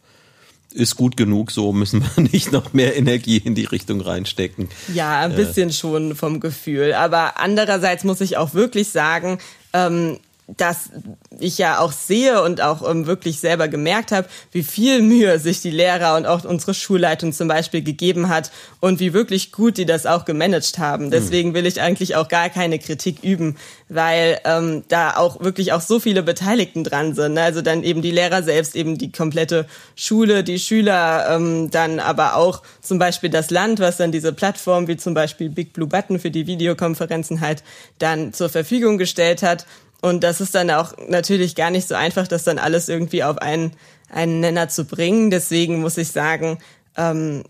ist 0.75 0.97
gut 0.97 1.15
genug, 1.17 1.51
so 1.51 1.71
müssen 1.71 2.03
wir 2.03 2.23
nicht 2.31 2.51
noch 2.51 2.73
mehr 2.73 2.95
Energie 2.95 3.37
in 3.37 3.55
die 3.55 3.63
Richtung 3.63 4.01
reinstecken. 4.01 4.69
Ja, 4.93 5.21
ein 5.21 5.35
bisschen 5.35 5.69
äh. 5.69 5.73
schon 5.73 6.15
vom 6.15 6.39
Gefühl. 6.39 6.93
Aber 6.93 7.39
andererseits 7.39 8.03
muss 8.03 8.21
ich 8.21 8.37
auch 8.37 8.53
wirklich 8.53 8.89
sagen, 8.89 9.39
ähm, 9.73 10.19
dass 10.47 10.91
ich 11.39 11.57
ja 11.57 11.79
auch 11.79 11.91
sehe 11.91 12.43
und 12.43 12.61
auch 12.61 12.87
ähm, 12.87 13.07
wirklich 13.07 13.39
selber 13.39 13.67
gemerkt 13.67 14.11
habe, 14.11 14.27
wie 14.51 14.61
viel 14.61 15.01
Mühe 15.01 15.39
sich 15.39 15.61
die 15.61 15.71
Lehrer 15.71 16.15
und 16.15 16.27
auch 16.27 16.43
unsere 16.45 16.73
Schulleitung 16.75 17.33
zum 17.33 17.47
Beispiel 17.47 17.81
gegeben 17.81 18.29
hat 18.29 18.51
und 18.79 18.99
wie 18.99 19.13
wirklich 19.13 19.51
gut 19.51 19.77
die 19.77 19.85
das 19.85 20.05
auch 20.05 20.23
gemanagt 20.25 20.77
haben. 20.77 21.09
Deswegen 21.09 21.53
will 21.55 21.65
ich 21.65 21.81
eigentlich 21.81 22.15
auch 22.15 22.27
gar 22.27 22.49
keine 22.49 22.77
Kritik 22.77 23.23
üben, 23.23 23.57
weil 23.89 24.39
ähm, 24.45 24.83
da 24.87 25.17
auch 25.17 25.41
wirklich 25.41 25.73
auch 25.73 25.81
so 25.81 25.99
viele 25.99 26.21
Beteiligten 26.21 26.83
dran 26.83 27.15
sind. 27.15 27.33
Ne? 27.33 27.41
Also 27.41 27.61
dann 27.61 27.83
eben 27.83 28.03
die 28.03 28.11
Lehrer 28.11 28.43
selbst, 28.43 28.75
eben 28.75 28.97
die 28.97 29.11
komplette 29.11 29.65
Schule, 29.95 30.43
die 30.43 30.59
Schüler, 30.59 31.27
ähm, 31.29 31.71
dann 31.71 31.99
aber 31.99 32.35
auch 32.35 32.61
zum 32.81 32.99
Beispiel 32.99 33.31
das 33.31 33.49
Land, 33.49 33.79
was 33.79 33.97
dann 33.97 34.11
diese 34.11 34.31
Plattform 34.31 34.87
wie 34.87 34.97
zum 34.97 35.15
Beispiel 35.15 35.49
Big 35.49 35.73
Blue 35.73 35.87
Button 35.87 36.19
für 36.19 36.31
die 36.31 36.45
Videokonferenzen 36.45 37.41
halt 37.41 37.63
dann 37.97 38.31
zur 38.31 38.49
Verfügung 38.49 38.99
gestellt 38.99 39.41
hat 39.41 39.65
und 40.05 40.23
das 40.23 40.39
ist 40.39 40.53
dann 40.53 40.69
auch 40.69 40.93
natürlich 41.09 41.55
gar 41.55 41.71
nicht 41.71 41.87
so 41.87 41.95
einfach, 41.95 42.27
das 42.27 42.43
dann 42.43 42.59
alles 42.59 42.89
irgendwie 42.89 43.23
auf 43.23 43.39
einen, 43.39 43.71
einen 44.07 44.39
Nenner 44.39 44.69
zu 44.69 44.85
bringen. 44.85 45.31
Deswegen 45.31 45.81
muss 45.81 45.97
ich 45.97 46.09
sagen, 46.09 46.59
ähm, 46.95 47.43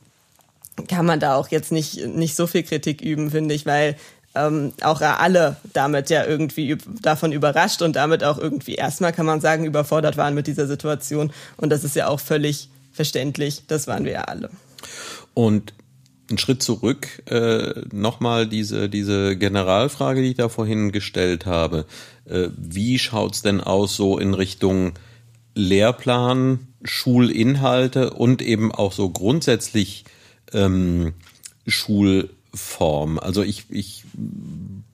kann 0.88 1.06
man 1.06 1.20
da 1.20 1.36
auch 1.36 1.50
jetzt 1.50 1.74
nicht, 1.74 2.08
nicht 2.08 2.34
so 2.38 2.48
viel 2.48 2.64
Kritik 2.64 3.02
üben, 3.02 3.30
finde 3.30 3.54
ich, 3.54 3.66
weil 3.66 3.98
ähm, 4.36 4.72
auch 4.84 5.02
alle 5.02 5.58
damit 5.74 6.10
ja 6.10 6.24
irgendwie 6.24 6.78
davon 7.02 7.34
überrascht 7.34 7.82
und 7.82 7.98
damit 7.98 8.24
auch 8.24 8.38
irgendwie 8.38 8.76
erstmal 8.76 9.12
kann 9.12 9.26
man 9.26 9.42
sagen, 9.42 9.66
überfordert 9.66 10.16
waren 10.16 10.34
mit 10.34 10.48
dieser 10.48 10.66
Situation. 10.66 11.34
Und 11.58 11.72
das 11.72 11.84
ist 11.84 11.98
ja 11.98 12.08
auch 12.08 12.22
völlig 12.22 12.70
verständlich. 12.94 13.64
Das 13.68 13.86
waren 13.88 14.06
wir 14.06 14.14
ja 14.14 14.22
alle. 14.22 14.50
Und 15.34 15.74
einen 16.30 16.38
Schritt 16.38 16.64
zurück, 16.64 17.24
äh, 17.30 17.82
nochmal 17.92 18.48
diese, 18.48 18.90
diese 18.90 19.38
Generalfrage, 19.38 20.22
die 20.22 20.30
ich 20.30 20.38
da 20.38 20.50
vorhin 20.50 20.92
gestellt 20.92 21.46
habe. 21.46 21.86
Äh, 22.26 22.50
wie 22.58 22.98
schaut's 23.00 23.42
denn 23.42 23.62
aus 23.62 23.96
so 23.96 24.18
in 24.18 24.34
Richtung 24.34 24.94
Lehrplan, 25.54 26.68
Schulinhalte 26.84 28.12
und 28.12 28.42
eben 28.42 28.72
auch 28.72 28.92
so 28.92 29.10
grundsätzlich 29.10 30.06
ähm, 30.52 31.14
Schulform? 31.68 33.20
Also 33.20 33.44
ich, 33.44 33.66
ich 33.70 34.04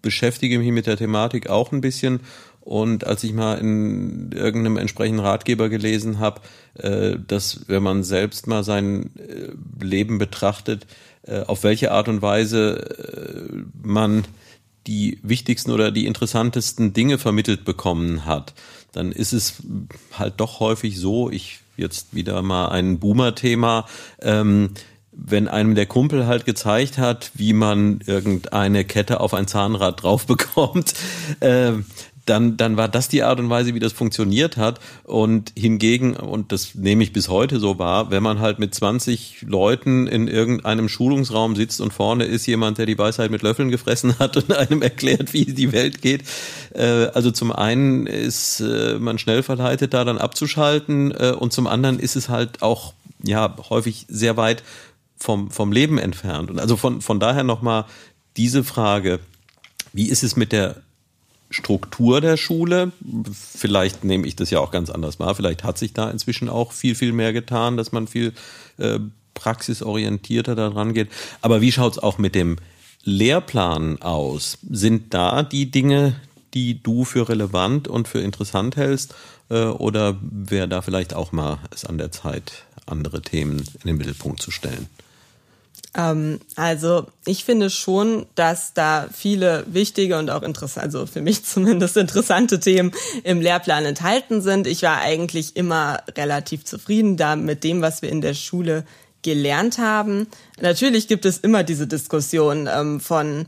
beschäftige 0.01 0.59
mich 0.59 0.71
mit 0.71 0.88
der 0.88 0.97
Thematik 0.97 1.49
auch 1.49 1.71
ein 1.71 1.82
bisschen 1.82 2.19
und 2.61 3.07
als 3.07 3.23
ich 3.23 3.34
mal 3.34 3.55
in 3.55 4.32
irgendeinem 4.34 4.77
entsprechenden 4.77 5.25
Ratgeber 5.25 5.67
gelesen 5.67 6.19
habe, 6.19 6.41
äh, 6.75 7.17
dass 7.27 7.67
wenn 7.67 7.82
man 7.82 8.03
selbst 8.03 8.45
mal 8.45 8.63
sein 8.63 9.09
äh, 9.17 9.84
Leben 9.84 10.19
betrachtet, 10.19 10.86
auf 11.45 11.63
welche 11.63 11.91
Art 11.91 12.07
und 12.07 12.22
Weise 12.22 13.49
äh, 13.53 13.63
man 13.82 14.24
die 14.88 15.19
wichtigsten 15.22 15.72
oder 15.72 15.91
die 15.91 16.07
interessantesten 16.07 16.93
Dinge 16.93 17.17
vermittelt 17.17 17.65
bekommen 17.65 18.26
hat, 18.26 18.53
dann 18.91 19.11
ist 19.11 19.34
es 19.34 19.61
halt 20.13 20.36
doch 20.38 20.59
häufig 20.59 20.99
so, 20.99 21.30
ich 21.30 21.59
jetzt 21.78 22.13
wieder 22.15 22.41
mal 22.41 22.69
ein 22.69 22.99
Boomer-Thema, 22.99 23.86
ähm, 24.22 24.72
wenn 25.11 25.47
einem 25.47 25.76
der 25.76 25.86
Kumpel 25.86 26.26
halt 26.26 26.45
gezeigt 26.45 26.97
hat, 26.97 27.32
wie 27.34 27.53
man 27.53 27.99
irgendeine 28.05 28.86
Kette 28.86 29.19
auf 29.19 29.34
ein 29.34 29.47
Zahnrad 29.47 30.01
drauf 30.03 30.26
bekommt, 30.26 30.93
äh, 31.41 31.74
dann, 32.26 32.57
dann 32.57 32.78
war 32.78 32.88
das 32.88 33.07
die 33.07 33.24
Art 33.24 33.39
und 33.39 33.49
Weise, 33.49 33.74
wie 33.74 33.80
das 33.80 33.93
funktioniert 33.93 34.57
hat. 34.57 34.80
Und 35.03 35.53
hingegen, 35.57 36.15
und 36.15 36.51
das 36.51 36.76
nehme 36.76 37.03
ich 37.03 37.13
bis 37.13 37.30
heute 37.30 37.59
so 37.59 37.80
wahr, 37.80 38.11
wenn 38.11 38.24
man 38.24 38.39
halt 38.39 38.59
mit 38.59 38.76
20 38.76 39.45
Leuten 39.47 40.07
in 40.07 40.28
irgendeinem 40.28 40.88
Schulungsraum 40.88 41.55
sitzt 41.55 41.82
und 41.82 41.93
vorne 41.93 42.26
ist 42.26 42.45
jemand, 42.45 42.78
der 42.78 42.86
die 42.86 42.97
Weisheit 42.97 43.32
mit 43.32 43.41
Löffeln 43.41 43.69
gefressen 43.69 44.19
hat 44.19 44.38
und 44.38 44.53
einem 44.53 44.82
erklärt, 44.82 45.34
wie 45.34 45.45
die 45.45 45.72
Welt 45.72 46.01
geht. 46.01 46.24
Äh, 46.74 47.07
also 47.13 47.32
zum 47.32 47.51
einen 47.51 48.07
ist 48.07 48.59
äh, 48.59 48.99
man 48.99 49.17
schnell 49.17 49.43
verleitet, 49.43 49.93
da 49.93 50.05
dann 50.05 50.17
abzuschalten 50.17 51.11
äh, 51.11 51.34
und 51.38 51.53
zum 51.53 51.67
anderen 51.67 51.99
ist 51.99 52.15
es 52.15 52.30
halt 52.30 52.61
auch 52.61 52.93
ja 53.24 53.55
häufig 53.69 54.05
sehr 54.09 54.38
weit 54.38 54.63
vom, 55.17 55.51
vom 55.51 55.72
Leben 55.72 55.97
entfernt. 55.97 56.49
Und 56.49 56.59
also 56.59 56.78
von, 56.78 57.01
von 57.01 57.19
daher 57.19 57.43
nochmal 57.43 57.86
diese 58.38 58.63
Frage, 58.63 59.19
wie 59.93 60.07
ist 60.07 60.24
es 60.24 60.36
mit 60.36 60.51
der 60.51 60.82
Struktur 61.52 62.22
der 62.22 62.38
Schule. 62.38 62.91
Vielleicht 63.32 64.04
nehme 64.04 64.26
ich 64.26 64.36
das 64.36 64.49
ja 64.49 64.60
auch 64.60 64.72
ganz 64.72 64.89
anders 64.89 65.20
wahr. 65.20 65.36
Vielleicht 65.36 65.64
hat 65.64 65.78
sich 65.78 65.93
da 65.93 66.10
inzwischen 66.10 66.49
auch 66.49 66.72
viel, 66.72 66.95
viel 66.95 67.12
mehr 67.12 67.34
getan, 67.34 67.78
dass 67.78 67.91
man 67.91 68.08
viel 68.08 68.34
äh, 68.78 68.99
praxisorientierter 69.34 70.56
daran 70.56 70.93
geht. 70.93 71.10
Aber 71.41 71.62
wie 71.62 71.72
schaut 71.72 71.93
es 71.93 71.99
auch 71.99 72.18
mit 72.18 72.36
dem 72.36 72.58
Lehrplan 73.04 74.02
aus? 74.02 74.58
Sind 74.70 75.14
da 75.14 75.43
die 75.43 75.70
Dinge, 75.70 76.16
die 76.54 76.82
du 76.82 77.06
für 77.06 77.30
relevant 77.30 77.88
und 77.88 78.08
für 78.08 78.20
interessant 78.20 78.76
hältst? 78.76 79.14
Äh, 79.49 79.66
oder 79.66 80.18
wäre 80.22 80.68
da 80.68 80.82
vielleicht 80.82 81.14
auch 81.14 81.32
mal 81.32 81.60
es 81.72 81.86
an 81.86 81.97
der 81.97 82.12
Zeit, 82.12 82.64
andere 82.86 83.22
Themen 83.22 83.60
in 83.60 83.88
den 83.88 83.97
Mittelpunkt 83.97 84.41
zu 84.41 84.52
stellen? 84.52 84.88
Ähm, 85.96 86.39
also 86.56 87.08
ich 87.26 87.44
finde 87.44 87.70
schon, 87.70 88.26
dass 88.36 88.74
da 88.74 89.08
viele 89.14 89.66
wichtige 89.68 90.18
und 90.18 90.30
auch 90.30 90.44
interessante, 90.44 90.86
also 90.86 91.06
für 91.06 91.22
mich 91.22 91.44
zumindest 91.46 91.98
interessante 91.98 92.60
Themen 92.60 92.92
im 93.24 93.42
Lehrplan 93.42 93.86
enthalten 93.86 94.42
sind. 94.42 94.68
Ich 94.68 94.84
war 94.84 95.00
eigentlich 95.00 95.56
immer 95.56 96.02
relativ 96.18 96.66
zufrieden 96.66 97.18
da 97.18 97.36
mit 97.36 97.64
dem, 97.64 97.82
was 97.82 98.02
wir 98.02 98.10
in 98.10 98.22
der 98.22 98.34
Schule 98.34 98.86
gelernt 99.22 99.78
haben. 99.78 100.28
Natürlich 100.60 101.08
gibt 101.08 101.26
es 101.26 101.38
immer 101.38 101.64
diese 101.64 101.88
Diskussion 101.88 102.68
ähm, 102.72 103.00
von 103.00 103.46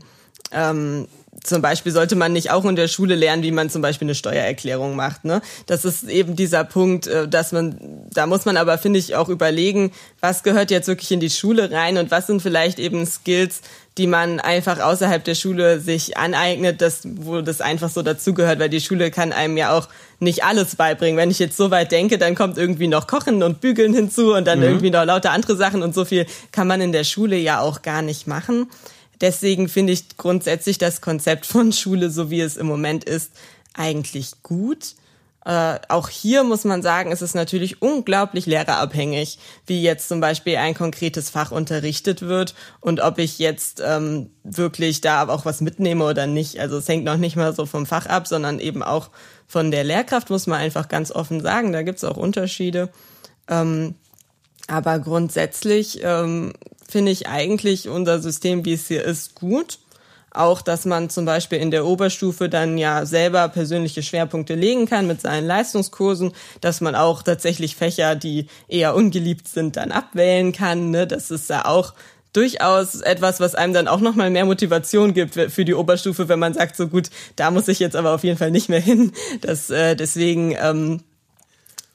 ähm, 0.52 1.08
zum 1.44 1.62
Beispiel 1.62 1.92
sollte 1.92 2.16
man 2.16 2.32
nicht 2.32 2.50
auch 2.50 2.64
in 2.64 2.74
der 2.74 2.88
Schule 2.88 3.14
lernen, 3.14 3.42
wie 3.42 3.52
man 3.52 3.70
zum 3.70 3.82
Beispiel 3.82 4.06
eine 4.06 4.14
Steuererklärung 4.14 4.96
macht. 4.96 5.24
Ne? 5.24 5.42
Das 5.66 5.84
ist 5.84 6.04
eben 6.04 6.34
dieser 6.34 6.64
Punkt, 6.64 7.06
äh, 7.06 7.28
dass 7.28 7.52
man, 7.52 7.78
da 8.12 8.26
muss 8.26 8.46
man 8.46 8.56
aber, 8.56 8.78
finde 8.78 8.98
ich, 8.98 9.14
auch 9.14 9.28
überlegen, 9.28 9.92
was 10.20 10.42
gehört 10.42 10.70
jetzt 10.70 10.88
wirklich 10.88 11.12
in 11.12 11.20
die 11.20 11.30
Schule 11.30 11.70
rein 11.70 11.98
und 11.98 12.10
was 12.10 12.26
sind 12.26 12.40
vielleicht 12.40 12.78
eben 12.78 13.06
Skills, 13.06 13.60
die 13.98 14.06
man 14.08 14.40
einfach 14.40 14.80
außerhalb 14.80 15.22
der 15.22 15.36
Schule 15.36 15.78
sich 15.80 16.16
aneignet, 16.16 16.80
das, 16.80 17.02
wo 17.04 17.42
das 17.42 17.60
einfach 17.60 17.90
so 17.90 18.02
dazugehört, 18.02 18.58
weil 18.58 18.70
die 18.70 18.80
Schule 18.80 19.10
kann 19.10 19.32
einem 19.32 19.56
ja 19.56 19.76
auch 19.76 19.88
nicht 20.18 20.44
alles 20.44 20.74
beibringen. 20.76 21.16
Wenn 21.16 21.30
ich 21.30 21.38
jetzt 21.38 21.56
so 21.56 21.70
weit 21.70 21.92
denke, 21.92 22.18
dann 22.18 22.34
kommt 22.34 22.58
irgendwie 22.58 22.88
noch 22.88 23.06
Kochen 23.06 23.42
und 23.42 23.60
Bügeln 23.60 23.94
hinzu 23.94 24.34
und 24.34 24.46
dann 24.46 24.58
mhm. 24.58 24.64
irgendwie 24.64 24.90
noch 24.90 25.04
lauter 25.04 25.30
andere 25.30 25.56
Sachen 25.56 25.82
und 25.82 25.94
so 25.94 26.04
viel 26.04 26.26
kann 26.50 26.66
man 26.66 26.80
in 26.80 26.90
der 26.90 27.04
Schule 27.04 27.36
ja 27.36 27.60
auch 27.60 27.82
gar 27.82 28.02
nicht 28.02 28.26
machen. 28.26 28.66
Deswegen 29.24 29.70
finde 29.70 29.94
ich 29.94 30.18
grundsätzlich 30.18 30.76
das 30.76 31.00
Konzept 31.00 31.46
von 31.46 31.72
Schule, 31.72 32.10
so 32.10 32.28
wie 32.28 32.42
es 32.42 32.58
im 32.58 32.66
Moment 32.66 33.04
ist, 33.04 33.32
eigentlich 33.72 34.42
gut. 34.42 34.96
Äh, 35.46 35.78
auch 35.88 36.10
hier 36.10 36.44
muss 36.44 36.64
man 36.64 36.82
sagen, 36.82 37.10
ist 37.10 37.22
es 37.22 37.32
natürlich 37.32 37.80
unglaublich 37.80 38.44
lehrerabhängig, 38.44 39.38
wie 39.66 39.82
jetzt 39.82 40.08
zum 40.08 40.20
Beispiel 40.20 40.58
ein 40.58 40.74
konkretes 40.74 41.30
Fach 41.30 41.52
unterrichtet 41.52 42.20
wird 42.20 42.54
und 42.80 43.00
ob 43.00 43.18
ich 43.18 43.38
jetzt 43.38 43.82
ähm, 43.82 44.28
wirklich 44.42 45.00
da 45.00 45.26
auch 45.26 45.46
was 45.46 45.62
mitnehme 45.62 46.04
oder 46.04 46.26
nicht. 46.26 46.60
Also 46.60 46.76
es 46.76 46.86
hängt 46.86 47.04
noch 47.04 47.16
nicht 47.16 47.36
mal 47.36 47.54
so 47.54 47.64
vom 47.64 47.86
Fach 47.86 48.04
ab, 48.04 48.26
sondern 48.26 48.58
eben 48.58 48.82
auch 48.82 49.08
von 49.46 49.70
der 49.70 49.84
Lehrkraft, 49.84 50.28
muss 50.28 50.46
man 50.46 50.60
einfach 50.60 50.88
ganz 50.88 51.10
offen 51.10 51.40
sagen. 51.40 51.72
Da 51.72 51.80
gibt 51.80 51.96
es 51.96 52.04
auch 52.04 52.18
Unterschiede. 52.18 52.90
Ähm, 53.48 53.94
aber 54.66 54.98
grundsätzlich 54.98 56.00
ähm, 56.02 56.52
finde 56.88 57.12
ich 57.12 57.28
eigentlich 57.28 57.88
unser 57.88 58.20
System, 58.20 58.64
wie 58.64 58.74
es 58.74 58.88
hier 58.88 59.04
ist, 59.04 59.34
gut. 59.34 59.78
Auch, 60.34 60.62
dass 60.62 60.84
man 60.84 61.10
zum 61.10 61.26
Beispiel 61.26 61.58
in 61.58 61.70
der 61.70 61.86
Oberstufe 61.86 62.48
dann 62.48 62.76
ja 62.76 63.06
selber 63.06 63.48
persönliche 63.48 64.02
Schwerpunkte 64.02 64.56
legen 64.56 64.86
kann 64.86 65.06
mit 65.06 65.20
seinen 65.20 65.46
Leistungskursen, 65.46 66.32
dass 66.60 66.80
man 66.80 66.96
auch 66.96 67.22
tatsächlich 67.22 67.76
Fächer, 67.76 68.16
die 68.16 68.48
eher 68.66 68.96
ungeliebt 68.96 69.46
sind, 69.46 69.76
dann 69.76 69.92
abwählen 69.92 70.50
kann. 70.52 70.90
Ne? 70.90 71.06
Das 71.06 71.30
ist 71.30 71.50
ja 71.50 71.66
auch 71.66 71.94
durchaus 72.32 73.00
etwas, 73.00 73.38
was 73.38 73.54
einem 73.54 73.72
dann 73.72 73.86
auch 73.86 74.00
nochmal 74.00 74.28
mehr 74.28 74.44
Motivation 74.44 75.14
gibt 75.14 75.34
für 75.34 75.64
die 75.64 75.74
Oberstufe, 75.74 76.28
wenn 76.28 76.40
man 76.40 76.52
sagt, 76.52 76.74
so 76.74 76.88
gut, 76.88 77.10
da 77.36 77.52
muss 77.52 77.68
ich 77.68 77.78
jetzt 77.78 77.94
aber 77.94 78.12
auf 78.12 78.24
jeden 78.24 78.36
Fall 78.36 78.50
nicht 78.50 78.68
mehr 78.68 78.80
hin. 78.80 79.12
Das, 79.40 79.70
äh, 79.70 79.94
deswegen, 79.94 80.56
ähm, 80.60 81.00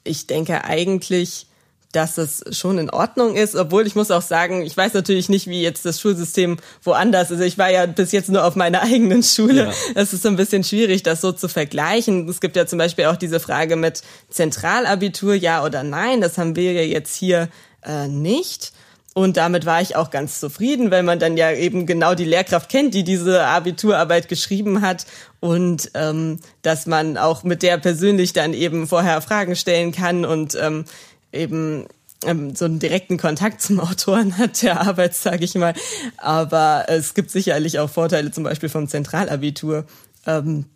ich 0.02 0.26
denke 0.26 0.64
eigentlich, 0.64 1.46
dass 1.92 2.18
es 2.18 2.44
schon 2.52 2.78
in 2.78 2.90
Ordnung 2.90 3.34
ist, 3.34 3.56
obwohl 3.56 3.86
ich 3.86 3.96
muss 3.96 4.10
auch 4.10 4.22
sagen, 4.22 4.62
ich 4.62 4.76
weiß 4.76 4.94
natürlich 4.94 5.28
nicht, 5.28 5.48
wie 5.48 5.60
jetzt 5.60 5.84
das 5.84 6.00
Schulsystem 6.00 6.58
woanders 6.84 7.30
ist. 7.30 7.40
Ich 7.40 7.58
war 7.58 7.70
ja 7.70 7.86
bis 7.86 8.12
jetzt 8.12 8.28
nur 8.28 8.44
auf 8.44 8.54
meiner 8.54 8.82
eigenen 8.82 9.22
Schule. 9.22 9.66
Ja. 9.66 9.72
Es 9.94 10.12
ist 10.12 10.22
so 10.22 10.28
ein 10.28 10.36
bisschen 10.36 10.62
schwierig, 10.62 11.02
das 11.02 11.20
so 11.20 11.32
zu 11.32 11.48
vergleichen. 11.48 12.28
Es 12.28 12.40
gibt 12.40 12.56
ja 12.56 12.66
zum 12.66 12.78
Beispiel 12.78 13.06
auch 13.06 13.16
diese 13.16 13.40
Frage 13.40 13.76
mit 13.76 14.02
Zentralabitur, 14.28 15.34
ja 15.34 15.64
oder 15.64 15.82
nein. 15.82 16.20
Das 16.20 16.38
haben 16.38 16.54
wir 16.54 16.72
ja 16.72 16.82
jetzt 16.82 17.16
hier 17.16 17.48
äh, 17.84 18.06
nicht. 18.06 18.72
Und 19.12 19.36
damit 19.36 19.66
war 19.66 19.82
ich 19.82 19.96
auch 19.96 20.10
ganz 20.10 20.38
zufrieden, 20.38 20.92
weil 20.92 21.02
man 21.02 21.18
dann 21.18 21.36
ja 21.36 21.50
eben 21.50 21.84
genau 21.84 22.14
die 22.14 22.24
Lehrkraft 22.24 22.70
kennt, 22.70 22.94
die 22.94 23.02
diese 23.02 23.44
Abiturarbeit 23.44 24.28
geschrieben 24.28 24.82
hat 24.82 25.04
und 25.40 25.90
ähm, 25.94 26.38
dass 26.62 26.86
man 26.86 27.18
auch 27.18 27.42
mit 27.42 27.64
der 27.64 27.78
persönlich 27.78 28.32
dann 28.32 28.54
eben 28.54 28.86
vorher 28.86 29.20
Fragen 29.20 29.56
stellen 29.56 29.90
kann 29.90 30.24
und 30.24 30.56
ähm, 30.60 30.84
eben 31.32 31.86
ähm, 32.24 32.54
so 32.54 32.64
einen 32.64 32.78
direkten 32.78 33.16
Kontakt 33.16 33.62
zum 33.62 33.80
Autoren 33.80 34.38
hat 34.38 34.62
der 34.62 34.80
Arbeit, 34.80 35.14
sage 35.14 35.44
ich 35.44 35.54
mal. 35.54 35.74
Aber 36.16 36.84
es 36.88 37.14
gibt 37.14 37.30
sicherlich 37.30 37.78
auch 37.78 37.90
Vorteile, 37.90 38.30
zum 38.30 38.44
Beispiel 38.44 38.68
vom 38.68 38.88
Zentralabitur. 38.88 39.86
Ähm, 40.26 40.66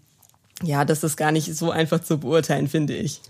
ja, 0.63 0.85
das 0.85 1.03
ist 1.03 1.17
gar 1.17 1.33
nicht 1.33 1.55
so 1.55 1.71
einfach 1.71 2.01
zu 2.01 2.19
beurteilen, 2.19 2.69
finde 2.69 2.97
ich. 2.97 3.21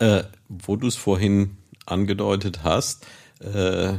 Ja. 0.00 0.18
Äh, 0.18 0.24
wo 0.48 0.76
du 0.76 0.88
es 0.88 0.96
vorhin 0.96 1.56
angedeutet 1.86 2.60
hast, 2.64 3.06
äh, 3.40 3.94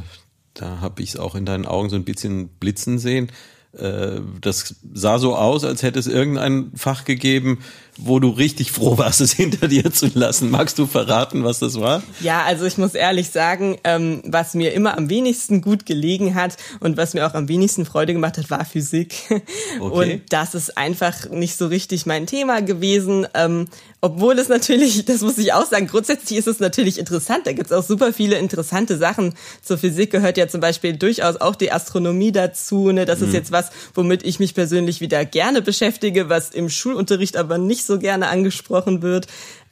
da 0.54 0.80
habe 0.80 1.02
ich 1.02 1.10
es 1.10 1.16
auch 1.16 1.34
in 1.34 1.46
deinen 1.46 1.66
Augen 1.66 1.88
so 1.88 1.96
ein 1.96 2.04
bisschen 2.04 2.48
blitzen 2.48 2.98
sehen. 2.98 3.32
Äh, 3.76 4.20
das 4.40 4.76
sah 4.92 5.18
so 5.18 5.34
aus, 5.34 5.64
als 5.64 5.82
hätte 5.82 5.98
es 5.98 6.06
irgendein 6.06 6.72
Fach 6.76 7.04
gegeben, 7.04 7.60
wo 7.98 8.18
du 8.18 8.30
richtig 8.30 8.72
froh 8.72 8.96
warst, 8.96 9.20
es 9.20 9.32
hinter 9.32 9.68
dir 9.68 9.92
zu 9.92 10.10
lassen. 10.14 10.50
Magst 10.50 10.78
du 10.78 10.86
verraten, 10.86 11.44
was 11.44 11.58
das 11.58 11.78
war? 11.78 12.02
Ja, 12.20 12.42
also 12.42 12.64
ich 12.64 12.78
muss 12.78 12.94
ehrlich 12.94 13.30
sagen, 13.30 13.78
ähm, 13.84 14.22
was 14.24 14.54
mir 14.54 14.72
immer 14.72 14.96
am 14.96 15.10
wenigsten 15.10 15.60
gut 15.60 15.84
gelegen 15.84 16.34
hat 16.34 16.56
und 16.80 16.96
was 16.96 17.12
mir 17.12 17.26
auch 17.26 17.34
am 17.34 17.48
wenigsten 17.48 17.84
Freude 17.84 18.14
gemacht 18.14 18.38
hat, 18.38 18.50
war 18.50 18.64
Physik. 18.64 19.14
Okay. 19.80 20.14
Und 20.14 20.22
das 20.32 20.54
ist 20.54 20.76
einfach 20.76 21.28
nicht 21.30 21.56
so 21.56 21.66
richtig 21.66 22.06
mein 22.06 22.26
Thema 22.26 22.62
gewesen. 22.62 23.26
Ähm, 23.34 23.66
obwohl 24.00 24.38
es 24.38 24.48
natürlich, 24.48 25.04
das 25.04 25.20
muss 25.22 25.38
ich 25.38 25.52
auch 25.52 25.64
sagen, 25.64 25.86
grundsätzlich 25.86 26.38
ist 26.38 26.48
es 26.48 26.60
natürlich 26.60 26.98
interessant. 26.98 27.46
Da 27.46 27.52
gibt 27.52 27.70
es 27.70 27.72
auch 27.72 27.84
super 27.84 28.12
viele 28.12 28.36
interessante 28.36 28.98
Sachen. 28.98 29.34
Zur 29.62 29.78
Physik 29.78 30.10
gehört 30.10 30.36
ja 30.36 30.48
zum 30.48 30.60
Beispiel 30.60 30.96
durchaus 30.96 31.40
auch 31.40 31.54
die 31.54 31.72
Astronomie 31.72 32.32
dazu. 32.32 32.90
Ne? 32.90 33.06
Das 33.06 33.20
mhm. 33.20 33.28
ist 33.28 33.34
jetzt 33.34 33.52
was, 33.52 33.70
womit 33.94 34.24
ich 34.24 34.40
mich 34.40 34.54
persönlich 34.54 35.00
wieder 35.00 35.24
gerne 35.24 35.62
beschäftige, 35.62 36.28
was 36.28 36.50
im 36.50 36.68
Schulunterricht 36.68 37.36
aber 37.36 37.58
nicht 37.58 37.81
nicht 37.82 37.86
so 37.86 37.98
gerne 37.98 38.28
angesprochen 38.28 39.02
wird. 39.02 39.26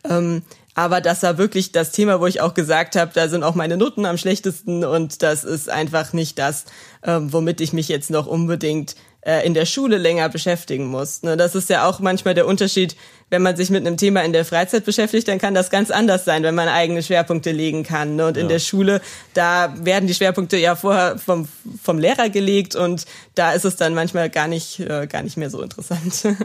Ähm, 0.05 0.43
aber 0.75 1.01
das 1.01 1.23
war 1.23 1.37
wirklich 1.37 1.73
das 1.73 1.93
Thema, 1.93 2.21
wo 2.21 2.27
ich 2.27 2.41
auch 2.41 2.55
gesagt 2.55 2.97
habe, 2.97 3.11
da 3.15 3.29
sind 3.29 3.43
auch 3.43 3.55
meine 3.55 3.77
Noten 3.77 4.07
am 4.07 4.19
schlechtesten 4.19 4.85
und 4.85 5.23
das 5.23 5.45
ist 5.45 5.69
einfach 5.69 6.13
nicht 6.13 6.39
das, 6.39 6.65
ähm, 7.05 7.33
womit 7.33 7.61
ich 7.61 7.73
mich 7.73 7.89
jetzt 7.89 8.11
noch 8.11 8.27
unbedingt 8.27 8.95
in 9.23 9.55
der 9.55 9.67
Schule 9.67 9.99
länger 9.99 10.29
beschäftigen 10.29 10.87
muss. 10.87 11.23
Ne, 11.23 11.37
das 11.37 11.55
ist 11.55 11.69
ja 11.69 11.87
auch 11.87 12.01
manchmal 12.01 12.35
der 12.35 12.47
Unterschied, 12.47 12.97
wenn 13.31 13.43
man 13.43 13.57
sich 13.57 13.71
mit 13.71 13.87
einem 13.87 13.97
Thema 13.97 14.23
in 14.23 14.33
der 14.33 14.45
Freizeit 14.45 14.85
beschäftigt, 14.85 15.29
dann 15.29 15.39
kann 15.39 15.55
das 15.55 15.71
ganz 15.71 15.91
anders 15.91 16.25
sein, 16.25 16.43
wenn 16.43 16.55
man 16.55 16.69
eigene 16.69 17.03
Schwerpunkte 17.03 17.53
legen 17.53 17.85
kann. 17.85 18.17
Ne? 18.17 18.27
Und 18.27 18.37
in 18.37 18.45
ja. 18.45 18.49
der 18.49 18.59
Schule, 18.59 19.01
da 19.35 19.73
werden 19.85 20.07
die 20.07 20.15
Schwerpunkte 20.15 20.57
ja 20.57 20.75
vorher 20.75 21.17
vom, 21.19 21.47
vom 21.81 21.99
Lehrer 21.99 22.29
gelegt 22.29 22.75
und 22.75 23.07
da 23.37 23.53
ist 23.53 23.65
es 23.65 23.77
dann 23.77 23.95
manchmal 23.95 24.31
gar 24.31 24.49
nicht, 24.49 24.81
äh, 24.81 25.07
gar 25.07 25.23
nicht 25.23 25.37
mehr 25.37 25.51
so 25.51 25.63
interessant. 25.63 26.01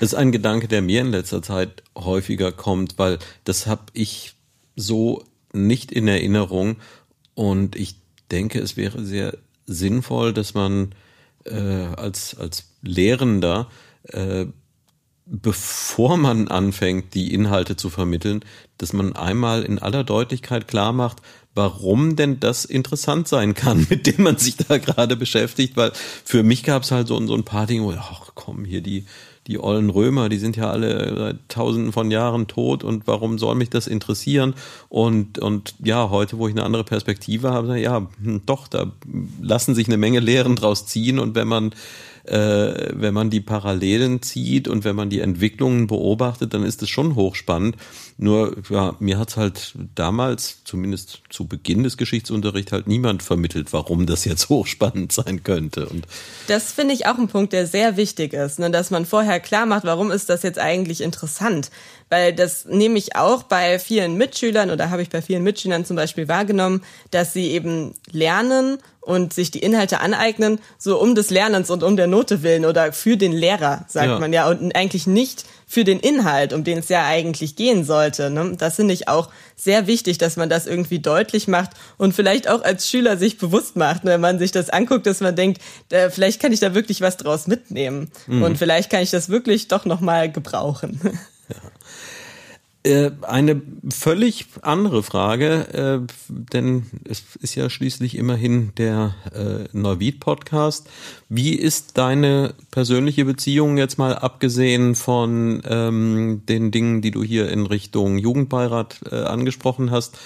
Das 0.00 0.12
ist 0.12 0.14
ein 0.14 0.32
Gedanke, 0.32 0.66
der 0.68 0.82
mir 0.82 1.00
in 1.00 1.10
letzter 1.10 1.42
Zeit 1.42 1.82
häufiger 1.96 2.52
kommt, 2.52 2.98
weil 2.98 3.18
das 3.44 3.66
habe 3.66 3.82
ich 3.92 4.34
so 4.76 5.24
nicht 5.52 5.92
in 5.92 6.08
Erinnerung 6.08 6.76
und 7.34 7.76
ich 7.76 7.96
denke, 8.30 8.60
es 8.60 8.76
wäre 8.76 9.04
sehr 9.04 9.36
sinnvoll, 9.66 10.32
dass 10.32 10.54
man 10.54 10.94
äh, 11.44 11.94
als, 11.96 12.36
als 12.38 12.70
Lehrender, 12.82 13.68
äh, 14.04 14.46
bevor 15.26 16.16
man 16.16 16.48
anfängt, 16.48 17.14
die 17.14 17.32
Inhalte 17.32 17.76
zu 17.76 17.88
vermitteln, 17.88 18.44
dass 18.78 18.92
man 18.92 19.14
einmal 19.14 19.62
in 19.62 19.78
aller 19.78 20.02
Deutlichkeit 20.02 20.66
klar 20.66 20.92
macht, 20.92 21.18
warum 21.54 22.16
denn 22.16 22.40
das 22.40 22.64
interessant 22.64 23.28
sein 23.28 23.54
kann, 23.54 23.86
mit 23.90 24.06
dem 24.06 24.24
man 24.24 24.38
sich 24.38 24.56
da 24.56 24.78
gerade 24.78 25.16
beschäftigt, 25.16 25.76
weil 25.76 25.92
für 26.24 26.42
mich 26.42 26.62
gab 26.62 26.82
es 26.82 26.90
halt 26.90 27.08
so, 27.08 27.24
so 27.26 27.34
ein 27.34 27.44
paar 27.44 27.66
Dinge, 27.66 27.84
wo, 27.84 27.92
ach 27.92 28.32
komm, 28.34 28.64
hier 28.64 28.80
die 28.80 29.06
die 29.50 29.58
ollen 29.58 29.90
Römer, 29.90 30.28
die 30.28 30.38
sind 30.38 30.56
ja 30.56 30.70
alle 30.70 31.14
seit 31.18 31.48
tausenden 31.48 31.92
von 31.92 32.10
Jahren 32.12 32.46
tot 32.46 32.84
und 32.84 33.08
warum 33.08 33.36
soll 33.36 33.56
mich 33.56 33.68
das 33.68 33.88
interessieren? 33.88 34.54
Und, 34.88 35.40
und 35.40 35.74
ja, 35.84 36.08
heute, 36.08 36.38
wo 36.38 36.46
ich 36.46 36.54
eine 36.54 36.62
andere 36.62 36.84
Perspektive 36.84 37.50
habe, 37.50 37.78
ja, 37.80 38.08
hm, 38.22 38.42
doch, 38.46 38.68
da 38.68 38.92
lassen 39.42 39.74
sich 39.74 39.88
eine 39.88 39.96
Menge 39.96 40.20
Lehren 40.20 40.54
draus 40.54 40.86
ziehen 40.86 41.18
und 41.18 41.34
wenn 41.34 41.48
man 41.48 41.72
äh, 42.24 42.90
wenn 42.92 43.14
man 43.14 43.30
die 43.30 43.40
Parallelen 43.40 44.22
zieht 44.22 44.68
und 44.68 44.84
wenn 44.84 44.94
man 44.94 45.10
die 45.10 45.20
Entwicklungen 45.20 45.86
beobachtet, 45.86 46.54
dann 46.54 46.62
ist 46.62 46.82
es 46.82 46.88
schon 46.88 47.16
hochspannend. 47.16 47.76
Nur, 48.22 48.54
ja, 48.68 48.94
mir 48.98 49.18
hat 49.18 49.38
halt 49.38 49.72
damals, 49.94 50.62
zumindest 50.64 51.22
zu 51.30 51.46
Beginn 51.46 51.84
des 51.84 51.96
Geschichtsunterrichts, 51.96 52.70
halt 52.70 52.86
niemand 52.86 53.22
vermittelt, 53.22 53.72
warum 53.72 54.04
das 54.04 54.26
jetzt 54.26 54.48
hochspannend 54.50 55.10
sein 55.10 55.42
könnte. 55.42 55.86
Und 55.86 56.06
das 56.46 56.70
finde 56.70 56.92
ich 56.92 57.06
auch 57.06 57.16
ein 57.16 57.28
Punkt, 57.28 57.54
der 57.54 57.66
sehr 57.66 57.96
wichtig 57.96 58.34
ist, 58.34 58.58
ne, 58.58 58.70
dass 58.70 58.90
man 58.90 59.06
vorher 59.06 59.40
klar 59.40 59.64
macht, 59.64 59.84
warum 59.84 60.10
ist 60.10 60.28
das 60.28 60.42
jetzt 60.42 60.58
eigentlich 60.58 61.00
interessant. 61.00 61.70
Weil 62.10 62.34
das 62.34 62.66
nehme 62.66 62.98
ich 62.98 63.16
auch 63.16 63.44
bei 63.44 63.78
vielen 63.78 64.18
Mitschülern 64.18 64.70
oder 64.70 64.90
habe 64.90 65.00
ich 65.00 65.08
bei 65.08 65.22
vielen 65.22 65.42
Mitschülern 65.42 65.86
zum 65.86 65.96
Beispiel 65.96 66.28
wahrgenommen, 66.28 66.82
dass 67.10 67.32
sie 67.32 67.46
eben 67.52 67.94
lernen 68.12 68.78
und 69.00 69.32
sich 69.32 69.50
die 69.50 69.60
Inhalte 69.60 70.00
aneignen, 70.00 70.60
so 70.76 71.00
um 71.00 71.14
des 71.14 71.30
Lernens 71.30 71.70
und 71.70 71.82
um 71.82 71.96
der 71.96 72.06
Note 72.06 72.42
willen 72.42 72.66
oder 72.66 72.92
für 72.92 73.16
den 73.16 73.32
Lehrer, 73.32 73.86
sagt 73.88 74.08
ja. 74.08 74.18
man 74.18 74.32
ja, 74.32 74.48
und 74.48 74.76
eigentlich 74.76 75.06
nicht 75.06 75.44
für 75.70 75.84
den 75.84 76.00
Inhalt, 76.00 76.52
um 76.52 76.64
den 76.64 76.78
es 76.78 76.88
ja 76.88 77.06
eigentlich 77.06 77.54
gehen 77.54 77.84
sollte. 77.84 78.28
Ne? 78.28 78.56
Das 78.58 78.74
finde 78.74 78.92
ich 78.92 79.06
auch 79.06 79.30
sehr 79.54 79.86
wichtig, 79.86 80.18
dass 80.18 80.36
man 80.36 80.48
das 80.50 80.66
irgendwie 80.66 80.98
deutlich 80.98 81.46
macht 81.46 81.70
und 81.96 82.12
vielleicht 82.12 82.48
auch 82.48 82.64
als 82.64 82.88
Schüler 82.88 83.16
sich 83.16 83.38
bewusst 83.38 83.76
macht, 83.76 84.02
ne? 84.02 84.10
wenn 84.10 84.20
man 84.20 84.40
sich 84.40 84.50
das 84.50 84.68
anguckt, 84.68 85.06
dass 85.06 85.20
man 85.20 85.36
denkt, 85.36 85.62
äh, 85.90 86.10
vielleicht 86.10 86.42
kann 86.42 86.52
ich 86.52 86.58
da 86.58 86.74
wirklich 86.74 87.02
was 87.02 87.18
draus 87.18 87.46
mitnehmen 87.46 88.10
mhm. 88.26 88.42
und 88.42 88.58
vielleicht 88.58 88.90
kann 88.90 89.00
ich 89.00 89.10
das 89.10 89.28
wirklich 89.28 89.68
doch 89.68 89.84
noch 89.84 90.00
mal 90.00 90.28
gebrauchen. 90.32 91.00
Ja. 91.48 91.54
Äh, 92.82 93.10
eine 93.20 93.60
völlig 93.90 94.46
andere 94.62 95.02
Frage, 95.02 96.06
äh, 96.08 96.12
denn 96.30 96.86
es 97.04 97.22
ist 97.38 97.54
ja 97.54 97.68
schließlich 97.68 98.16
immerhin 98.16 98.72
der 98.78 99.14
äh, 99.34 99.76
Neuwied-Podcast. 99.76 100.88
Wie 101.28 101.52
ist 101.52 101.98
deine 101.98 102.54
persönliche 102.70 103.26
Beziehung 103.26 103.76
jetzt 103.76 103.98
mal 103.98 104.16
abgesehen 104.16 104.94
von 104.94 105.60
ähm, 105.66 106.40
den 106.48 106.70
Dingen, 106.70 107.02
die 107.02 107.10
du 107.10 107.22
hier 107.22 107.50
in 107.50 107.66
Richtung 107.66 108.16
Jugendbeirat 108.16 109.06
angesprochen 109.12 109.90
hast? 109.90 110.18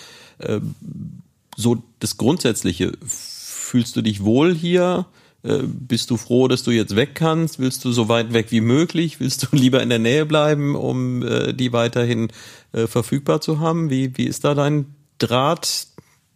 So 1.56 1.82
das 2.00 2.16
Grundsätzliche. 2.16 2.92
Fühlst 3.04 3.96
du 3.96 4.02
dich 4.02 4.24
wohl 4.24 4.54
hier? 4.54 5.06
Äh, 5.44 5.60
bist 5.62 6.10
du 6.10 6.16
froh, 6.16 6.48
dass 6.48 6.62
du 6.62 6.70
jetzt 6.70 6.96
weg 6.96 7.14
kannst? 7.14 7.58
Willst 7.58 7.84
du 7.84 7.92
so 7.92 8.08
weit 8.08 8.32
weg 8.32 8.46
wie 8.50 8.62
möglich? 8.62 9.20
Willst 9.20 9.42
du 9.42 9.48
lieber 9.56 9.82
in 9.82 9.90
der 9.90 9.98
Nähe 9.98 10.24
bleiben, 10.24 10.74
um 10.74 11.22
äh, 11.22 11.52
die 11.52 11.72
weiterhin 11.72 12.28
äh, 12.72 12.86
verfügbar 12.86 13.40
zu 13.40 13.60
haben? 13.60 13.90
Wie, 13.90 14.16
wie 14.16 14.26
ist 14.26 14.44
da 14.44 14.54
dein 14.54 14.86
Draht 15.18 15.86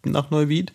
nach 0.05 0.29
Neuwied? 0.29 0.73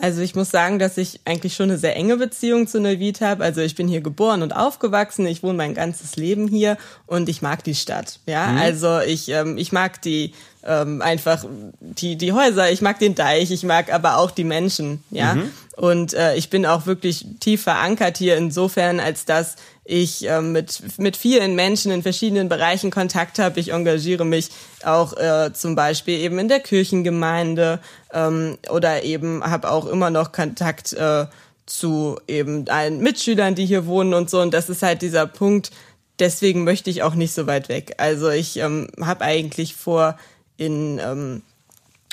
Also 0.00 0.20
ich 0.20 0.34
muss 0.34 0.50
sagen, 0.50 0.78
dass 0.78 0.98
ich 0.98 1.20
eigentlich 1.24 1.54
schon 1.54 1.70
eine 1.70 1.78
sehr 1.78 1.96
enge 1.96 2.18
Beziehung 2.18 2.66
zu 2.66 2.80
Neuwied 2.80 3.22
habe. 3.22 3.42
Also 3.42 3.62
ich 3.62 3.74
bin 3.74 3.88
hier 3.88 4.02
geboren 4.02 4.42
und 4.42 4.54
aufgewachsen, 4.54 5.26
ich 5.26 5.42
wohne 5.42 5.56
mein 5.56 5.74
ganzes 5.74 6.16
Leben 6.16 6.48
hier 6.48 6.76
und 7.06 7.30
ich 7.30 7.40
mag 7.40 7.64
die 7.64 7.74
Stadt. 7.74 8.20
Ja, 8.26 8.48
mhm. 8.48 8.58
also 8.58 9.00
ich 9.00 9.30
ähm, 9.30 9.56
ich 9.56 9.72
mag 9.72 10.02
die 10.02 10.34
ähm, 10.66 11.00
einfach 11.00 11.44
die 11.80 12.16
die 12.16 12.32
Häuser, 12.32 12.70
ich 12.70 12.82
mag 12.82 12.98
den 12.98 13.14
Deich, 13.14 13.50
ich 13.50 13.62
mag 13.62 13.92
aber 13.92 14.18
auch 14.18 14.30
die 14.30 14.44
Menschen. 14.44 15.02
Ja, 15.10 15.34
mhm. 15.34 15.50
und 15.76 16.14
äh, 16.14 16.36
ich 16.36 16.50
bin 16.50 16.66
auch 16.66 16.86
wirklich 16.86 17.26
tief 17.40 17.62
verankert 17.62 18.18
hier 18.18 18.36
insofern, 18.36 19.00
als 19.00 19.24
dass 19.24 19.56
ich 19.86 20.28
äh, 20.28 20.40
mit, 20.40 20.98
mit 20.98 21.16
vielen 21.16 21.54
Menschen 21.54 21.92
in 21.92 22.02
verschiedenen 22.02 22.48
Bereichen 22.48 22.90
Kontakt 22.90 23.38
habe. 23.38 23.60
Ich 23.60 23.72
engagiere 23.72 24.24
mich 24.24 24.50
auch 24.84 25.16
äh, 25.16 25.52
zum 25.52 25.74
Beispiel 25.74 26.18
eben 26.18 26.38
in 26.38 26.48
der 26.48 26.60
Kirchengemeinde 26.60 27.78
ähm, 28.12 28.58
oder 28.68 29.04
eben 29.04 29.44
habe 29.44 29.70
auch 29.70 29.86
immer 29.86 30.10
noch 30.10 30.32
Kontakt 30.32 30.92
äh, 30.92 31.26
zu 31.66 32.18
eben 32.26 32.68
allen 32.68 33.00
Mitschülern, 33.00 33.54
die 33.54 33.66
hier 33.66 33.86
wohnen 33.86 34.14
und 34.14 34.30
so. 34.30 34.40
Und 34.40 34.54
das 34.54 34.68
ist 34.68 34.82
halt 34.82 35.02
dieser 35.02 35.26
Punkt, 35.26 35.70
deswegen 36.18 36.64
möchte 36.64 36.90
ich 36.90 37.02
auch 37.02 37.14
nicht 37.14 37.34
so 37.34 37.46
weit 37.46 37.68
weg. 37.68 37.94
Also 37.98 38.30
ich 38.30 38.56
ähm, 38.58 38.88
habe 39.00 39.24
eigentlich 39.24 39.74
vor, 39.74 40.18
in 40.56 40.98
ähm, 40.98 41.42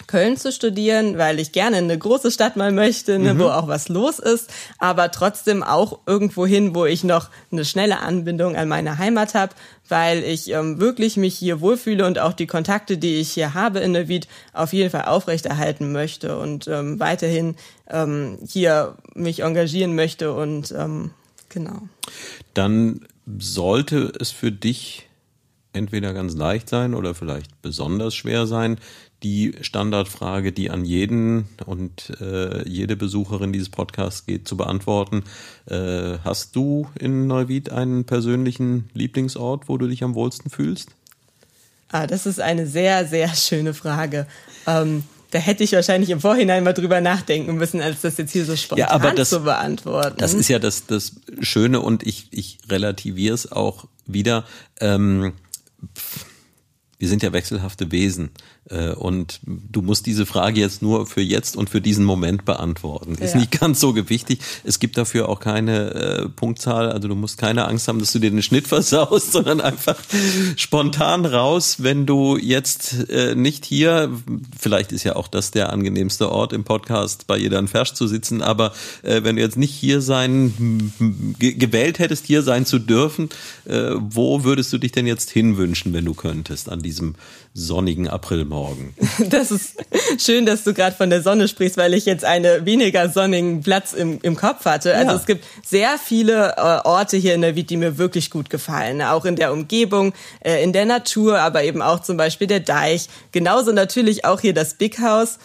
Köln 0.07 0.37
zu 0.37 0.51
studieren, 0.51 1.17
weil 1.17 1.39
ich 1.39 1.51
gerne 1.51 1.77
in 1.77 1.85
eine 1.85 1.97
große 1.97 2.31
Stadt 2.31 2.55
mal 2.55 2.71
möchte, 2.71 3.19
ne, 3.19 3.33
mhm. 3.35 3.39
wo 3.39 3.45
auch 3.45 3.67
was 3.67 3.89
los 3.89 4.19
ist, 4.19 4.49
aber 4.79 5.11
trotzdem 5.11 5.61
auch 5.63 5.99
irgendwo 6.07 6.45
hin, 6.45 6.73
wo 6.73 6.85
ich 6.85 7.03
noch 7.03 7.29
eine 7.51 7.63
schnelle 7.63 7.99
Anbindung 7.99 8.55
an 8.55 8.67
meine 8.67 8.97
Heimat 8.97 9.35
habe, 9.35 9.53
weil 9.87 10.23
ich 10.23 10.49
ähm, 10.49 10.79
wirklich 10.79 11.15
mich 11.15 11.35
hier 11.35 11.61
wohlfühle 11.61 12.05
und 12.05 12.19
auch 12.19 12.33
die 12.33 12.47
Kontakte, 12.47 12.97
die 12.97 13.19
ich 13.19 13.31
hier 13.31 13.53
habe 13.53 13.79
in 13.79 13.91
Neuwied, 13.91 14.27
auf 14.51 14.73
jeden 14.73 14.89
Fall 14.89 15.05
aufrechterhalten 15.05 15.91
möchte 15.91 16.37
und 16.37 16.67
ähm, 16.67 16.99
weiterhin 16.99 17.55
ähm, 17.89 18.39
hier 18.47 18.95
mich 19.13 19.41
engagieren 19.41 19.95
möchte 19.95 20.33
und 20.33 20.71
ähm, 20.71 21.11
genau. 21.49 21.83
Dann 22.55 23.05
sollte 23.37 24.11
es 24.19 24.31
für 24.31 24.51
dich 24.51 25.07
entweder 25.73 26.13
ganz 26.13 26.35
leicht 26.35 26.69
sein 26.69 26.93
oder 26.93 27.13
vielleicht 27.13 27.61
besonders 27.61 28.15
schwer 28.15 28.47
sein, 28.47 28.77
die 29.23 29.55
Standardfrage, 29.61 30.51
die 30.51 30.69
an 30.69 30.85
jeden 30.85 31.47
und 31.65 32.11
äh, 32.21 32.67
jede 32.67 32.95
Besucherin 32.95 33.53
dieses 33.53 33.69
Podcasts 33.69 34.25
geht, 34.25 34.47
zu 34.47 34.57
beantworten. 34.57 35.23
Äh, 35.65 36.17
hast 36.23 36.55
du 36.55 36.87
in 36.99 37.27
Neuwied 37.27 37.71
einen 37.71 38.05
persönlichen 38.05 38.89
Lieblingsort, 38.93 39.69
wo 39.69 39.77
du 39.77 39.87
dich 39.87 40.03
am 40.03 40.13
wohlsten 40.13 40.51
fühlst? 40.51 40.89
Ah, 41.89 42.07
das 42.07 42.25
ist 42.25 42.41
eine 42.41 42.67
sehr, 42.67 43.05
sehr 43.07 43.33
schöne 43.35 43.73
Frage. 43.73 44.27
Ähm, 44.67 45.03
da 45.31 45.39
hätte 45.39 45.63
ich 45.63 45.71
wahrscheinlich 45.71 46.11
im 46.11 46.19
Vorhinein 46.19 46.63
mal 46.63 46.73
drüber 46.73 47.01
nachdenken 47.01 47.55
müssen, 47.55 47.81
als 47.81 48.01
das 48.01 48.17
jetzt 48.17 48.31
hier 48.31 48.45
so 48.45 48.55
spontan 48.55 48.87
ja, 48.87 48.91
aber 48.91 49.11
das, 49.11 49.29
zu 49.29 49.43
beantworten. 49.43 50.17
Das 50.17 50.33
ist 50.33 50.47
ja 50.47 50.59
das, 50.59 50.85
das 50.85 51.13
Schöne 51.39 51.79
und 51.79 52.03
ich, 52.05 52.27
ich 52.31 52.59
relativiere 52.69 53.33
es 53.33 53.51
auch 53.51 53.85
wieder. 54.05 54.45
Ähm, 54.79 55.33
wir 56.99 57.07
sind 57.07 57.23
ja 57.23 57.33
wechselhafte 57.33 57.91
Wesen. 57.91 58.31
Äh, 58.69 58.91
und 58.91 59.39
du 59.45 59.81
musst 59.81 60.05
diese 60.05 60.25
Frage 60.25 60.59
jetzt 60.59 60.81
nur 60.81 61.05
für 61.05 61.21
jetzt 61.21 61.57
und 61.57 61.69
für 61.69 61.81
diesen 61.81 62.05
Moment 62.05 62.45
beantworten. 62.45 63.15
Ist 63.15 63.33
ja. 63.33 63.39
nicht 63.39 63.59
ganz 63.59 63.79
so 63.79 63.93
gewichtig. 63.93 64.39
Es 64.63 64.79
gibt 64.79 64.97
dafür 64.97 65.29
auch 65.29 65.39
keine 65.39 65.93
äh, 65.93 66.29
Punktzahl. 66.29 66.91
Also 66.91 67.07
du 67.07 67.15
musst 67.15 67.37
keine 67.37 67.67
Angst 67.67 67.87
haben, 67.87 67.99
dass 67.99 68.11
du 68.11 68.19
dir 68.19 68.31
den 68.31 68.43
Schnitt 68.43 68.67
versaust, 68.73 69.31
sondern 69.31 69.61
einfach 69.61 69.97
spontan 70.55 71.25
raus, 71.25 71.77
wenn 71.79 72.05
du 72.05 72.37
jetzt 72.37 73.09
äh, 73.09 73.35
nicht 73.35 73.65
hier, 73.65 74.09
vielleicht 74.57 74.91
ist 74.91 75.03
ja 75.03 75.15
auch 75.15 75.27
das 75.27 75.51
der 75.51 75.71
angenehmste 75.71 76.31
Ort 76.31 76.53
im 76.53 76.63
Podcast, 76.63 77.27
bei 77.27 77.37
jeder 77.37 77.65
Fersch 77.67 77.93
zu 77.93 78.07
sitzen, 78.07 78.41
aber 78.41 78.73
äh, 79.03 79.23
wenn 79.23 79.35
du 79.35 79.41
jetzt 79.41 79.57
nicht 79.57 79.73
hier 79.73 80.01
sein, 80.01 80.91
gewählt 81.39 81.99
hättest, 81.99 82.25
hier 82.25 82.41
sein 82.41 82.65
zu 82.65 82.79
dürfen, 82.79 83.29
äh, 83.65 83.91
wo 83.99 84.43
würdest 84.43 84.73
du 84.73 84.77
dich 84.77 84.91
denn 84.91 85.07
jetzt 85.07 85.31
hinwünschen, 85.31 85.93
wenn 85.93 86.05
du 86.05 86.13
könntest 86.13 86.69
an 86.69 86.81
diesem 86.81 87.15
sonnigen 87.53 88.07
Aprilmorgen. 88.07 88.95
Das 89.29 89.51
ist 89.51 89.75
schön, 90.17 90.45
dass 90.45 90.63
du 90.63 90.73
gerade 90.73 90.95
von 90.95 91.09
der 91.09 91.21
Sonne 91.21 91.47
sprichst, 91.47 91.77
weil 91.77 91.93
ich 91.93 92.05
jetzt 92.05 92.25
einen 92.25 92.65
weniger 92.65 93.09
sonnigen 93.09 93.61
Platz 93.61 93.93
im, 93.93 94.19
im 94.21 94.35
Kopf 94.35 94.65
hatte. 94.65 94.95
Also 94.95 95.11
ja. 95.11 95.17
es 95.17 95.25
gibt 95.25 95.45
sehr 95.63 95.97
viele 95.97 96.55
äh, 96.57 96.61
Orte 96.83 97.17
hier 97.17 97.35
in 97.35 97.41
der 97.41 97.55
Wied, 97.55 97.69
die 97.69 97.77
mir 97.77 97.97
wirklich 97.97 98.31
gut 98.31 98.49
gefallen. 98.49 99.01
Auch 99.01 99.25
in 99.25 99.35
der 99.35 99.53
Umgebung, 99.53 100.13
äh, 100.39 100.63
in 100.63 100.73
der 100.73 100.85
Natur, 100.85 101.39
aber 101.39 101.63
eben 101.63 101.81
auch 101.81 102.01
zum 102.01 102.17
Beispiel 102.17 102.47
der 102.47 102.59
Deich. 102.59 103.07
Genauso 103.31 103.71
natürlich 103.71 104.25
auch 104.25 104.41
hier 104.41 104.53
das 104.53 104.73
Big 104.73 104.99
House. 104.99 105.37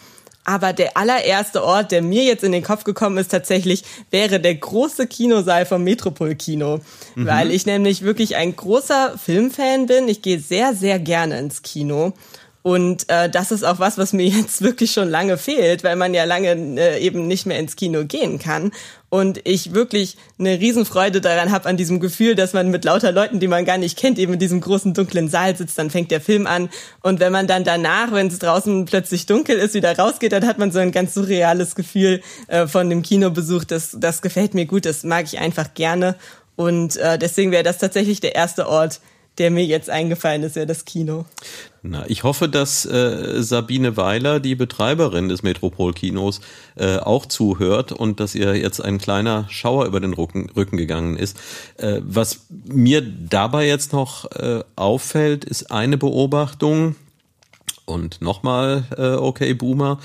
Aber 0.49 0.73
der 0.73 0.97
allererste 0.97 1.63
Ort, 1.63 1.93
der 1.93 2.01
mir 2.01 2.25
jetzt 2.25 2.43
in 2.43 2.53
den 2.53 2.63
Kopf 2.63 2.85
gekommen 2.85 3.19
ist, 3.19 3.31
tatsächlich 3.31 3.85
wäre 4.11 4.41
der 4.41 4.55
große 4.55 5.07
Kinosaal 5.07 5.67
vom 5.67 5.85
Metropol 5.85 6.37
Kino. 6.37 6.81
Mhm. 7.17 7.27
Weil 7.27 7.51
ich 7.51 7.67
nämlich 7.67 8.01
wirklich 8.01 8.35
ein 8.35 8.57
großer 8.57 9.19
Filmfan 9.23 9.85
bin. 9.85 10.09
Ich 10.09 10.23
gehe 10.23 10.41
sehr, 10.41 10.73
sehr 10.73 10.99
gerne 11.01 11.39
ins 11.39 11.61
Kino. 11.61 12.15
Und 12.63 13.11
äh, 13.11 13.29
das 13.29 13.53
ist 13.53 13.63
auch 13.63 13.79
was, 13.79 13.99
was 13.99 14.15
mir 14.15 14.27
jetzt 14.29 14.63
wirklich 14.63 14.91
schon 14.91 15.11
lange 15.11 15.37
fehlt, 15.37 15.85
weil 15.85 15.97
man 15.97 16.15
ja 16.15 16.25
lange 16.25 16.53
äh, 16.81 16.99
eben 16.99 17.27
nicht 17.27 17.45
mehr 17.45 17.59
ins 17.59 17.77
Kino 17.77 18.07
gehen 18.07 18.39
kann. 18.39 18.73
Und 19.11 19.41
ich 19.45 19.73
wirklich 19.73 20.19
eine 20.39 20.61
Riesenfreude 20.61 21.23
daran 21.23 21.51
habe, 21.51 21.67
an 21.67 21.79
diesem 21.79 21.99
Gefühl, 21.99 22.35
dass 22.35 22.53
man 22.53 22.69
mit 22.69 22.85
lauter 22.85 23.11
Leuten, 23.11 23.41
die 23.41 23.49
man 23.49 23.65
gar 23.65 23.79
nicht 23.79 23.99
kennt, 23.99 24.19
eben 24.19 24.35
in 24.35 24.39
diesem 24.39 24.61
großen 24.61 24.93
dunklen 24.93 25.31
Saal 25.31 25.57
sitzt, 25.57 25.79
dann 25.79 25.89
fängt 25.89 26.11
der 26.11 26.21
Film 26.21 26.47
an. 26.47 26.69
Und 27.01 27.19
wenn 27.19 27.33
man 27.33 27.47
dann 27.47 27.65
danach, 27.65 28.13
wenn 28.13 28.27
es 28.27 28.39
draußen 28.39 28.85
plötzlich 28.85 29.25
dunkel 29.25 29.57
ist, 29.57 29.73
wieder 29.73 29.97
rausgeht, 29.97 30.33
dann 30.33 30.47
hat 30.47 30.59
man 30.59 30.73
so 30.73 30.79
ein 30.79 30.93
ganz 30.93 31.15
surreales 31.15 31.75
Gefühl 31.75 32.21
äh, 32.49 32.67
von 32.67 32.91
dem 32.91 33.03
Kinobesuch. 33.03 33.65
Das, 33.65 33.97
das 33.99 34.21
gefällt 34.21 34.53
mir 34.53 34.67
gut, 34.67 34.85
das 34.85 35.05
mag 35.05 35.25
ich 35.25 35.39
einfach 35.39 35.73
gerne. 35.73 36.15
Und 36.57 36.97
äh, 36.97 37.19
deswegen 37.19 37.51
wäre 37.51 37.63
das 37.63 37.79
tatsächlich 37.79 38.21
der 38.21 38.35
erste 38.35 38.69
Ort, 38.69 39.01
der 39.39 39.51
mir 39.51 39.65
jetzt 39.65 39.89
eingefallen 39.89 40.43
ist, 40.43 40.57
ja 40.57 40.65
das 40.65 40.85
Kino. 40.85 41.25
Na, 41.83 42.05
ich 42.09 42.25
hoffe, 42.25 42.49
dass 42.49 42.85
äh, 42.85 43.43
Sabine 43.43 43.97
Weiler, 43.97 44.41
die 44.41 44.57
Betreiberin 44.57 45.29
des 45.29 45.43
Metropolkinos, 45.43 46.41
äh, 46.77 46.97
auch 46.97 47.27
zuhört 47.27 47.93
und 47.93 48.21
dass 48.21 48.35
ihr 48.35 48.57
jetzt 48.57 48.85
ein 48.85 48.99
kleiner 48.99 49.47
Schauer 49.49 49.87
über 49.87 50.01
den 50.01 50.13
Rücken, 50.13 50.51
Rücken 50.51 50.77
gegangen 50.77 51.17
ist. 51.17 51.39
Äh, 51.77 52.01
was 52.03 52.47
mir 52.51 53.01
dabei 53.01 53.67
jetzt 53.67 53.93
noch 53.93 54.31
äh, 54.33 54.65
auffällt, 54.77 55.45
ist 55.45 55.71
eine 55.71 55.97
Beobachtung. 55.97 56.97
Und 57.85 58.21
nochmal, 58.21 58.85
äh, 58.99 59.15
okay, 59.15 59.55
Boomer 59.55 59.99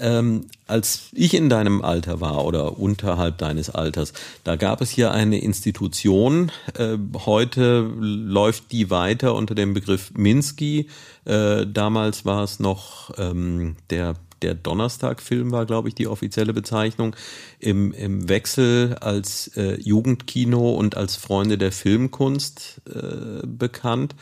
ähm, 0.00 0.46
als 0.66 1.10
ich 1.12 1.34
in 1.34 1.48
deinem 1.48 1.82
Alter 1.82 2.20
war 2.20 2.44
oder 2.44 2.78
unterhalb 2.78 3.38
deines 3.38 3.70
Alters, 3.70 4.12
da 4.44 4.56
gab 4.56 4.80
es 4.80 4.90
hier 4.90 5.12
eine 5.12 5.40
Institution. 5.40 6.50
Äh, 6.74 6.96
heute 7.24 7.80
läuft 7.98 8.72
die 8.72 8.90
weiter 8.90 9.34
unter 9.34 9.54
dem 9.54 9.74
Begriff 9.74 10.12
Minsky. 10.16 10.88
Äh, 11.24 11.66
damals 11.66 12.24
war 12.24 12.42
es 12.42 12.60
noch 12.60 13.12
ähm, 13.18 13.76
der 13.90 14.16
der 14.42 14.54
Donnerstag-Film 14.54 15.52
war, 15.52 15.66
glaube 15.66 15.88
ich, 15.88 15.94
die 15.94 16.06
offizielle 16.06 16.52
Bezeichnung, 16.52 17.14
im, 17.58 17.92
im 17.92 18.28
Wechsel 18.28 18.96
als 19.00 19.48
äh, 19.56 19.78
Jugendkino 19.80 20.72
und 20.72 20.96
als 20.96 21.16
Freunde 21.16 21.58
der 21.58 21.72
Filmkunst 21.72 22.80
äh, 22.88 23.46
bekannt. 23.46 24.14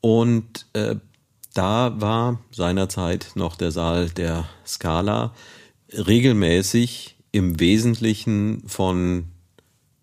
Und 0.00 0.66
äh, 0.74 0.96
da 1.56 2.00
war 2.00 2.38
seinerzeit 2.50 3.32
noch 3.34 3.56
der 3.56 3.72
Saal 3.72 4.10
der 4.10 4.46
Scala 4.66 5.32
regelmäßig 5.90 7.16
im 7.32 7.58
Wesentlichen 7.58 8.62
von 8.66 9.26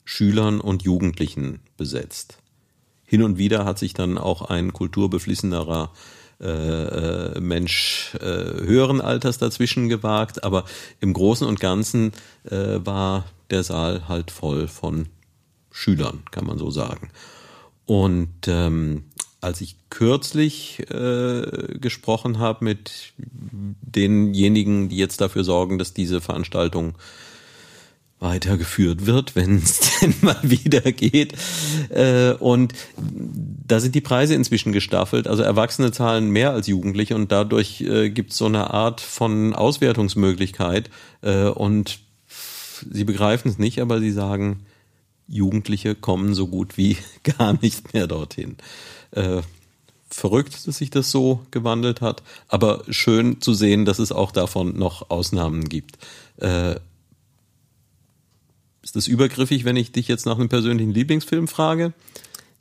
Schülern 0.03 0.59
und 0.59 0.83
Jugendlichen 0.83 1.59
besetzt. 1.77 2.37
Hin 3.05 3.21
und 3.21 3.37
wieder 3.37 3.65
hat 3.65 3.77
sich 3.77 3.93
dann 3.93 4.17
auch 4.17 4.49
ein 4.49 4.73
kulturbeflissenerer 4.73 5.91
äh, 6.41 6.47
äh, 6.47 7.39
Mensch 7.39 8.15
äh, 8.15 8.25
höheren 8.65 9.01
Alters 9.01 9.37
dazwischen 9.37 9.89
gewagt, 9.89 10.43
aber 10.43 10.65
im 10.99 11.13
Großen 11.13 11.47
und 11.47 11.59
Ganzen 11.59 12.11
äh, 12.49 12.79
war 12.83 13.25
der 13.51 13.63
Saal 13.63 14.07
halt 14.07 14.31
voll 14.31 14.67
von 14.67 15.07
Schülern, 15.69 16.23
kann 16.31 16.45
man 16.45 16.57
so 16.57 16.71
sagen. 16.71 17.11
Und 17.85 18.47
ähm, 18.47 19.05
als 19.43 19.61
ich 19.61 19.75
kürzlich 19.89 20.79
äh, 20.89 21.77
gesprochen 21.79 22.39
habe 22.39 22.63
mit 22.65 23.13
denjenigen, 23.17 24.89
die 24.89 24.97
jetzt 24.97 25.21
dafür 25.21 25.43
sorgen, 25.43 25.77
dass 25.77 25.93
diese 25.93 26.21
Veranstaltung 26.21 26.95
weitergeführt 28.23 29.05
wird, 29.05 29.35
wenn 29.35 29.57
es 29.57 29.99
denn 30.01 30.15
mal 30.21 30.39
wieder 30.41 30.91
geht. 30.91 31.33
Äh, 31.89 32.31
und 32.31 32.73
da 32.95 33.79
sind 33.79 33.93
die 33.93 34.01
Preise 34.01 34.33
inzwischen 34.33 34.71
gestaffelt. 34.71 35.27
Also 35.27 35.43
Erwachsene 35.43 35.91
zahlen 35.91 36.29
mehr 36.29 36.51
als 36.51 36.67
Jugendliche 36.67 37.15
und 37.15 37.31
dadurch 37.31 37.81
äh, 37.81 38.09
gibt 38.09 38.31
es 38.31 38.37
so 38.37 38.45
eine 38.45 38.71
Art 38.71 39.01
von 39.01 39.53
Auswertungsmöglichkeit. 39.53 40.89
Äh, 41.21 41.47
und 41.47 41.99
sie 42.89 43.03
begreifen 43.03 43.51
es 43.51 43.59
nicht, 43.59 43.81
aber 43.81 43.99
sie 43.99 44.11
sagen, 44.11 44.65
Jugendliche 45.27 45.95
kommen 45.95 46.33
so 46.33 46.47
gut 46.47 46.77
wie 46.77 46.97
gar 47.37 47.61
nicht 47.61 47.93
mehr 47.93 48.07
dorthin. 48.07 48.57
Äh, 49.15 49.41
verrückt, 50.09 50.67
dass 50.67 50.77
sich 50.77 50.89
das 50.89 51.09
so 51.09 51.45
gewandelt 51.51 52.01
hat, 52.01 52.21
aber 52.47 52.83
schön 52.89 53.41
zu 53.41 53.53
sehen, 53.53 53.85
dass 53.85 53.99
es 53.99 54.11
auch 54.11 54.31
davon 54.31 54.77
noch 54.77 55.09
Ausnahmen 55.09 55.67
gibt. 55.67 55.97
Äh, 56.37 56.75
ist 58.83 58.95
das 58.95 59.07
übergriffig, 59.07 59.65
wenn 59.65 59.75
ich 59.75 59.91
dich 59.91 60.07
jetzt 60.07 60.25
nach 60.25 60.37
einem 60.37 60.49
persönlichen 60.49 60.93
Lieblingsfilm 60.93 61.47
frage? 61.47 61.93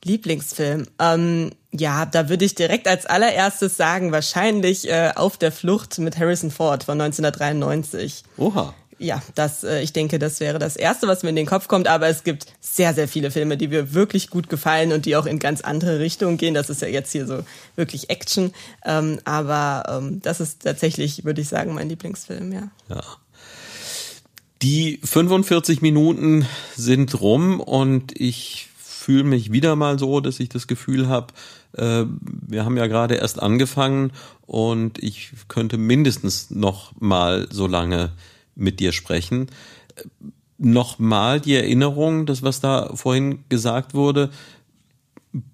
Lieblingsfilm. 0.05 0.87
Ähm, 0.99 1.51
ja, 1.73 2.07
da 2.07 2.29
würde 2.29 2.45
ich 2.45 2.55
direkt 2.55 2.89
als 2.89 3.07
allererstes 3.07 3.77
sagen, 3.77 4.13
wahrscheinlich 4.13 4.89
äh, 4.89 5.13
Auf 5.15 5.37
der 5.37 5.53
Flucht 5.53 5.99
mit 5.99 6.19
Harrison 6.19 6.51
Ford 6.51 6.85
von 6.85 7.01
1993. 7.01 8.25
Oha 8.37 8.75
ja, 9.03 9.23
das, 9.35 9.65
äh, 9.65 9.83
ich 9.83 9.93
denke, 9.93 10.19
das 10.19 10.41
wäre 10.41 10.59
das 10.59 10.77
Erste, 10.77 11.09
was 11.09 11.23
mir 11.23 11.31
in 11.31 11.37
den 11.37 11.47
Kopf 11.47 11.69
kommt. 11.69 11.89
Aber 11.89 12.09
es 12.09 12.25
gibt 12.25 12.47
sehr, 12.61 12.95
sehr 12.95 13.09
viele 13.09 13.31
Filme, 13.31 13.57
die 13.57 13.69
mir 13.69 13.93
wirklich 13.95 14.31
gut 14.31 14.49
gefallen 14.49 14.93
und 14.93 15.07
die 15.07 15.17
auch 15.17 15.27
in 15.27 15.39
ganz 15.39 15.61
andere 15.61 15.99
Richtungen 15.99 16.37
gehen. 16.37 16.55
Das 16.55 16.71
ist 16.71 16.83
ja 16.83 16.89
jetzt 16.89 17.13
hier 17.13 17.27
so 17.27 17.41
wirklich 17.77 18.11
Action. 18.11 18.53
Ähm, 18.85 19.19
aber 19.25 19.85
ähm, 19.89 20.23
das 20.23 20.41
ist 20.41 20.63
tatsächlich, 20.63 21.25
würde 21.25 21.41
ich 21.41 21.49
sagen, 21.49 21.75
mein 21.75 21.89
Lieblingsfilm, 21.89 22.53
ja. 22.53 22.69
Ja. 22.89 23.03
Die 24.63 25.01
45 25.03 25.83
Minuten 25.83 26.47
sind 26.77 27.21
rum 27.21 27.59
und 27.59 28.19
ich 28.19 28.69
fühle 28.77 29.25
mich 29.25 29.51
wieder 29.51 29.75
mal 29.75 29.99
so, 29.99 30.21
dass 30.21 30.39
ich 30.39 30.49
das 30.49 30.69
Gefühl 30.69 31.09
habe, 31.09 31.35
äh, 31.77 32.05
wir 32.21 32.65
haben 32.65 32.77
ja 32.77 32.87
gerade 32.87 33.17
erst 33.17 33.43
angefangen 33.43 34.13
und 34.47 35.03
ich 35.03 35.33
könnte 35.49 35.79
mindestens 35.79 36.51
noch 36.51 36.93
mal 37.01 37.49
so 37.51 37.67
lange 37.67 38.13
mit 38.55 38.81
dir 38.81 38.93
sprechen. 38.93 39.47
Nochmal 40.59 41.41
die 41.41 41.55
Erinnerung, 41.55 42.27
das 42.27 42.43
was 42.43 42.61
da 42.61 42.95
vorhin 42.95 43.45
gesagt 43.49 43.95
wurde, 43.95 44.31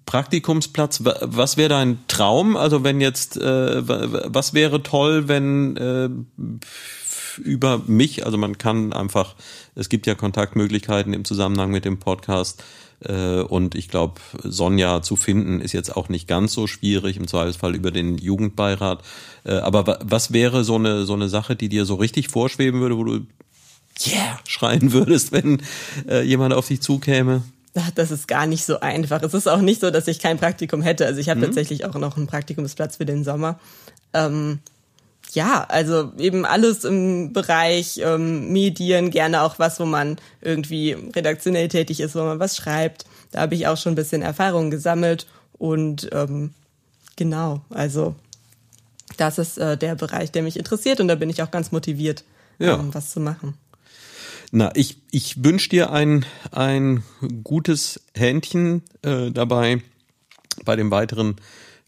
Praktikumsplatz, 0.05 1.03
was 1.03 1.55
wäre 1.55 1.69
dein 1.69 1.99
Traum? 2.07 2.57
Also 2.57 2.83
wenn 2.83 2.99
jetzt, 2.99 3.37
äh, 3.37 3.87
was 3.87 4.53
wäre 4.53 4.83
toll, 4.83 5.27
wenn 5.29 5.77
äh, 5.77 6.09
über 7.39 7.81
mich, 7.87 8.25
also 8.25 8.37
man 8.37 8.57
kann 8.57 8.91
einfach, 8.91 9.35
es 9.75 9.87
gibt 9.87 10.05
ja 10.05 10.15
Kontaktmöglichkeiten 10.15 11.13
im 11.13 11.23
Zusammenhang 11.23 11.71
mit 11.71 11.85
dem 11.85 11.97
Podcast 11.97 12.63
und 13.07 13.75
ich 13.75 13.87
glaube, 13.87 14.19
Sonja 14.43 15.01
zu 15.01 15.15
finden 15.15 15.61
ist 15.61 15.71
jetzt 15.71 15.95
auch 15.95 16.09
nicht 16.09 16.27
ganz 16.27 16.51
so 16.51 16.67
schwierig, 16.67 17.17
im 17.17 17.27
Zweifelsfall 17.27 17.75
über 17.75 17.91
den 17.91 18.17
Jugendbeirat. 18.17 19.03
Äh, 19.45 19.53
aber 19.53 19.99
was 20.03 20.33
wäre 20.33 20.63
so 20.63 20.75
eine, 20.75 21.05
so 21.05 21.13
eine 21.13 21.29
Sache, 21.29 21.55
die 21.55 21.69
dir 21.69 21.85
so 21.85 21.95
richtig 21.95 22.27
vorschweben 22.27 22.81
würde, 22.81 22.97
wo 22.97 23.03
du 23.03 23.25
yeah 24.05 24.39
schreien 24.47 24.91
würdest, 24.91 25.31
wenn 25.31 25.61
äh, 26.07 26.23
jemand 26.23 26.53
auf 26.53 26.67
dich 26.67 26.81
zukäme? 26.81 27.43
Das 27.95 28.11
ist 28.11 28.27
gar 28.27 28.47
nicht 28.47 28.65
so 28.65 28.79
einfach. 28.79 29.21
Es 29.21 29.33
ist 29.33 29.47
auch 29.47 29.61
nicht 29.61 29.79
so, 29.79 29.91
dass 29.91 30.07
ich 30.07 30.19
kein 30.19 30.37
Praktikum 30.37 30.81
hätte. 30.81 31.05
Also 31.05 31.19
ich 31.21 31.29
habe 31.29 31.39
mhm. 31.39 31.45
tatsächlich 31.45 31.85
auch 31.85 31.93
noch 31.95 32.17
einen 32.17 32.27
Praktikumsplatz 32.27 32.97
für 32.97 33.05
den 33.05 33.23
Sommer. 33.23 33.59
Ähm, 34.13 34.59
ja, 35.31 35.63
also 35.69 36.11
eben 36.17 36.45
alles 36.45 36.83
im 36.85 37.33
Bereich 37.33 37.99
ähm, 38.03 38.51
Medien, 38.51 39.11
gerne 39.11 39.41
auch 39.43 39.59
was, 39.59 39.79
wo 39.79 39.85
man 39.85 40.17
irgendwie 40.41 40.93
redaktionell 41.15 41.67
tätig 41.67 41.99
ist, 41.99 42.15
wo 42.15 42.23
man 42.23 42.39
was 42.39 42.55
schreibt. 42.55 43.05
Da 43.31 43.41
habe 43.41 43.55
ich 43.55 43.67
auch 43.67 43.77
schon 43.77 43.93
ein 43.93 43.95
bisschen 43.95 44.21
Erfahrung 44.21 44.71
gesammelt 44.71 45.27
und 45.53 46.09
ähm, 46.13 46.53
genau, 47.15 47.61
also 47.69 48.15
das 49.17 49.37
ist 49.37 49.57
äh, 49.57 49.77
der 49.77 49.95
Bereich, 49.95 50.31
der 50.31 50.41
mich 50.43 50.57
interessiert 50.57 50.99
und 50.99 51.07
da 51.07 51.15
bin 51.15 51.29
ich 51.29 51.43
auch 51.43 51.51
ganz 51.51 51.71
motiviert, 51.71 52.23
Ja. 52.57 52.75
ähm, 52.79 52.93
was 52.93 53.11
zu 53.11 53.19
machen. 53.19 53.53
Na, 54.51 54.71
ich, 54.73 54.97
ich 55.11 55.43
wünsche 55.43 55.69
dir 55.69 55.91
ein, 55.91 56.25
ein 56.51 57.03
gutes 57.43 58.01
Händchen 58.15 58.81
äh, 59.03 59.29
dabei 59.29 59.83
bei 60.65 60.75
dem 60.75 60.89
weiteren 60.89 61.35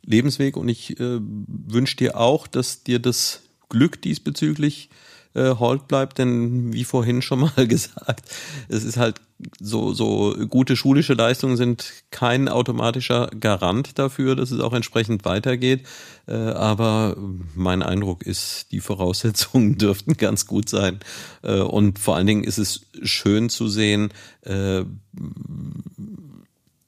Lebensweg 0.03 0.57
und 0.57 0.69
ich 0.69 0.99
äh, 0.99 1.19
wünsche 1.21 1.97
dir 1.97 2.17
auch, 2.17 2.47
dass 2.47 2.83
dir 2.83 2.99
das 2.99 3.41
Glück 3.69 4.01
diesbezüglich 4.01 4.89
äh, 5.33 5.55
hold 5.55 5.87
bleibt, 5.87 6.17
denn 6.17 6.73
wie 6.73 6.83
vorhin 6.83 7.21
schon 7.21 7.39
mal 7.39 7.67
gesagt, 7.67 8.25
es 8.67 8.83
ist 8.83 8.97
halt 8.97 9.21
so, 9.59 9.93
so 9.93 10.35
gute 10.49 10.75
schulische 10.75 11.13
Leistungen 11.13 11.57
sind 11.57 11.93
kein 12.11 12.47
automatischer 12.47 13.29
Garant 13.39 13.97
dafür, 13.97 14.35
dass 14.35 14.51
es 14.51 14.59
auch 14.59 14.73
entsprechend 14.73 15.25
weitergeht. 15.25 15.87
Äh, 16.27 16.33
aber 16.33 17.17
mein 17.55 17.81
Eindruck 17.81 18.23
ist, 18.23 18.71
die 18.71 18.81
Voraussetzungen 18.81 19.77
dürften 19.79 20.13
ganz 20.15 20.45
gut 20.45 20.69
sein. 20.69 20.99
Äh, 21.41 21.59
und 21.59 21.97
vor 21.97 22.15
allen 22.15 22.27
Dingen 22.27 22.43
ist 22.43 22.59
es 22.59 22.81
schön 23.01 23.49
zu 23.49 23.67
sehen, 23.67 24.09
äh, 24.43 24.83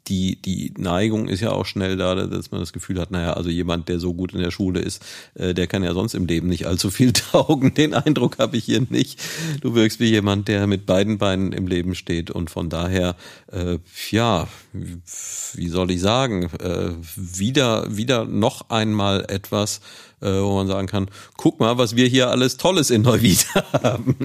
die, 0.07 0.41
die 0.41 0.73
Neigung 0.77 1.27
ist 1.27 1.39
ja 1.39 1.51
auch 1.51 1.65
schnell 1.65 1.95
da, 1.95 2.15
dass 2.15 2.51
man 2.51 2.59
das 2.59 2.73
Gefühl 2.73 2.99
hat, 2.99 3.11
naja, 3.11 3.33
also 3.33 3.49
jemand, 3.49 3.87
der 3.87 3.99
so 3.99 4.13
gut 4.13 4.33
in 4.33 4.41
der 4.41 4.51
Schule 4.51 4.79
ist, 4.79 5.01
äh, 5.35 5.53
der 5.53 5.67
kann 5.67 5.83
ja 5.83 5.93
sonst 5.93 6.13
im 6.13 6.25
Leben 6.25 6.47
nicht 6.47 6.65
allzu 6.65 6.89
viel 6.89 7.13
taugen. 7.31 7.73
Den 7.73 7.93
Eindruck 7.93 8.39
habe 8.39 8.57
ich 8.57 8.65
hier 8.65 8.85
nicht. 8.89 9.21
Du 9.61 9.75
wirkst 9.75 9.99
wie 9.99 10.09
jemand, 10.09 10.47
der 10.47 10.67
mit 10.67 10.85
beiden 10.85 11.17
Beinen 11.17 11.53
im 11.53 11.67
Leben 11.67 11.95
steht 11.95 12.31
und 12.31 12.49
von 12.49 12.69
daher, 12.69 13.15
äh, 13.51 13.77
ja, 14.11 14.47
wie 14.73 15.67
soll 15.69 15.91
ich 15.91 16.01
sagen, 16.01 16.49
äh, 16.59 16.91
wieder, 17.15 17.95
wieder 17.95 18.25
noch 18.25 18.69
einmal 18.69 19.25
etwas, 19.29 19.79
äh, 20.21 20.31
wo 20.31 20.55
man 20.55 20.67
sagen 20.67 20.87
kann, 20.87 21.09
guck 21.37 21.59
mal, 21.59 21.77
was 21.77 21.95
wir 21.95 22.07
hier 22.07 22.29
alles 22.29 22.57
Tolles 22.57 22.89
in 22.89 23.03
Neuwied 23.03 23.45
haben. 23.83 24.15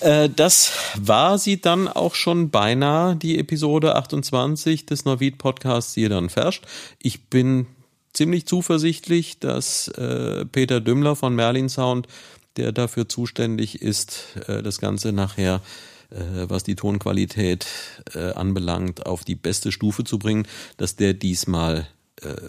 Äh, 0.00 0.28
Das 0.30 0.72
war 0.96 1.38
sie 1.38 1.60
dann 1.60 1.88
auch 1.88 2.14
schon 2.14 2.50
beinahe, 2.50 3.16
die 3.16 3.38
Episode 3.38 3.96
28 3.96 4.86
des 4.86 5.04
Neuwied 5.04 5.38
Podcasts 5.38 5.96
Jedern 5.96 6.30
Ferscht. 6.30 6.64
Ich 6.98 7.28
bin 7.28 7.66
ziemlich 8.12 8.46
zuversichtlich, 8.46 9.38
dass 9.38 9.88
äh, 9.88 10.44
Peter 10.46 10.80
Dümmler 10.80 11.16
von 11.16 11.34
Merlin 11.34 11.68
Sound, 11.68 12.08
der 12.56 12.72
dafür 12.72 13.08
zuständig 13.08 13.82
ist, 13.82 14.36
äh, 14.48 14.62
das 14.62 14.80
Ganze 14.80 15.12
nachher 15.12 15.62
äh, 16.10 16.48
was 16.48 16.64
die 16.64 16.74
Tonqualität 16.74 17.66
äh, 18.14 18.32
anbelangt, 18.32 19.06
auf 19.06 19.24
die 19.24 19.36
beste 19.36 19.70
Stufe 19.70 20.04
zu 20.04 20.18
bringen, 20.18 20.46
dass 20.76 20.96
der 20.96 21.14
diesmal 21.14 21.88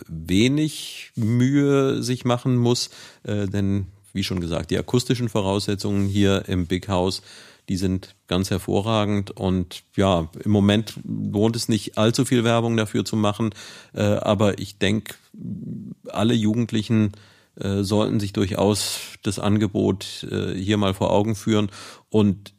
wenig 0.10 1.12
Mühe 1.16 2.04
sich 2.04 2.26
machen 2.26 2.58
muss, 2.58 2.90
denn 3.24 3.88
wie 4.14 4.24
schon 4.24 4.42
gesagt, 4.42 4.72
die 4.72 4.78
akustischen 4.78 5.30
Voraussetzungen 5.30 6.08
hier 6.08 6.48
im 6.48 6.68
Big 6.68 6.88
House, 6.88 7.22
die 7.70 7.78
sind 7.78 8.16
ganz 8.28 8.50
hervorragend. 8.50 9.32
Und 9.32 9.84
ja, 9.96 10.30
im 10.44 10.52
Moment 10.52 10.96
lohnt 11.04 11.56
es 11.56 11.70
nicht 11.70 11.98
allzu 11.98 12.26
viel 12.26 12.44
Werbung 12.44 12.78
dafür 12.78 13.06
zu 13.06 13.16
machen, 13.16 13.52
äh, 13.94 14.02
aber 14.02 14.60
ich 14.60 14.78
denke, 14.78 15.16
alle 16.08 16.34
Jugendlichen 16.34 17.14
äh, 17.56 17.84
sollten 17.84 18.20
sich 18.20 18.34
durchaus 18.34 19.00
das 19.24 19.40
Angebot 19.40 20.28
äh, 20.30 20.54
hier 20.54 20.78
mal 20.78 20.94
vor 20.94 21.12
Augen 21.12 21.36
führen. 21.36 21.70
Und 22.10 22.54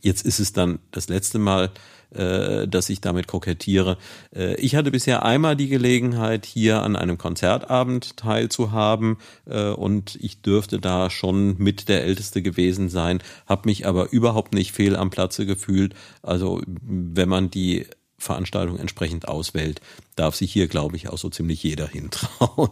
jetzt 0.00 0.26
ist 0.26 0.40
es 0.40 0.52
dann 0.52 0.78
das 0.90 1.08
letzte 1.08 1.38
Mal, 1.38 1.70
äh, 2.14 2.68
dass 2.68 2.88
ich 2.88 3.00
damit 3.00 3.26
kokettiere. 3.26 3.98
Äh, 4.34 4.54
ich 4.56 4.76
hatte 4.76 4.90
bisher 4.90 5.24
einmal 5.24 5.56
die 5.56 5.68
Gelegenheit, 5.68 6.46
hier 6.46 6.82
an 6.82 6.96
einem 6.96 7.18
Konzertabend 7.18 8.16
teilzuhaben 8.16 9.18
äh, 9.46 9.70
und 9.70 10.16
ich 10.20 10.42
dürfte 10.42 10.78
da 10.78 11.10
schon 11.10 11.56
mit 11.58 11.88
der 11.88 12.04
Älteste 12.04 12.42
gewesen 12.42 12.88
sein, 12.88 13.22
habe 13.46 13.68
mich 13.68 13.86
aber 13.86 14.12
überhaupt 14.12 14.54
nicht 14.54 14.72
fehl 14.72 14.96
am 14.96 15.10
Platze 15.10 15.46
gefühlt. 15.46 15.94
Also 16.22 16.62
wenn 16.66 17.28
man 17.28 17.50
die 17.50 17.86
Veranstaltung 18.18 18.78
entsprechend 18.78 19.28
auswählt, 19.28 19.80
darf 20.14 20.34
sich 20.36 20.52
hier, 20.52 20.68
glaube 20.68 20.96
ich, 20.96 21.08
auch 21.08 21.18
so 21.18 21.28
ziemlich 21.28 21.62
jeder 21.62 21.88
hintrauen. 21.88 22.70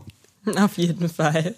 Auf 0.56 0.76
jeden 0.76 1.08
Fall. 1.08 1.54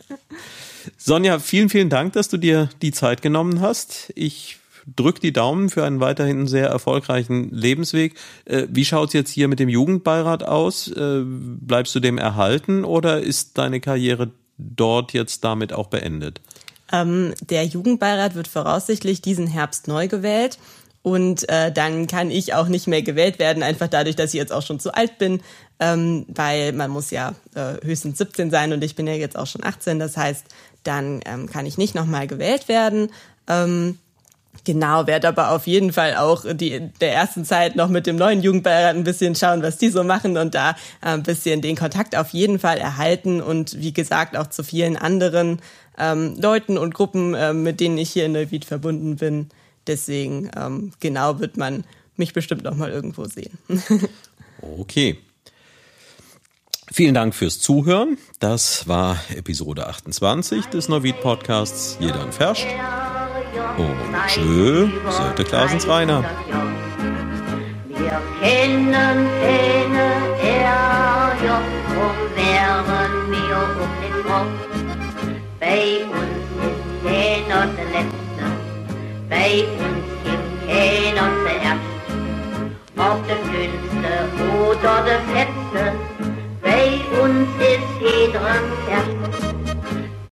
Sonja, 0.97 1.39
vielen, 1.41 1.69
vielen 1.69 1.91
Dank, 1.91 2.13
dass 2.13 2.29
du 2.29 2.37
dir 2.37 2.69
die 2.83 2.93
Zeit 2.93 3.21
genommen 3.21 3.61
hast. 3.61 4.13
Ich 4.15 4.59
drück 4.95 5.21
die 5.21 5.33
Daumen 5.33 5.69
für 5.69 5.85
einen 5.85 6.01
weiterhin 6.01 6.47
sehr 6.47 6.69
erfolgreichen 6.69 7.51
Lebensweg. 7.51 8.15
Äh, 8.45 8.67
Wie 8.71 8.85
schaut's 8.85 9.13
jetzt 9.13 9.31
hier 9.31 9.49
mit 9.49 9.59
dem 9.59 9.69
Jugendbeirat 9.69 10.45
aus? 10.45 10.89
Äh, 10.89 11.23
Bleibst 11.25 11.95
du 11.95 12.01
dem 12.01 12.19
erhalten 12.19 12.85
oder 12.85 13.21
ist 13.21 13.59
deine 13.59 13.81
Karriere 13.81 14.31
dort 14.59 15.13
jetzt 15.13 15.45
damit 15.45 15.73
auch 15.73 15.89
beendet? 15.89 16.41
Ähm, 16.93 17.35
der 17.41 17.65
Jugendbeirat 17.65 18.35
wird 18.35 18.49
voraussichtlich 18.49 19.21
diesen 19.21 19.47
Herbst 19.47 19.89
neu 19.89 20.09
gewählt. 20.09 20.59
Und 21.03 21.49
äh, 21.49 21.71
dann 21.71 22.09
kann 22.09 22.33
ich 22.33 22.55
auch 22.55 22.67
nicht 22.67 22.89
mehr 22.89 23.01
gewählt 23.01 23.39
werden, 23.39 23.63
einfach 23.63 23.87
dadurch, 23.87 24.17
dass 24.17 24.35
ich 24.35 24.39
jetzt 24.39 24.53
auch 24.53 24.63
schon 24.63 24.81
zu 24.81 24.93
alt 24.93 25.19
bin, 25.19 25.41
ähm, 25.79 26.27
weil 26.27 26.73
man 26.73 26.91
muss 26.91 27.13
ja 27.13 27.37
äh, 27.55 27.75
höchstens 27.85 28.19
17 28.19 28.51
sein 28.51 28.73
und 28.73 28.83
ich 28.83 28.97
bin 28.97 29.07
ja 29.07 29.13
jetzt 29.13 29.39
auch 29.39 29.47
schon 29.47 29.63
18. 29.63 30.01
Das 30.01 30.17
heißt, 30.17 30.47
dann 30.83 31.21
ähm, 31.25 31.49
kann 31.49 31.65
ich 31.65 31.79
nicht 31.79 31.95
nochmal 31.95 32.27
gewählt 32.27 32.67
werden. 32.67 33.13
Ähm, 33.47 33.99
Genau, 34.67 35.07
werde 35.07 35.29
aber 35.29 35.53
auf 35.53 35.69
jeden 35.69 35.93
Fall 35.93 36.17
auch 36.17 36.45
die 36.45 36.91
der 37.01 37.15
ersten 37.15 37.45
Zeit 37.45 37.77
noch 37.77 37.89
mit 37.89 38.05
dem 38.09 38.17
neuen 38.17 38.43
Jugendbeirat 38.43 38.97
ein 38.97 39.05
bisschen 39.05 39.37
schauen, 39.37 39.63
was 39.63 39.79
die 39.79 39.91
so 39.91 40.03
machen 40.03 40.37
und 40.37 40.57
da 40.57 40.71
äh, 40.71 40.75
ein 41.11 41.23
bisschen 41.23 41.63
den 41.63 41.77
Kontakt 41.77 42.17
auf 42.17 42.31
jeden 42.31 42.59
Fall 42.59 42.79
erhalten 42.79 43.41
und 43.41 43.81
wie 43.81 43.93
gesagt 43.93 44.37
auch 44.37 44.49
zu 44.49 44.65
vielen 44.65 44.97
anderen 44.97 45.61
ähm, 45.99 46.35
Leuten 46.41 46.79
und 46.79 46.95
Gruppen, 46.95 47.35
äh, 47.35 47.53
mit 47.53 47.79
denen 47.79 47.97
ich 47.97 48.11
hier 48.11 48.27
in 48.27 48.33
Neuwied 48.33 48.65
verbunden 48.65 49.15
bin. 49.15 49.51
Deswegen 49.87 50.51
ähm, 50.57 50.91
genau 50.99 51.39
wird 51.39 51.57
man 51.57 51.85
mich 52.17 52.33
bestimmt 52.33 52.65
noch 52.65 52.75
mal 52.75 52.91
irgendwo 52.91 53.25
sehen. 53.25 53.57
Okay. 54.63 55.19
Vielen 56.91 57.13
Dank 57.13 57.35
fürs 57.35 57.59
Zuhören. 57.59 58.17
Das 58.41 58.89
war 58.89 59.19
Episode 59.37 59.87
28 59.87 60.65
des 60.67 60.89
Neuwied 60.89 61.21
Podcasts 61.21 61.99
Jeder 62.01 62.23
ein 62.23 62.33
Ferscht. 62.33 62.67
Und 63.79 63.95
tschö, 64.27 64.89
Sirte 65.11 65.45
Klaasens 65.45 65.87
Reiner. 65.87 66.25
Wir 67.89 68.23
kennen 68.41 69.29
keine 69.43 70.07
Ärger, 70.43 71.61
drum 71.89 72.19
wären 72.35 73.31
wir 73.31 73.59
um 73.83 73.93
den 74.01 74.17
Kopf. 74.25 74.57
Bei 75.61 75.85
uns 76.09 76.47
ist 76.67 76.85
keiner 77.05 77.67
der 77.67 77.89
Letzte, 77.93 78.45
bei 79.29 79.53
uns 79.85 80.07
gibt 80.25 80.49
keiner 80.67 81.29
der 81.45 81.59
Erste. 81.63 81.97
Ob 82.97 83.19
der 83.27 83.41
Dünnste 83.53 84.13
oder 84.71 84.95
der 85.05 85.21
Fetzte, 85.35 85.83
bei 86.63 86.89
uns 87.23 87.49
ist 87.61 87.93
jeder 88.01 88.41
der 88.41 88.97
Erste. 88.97 89.56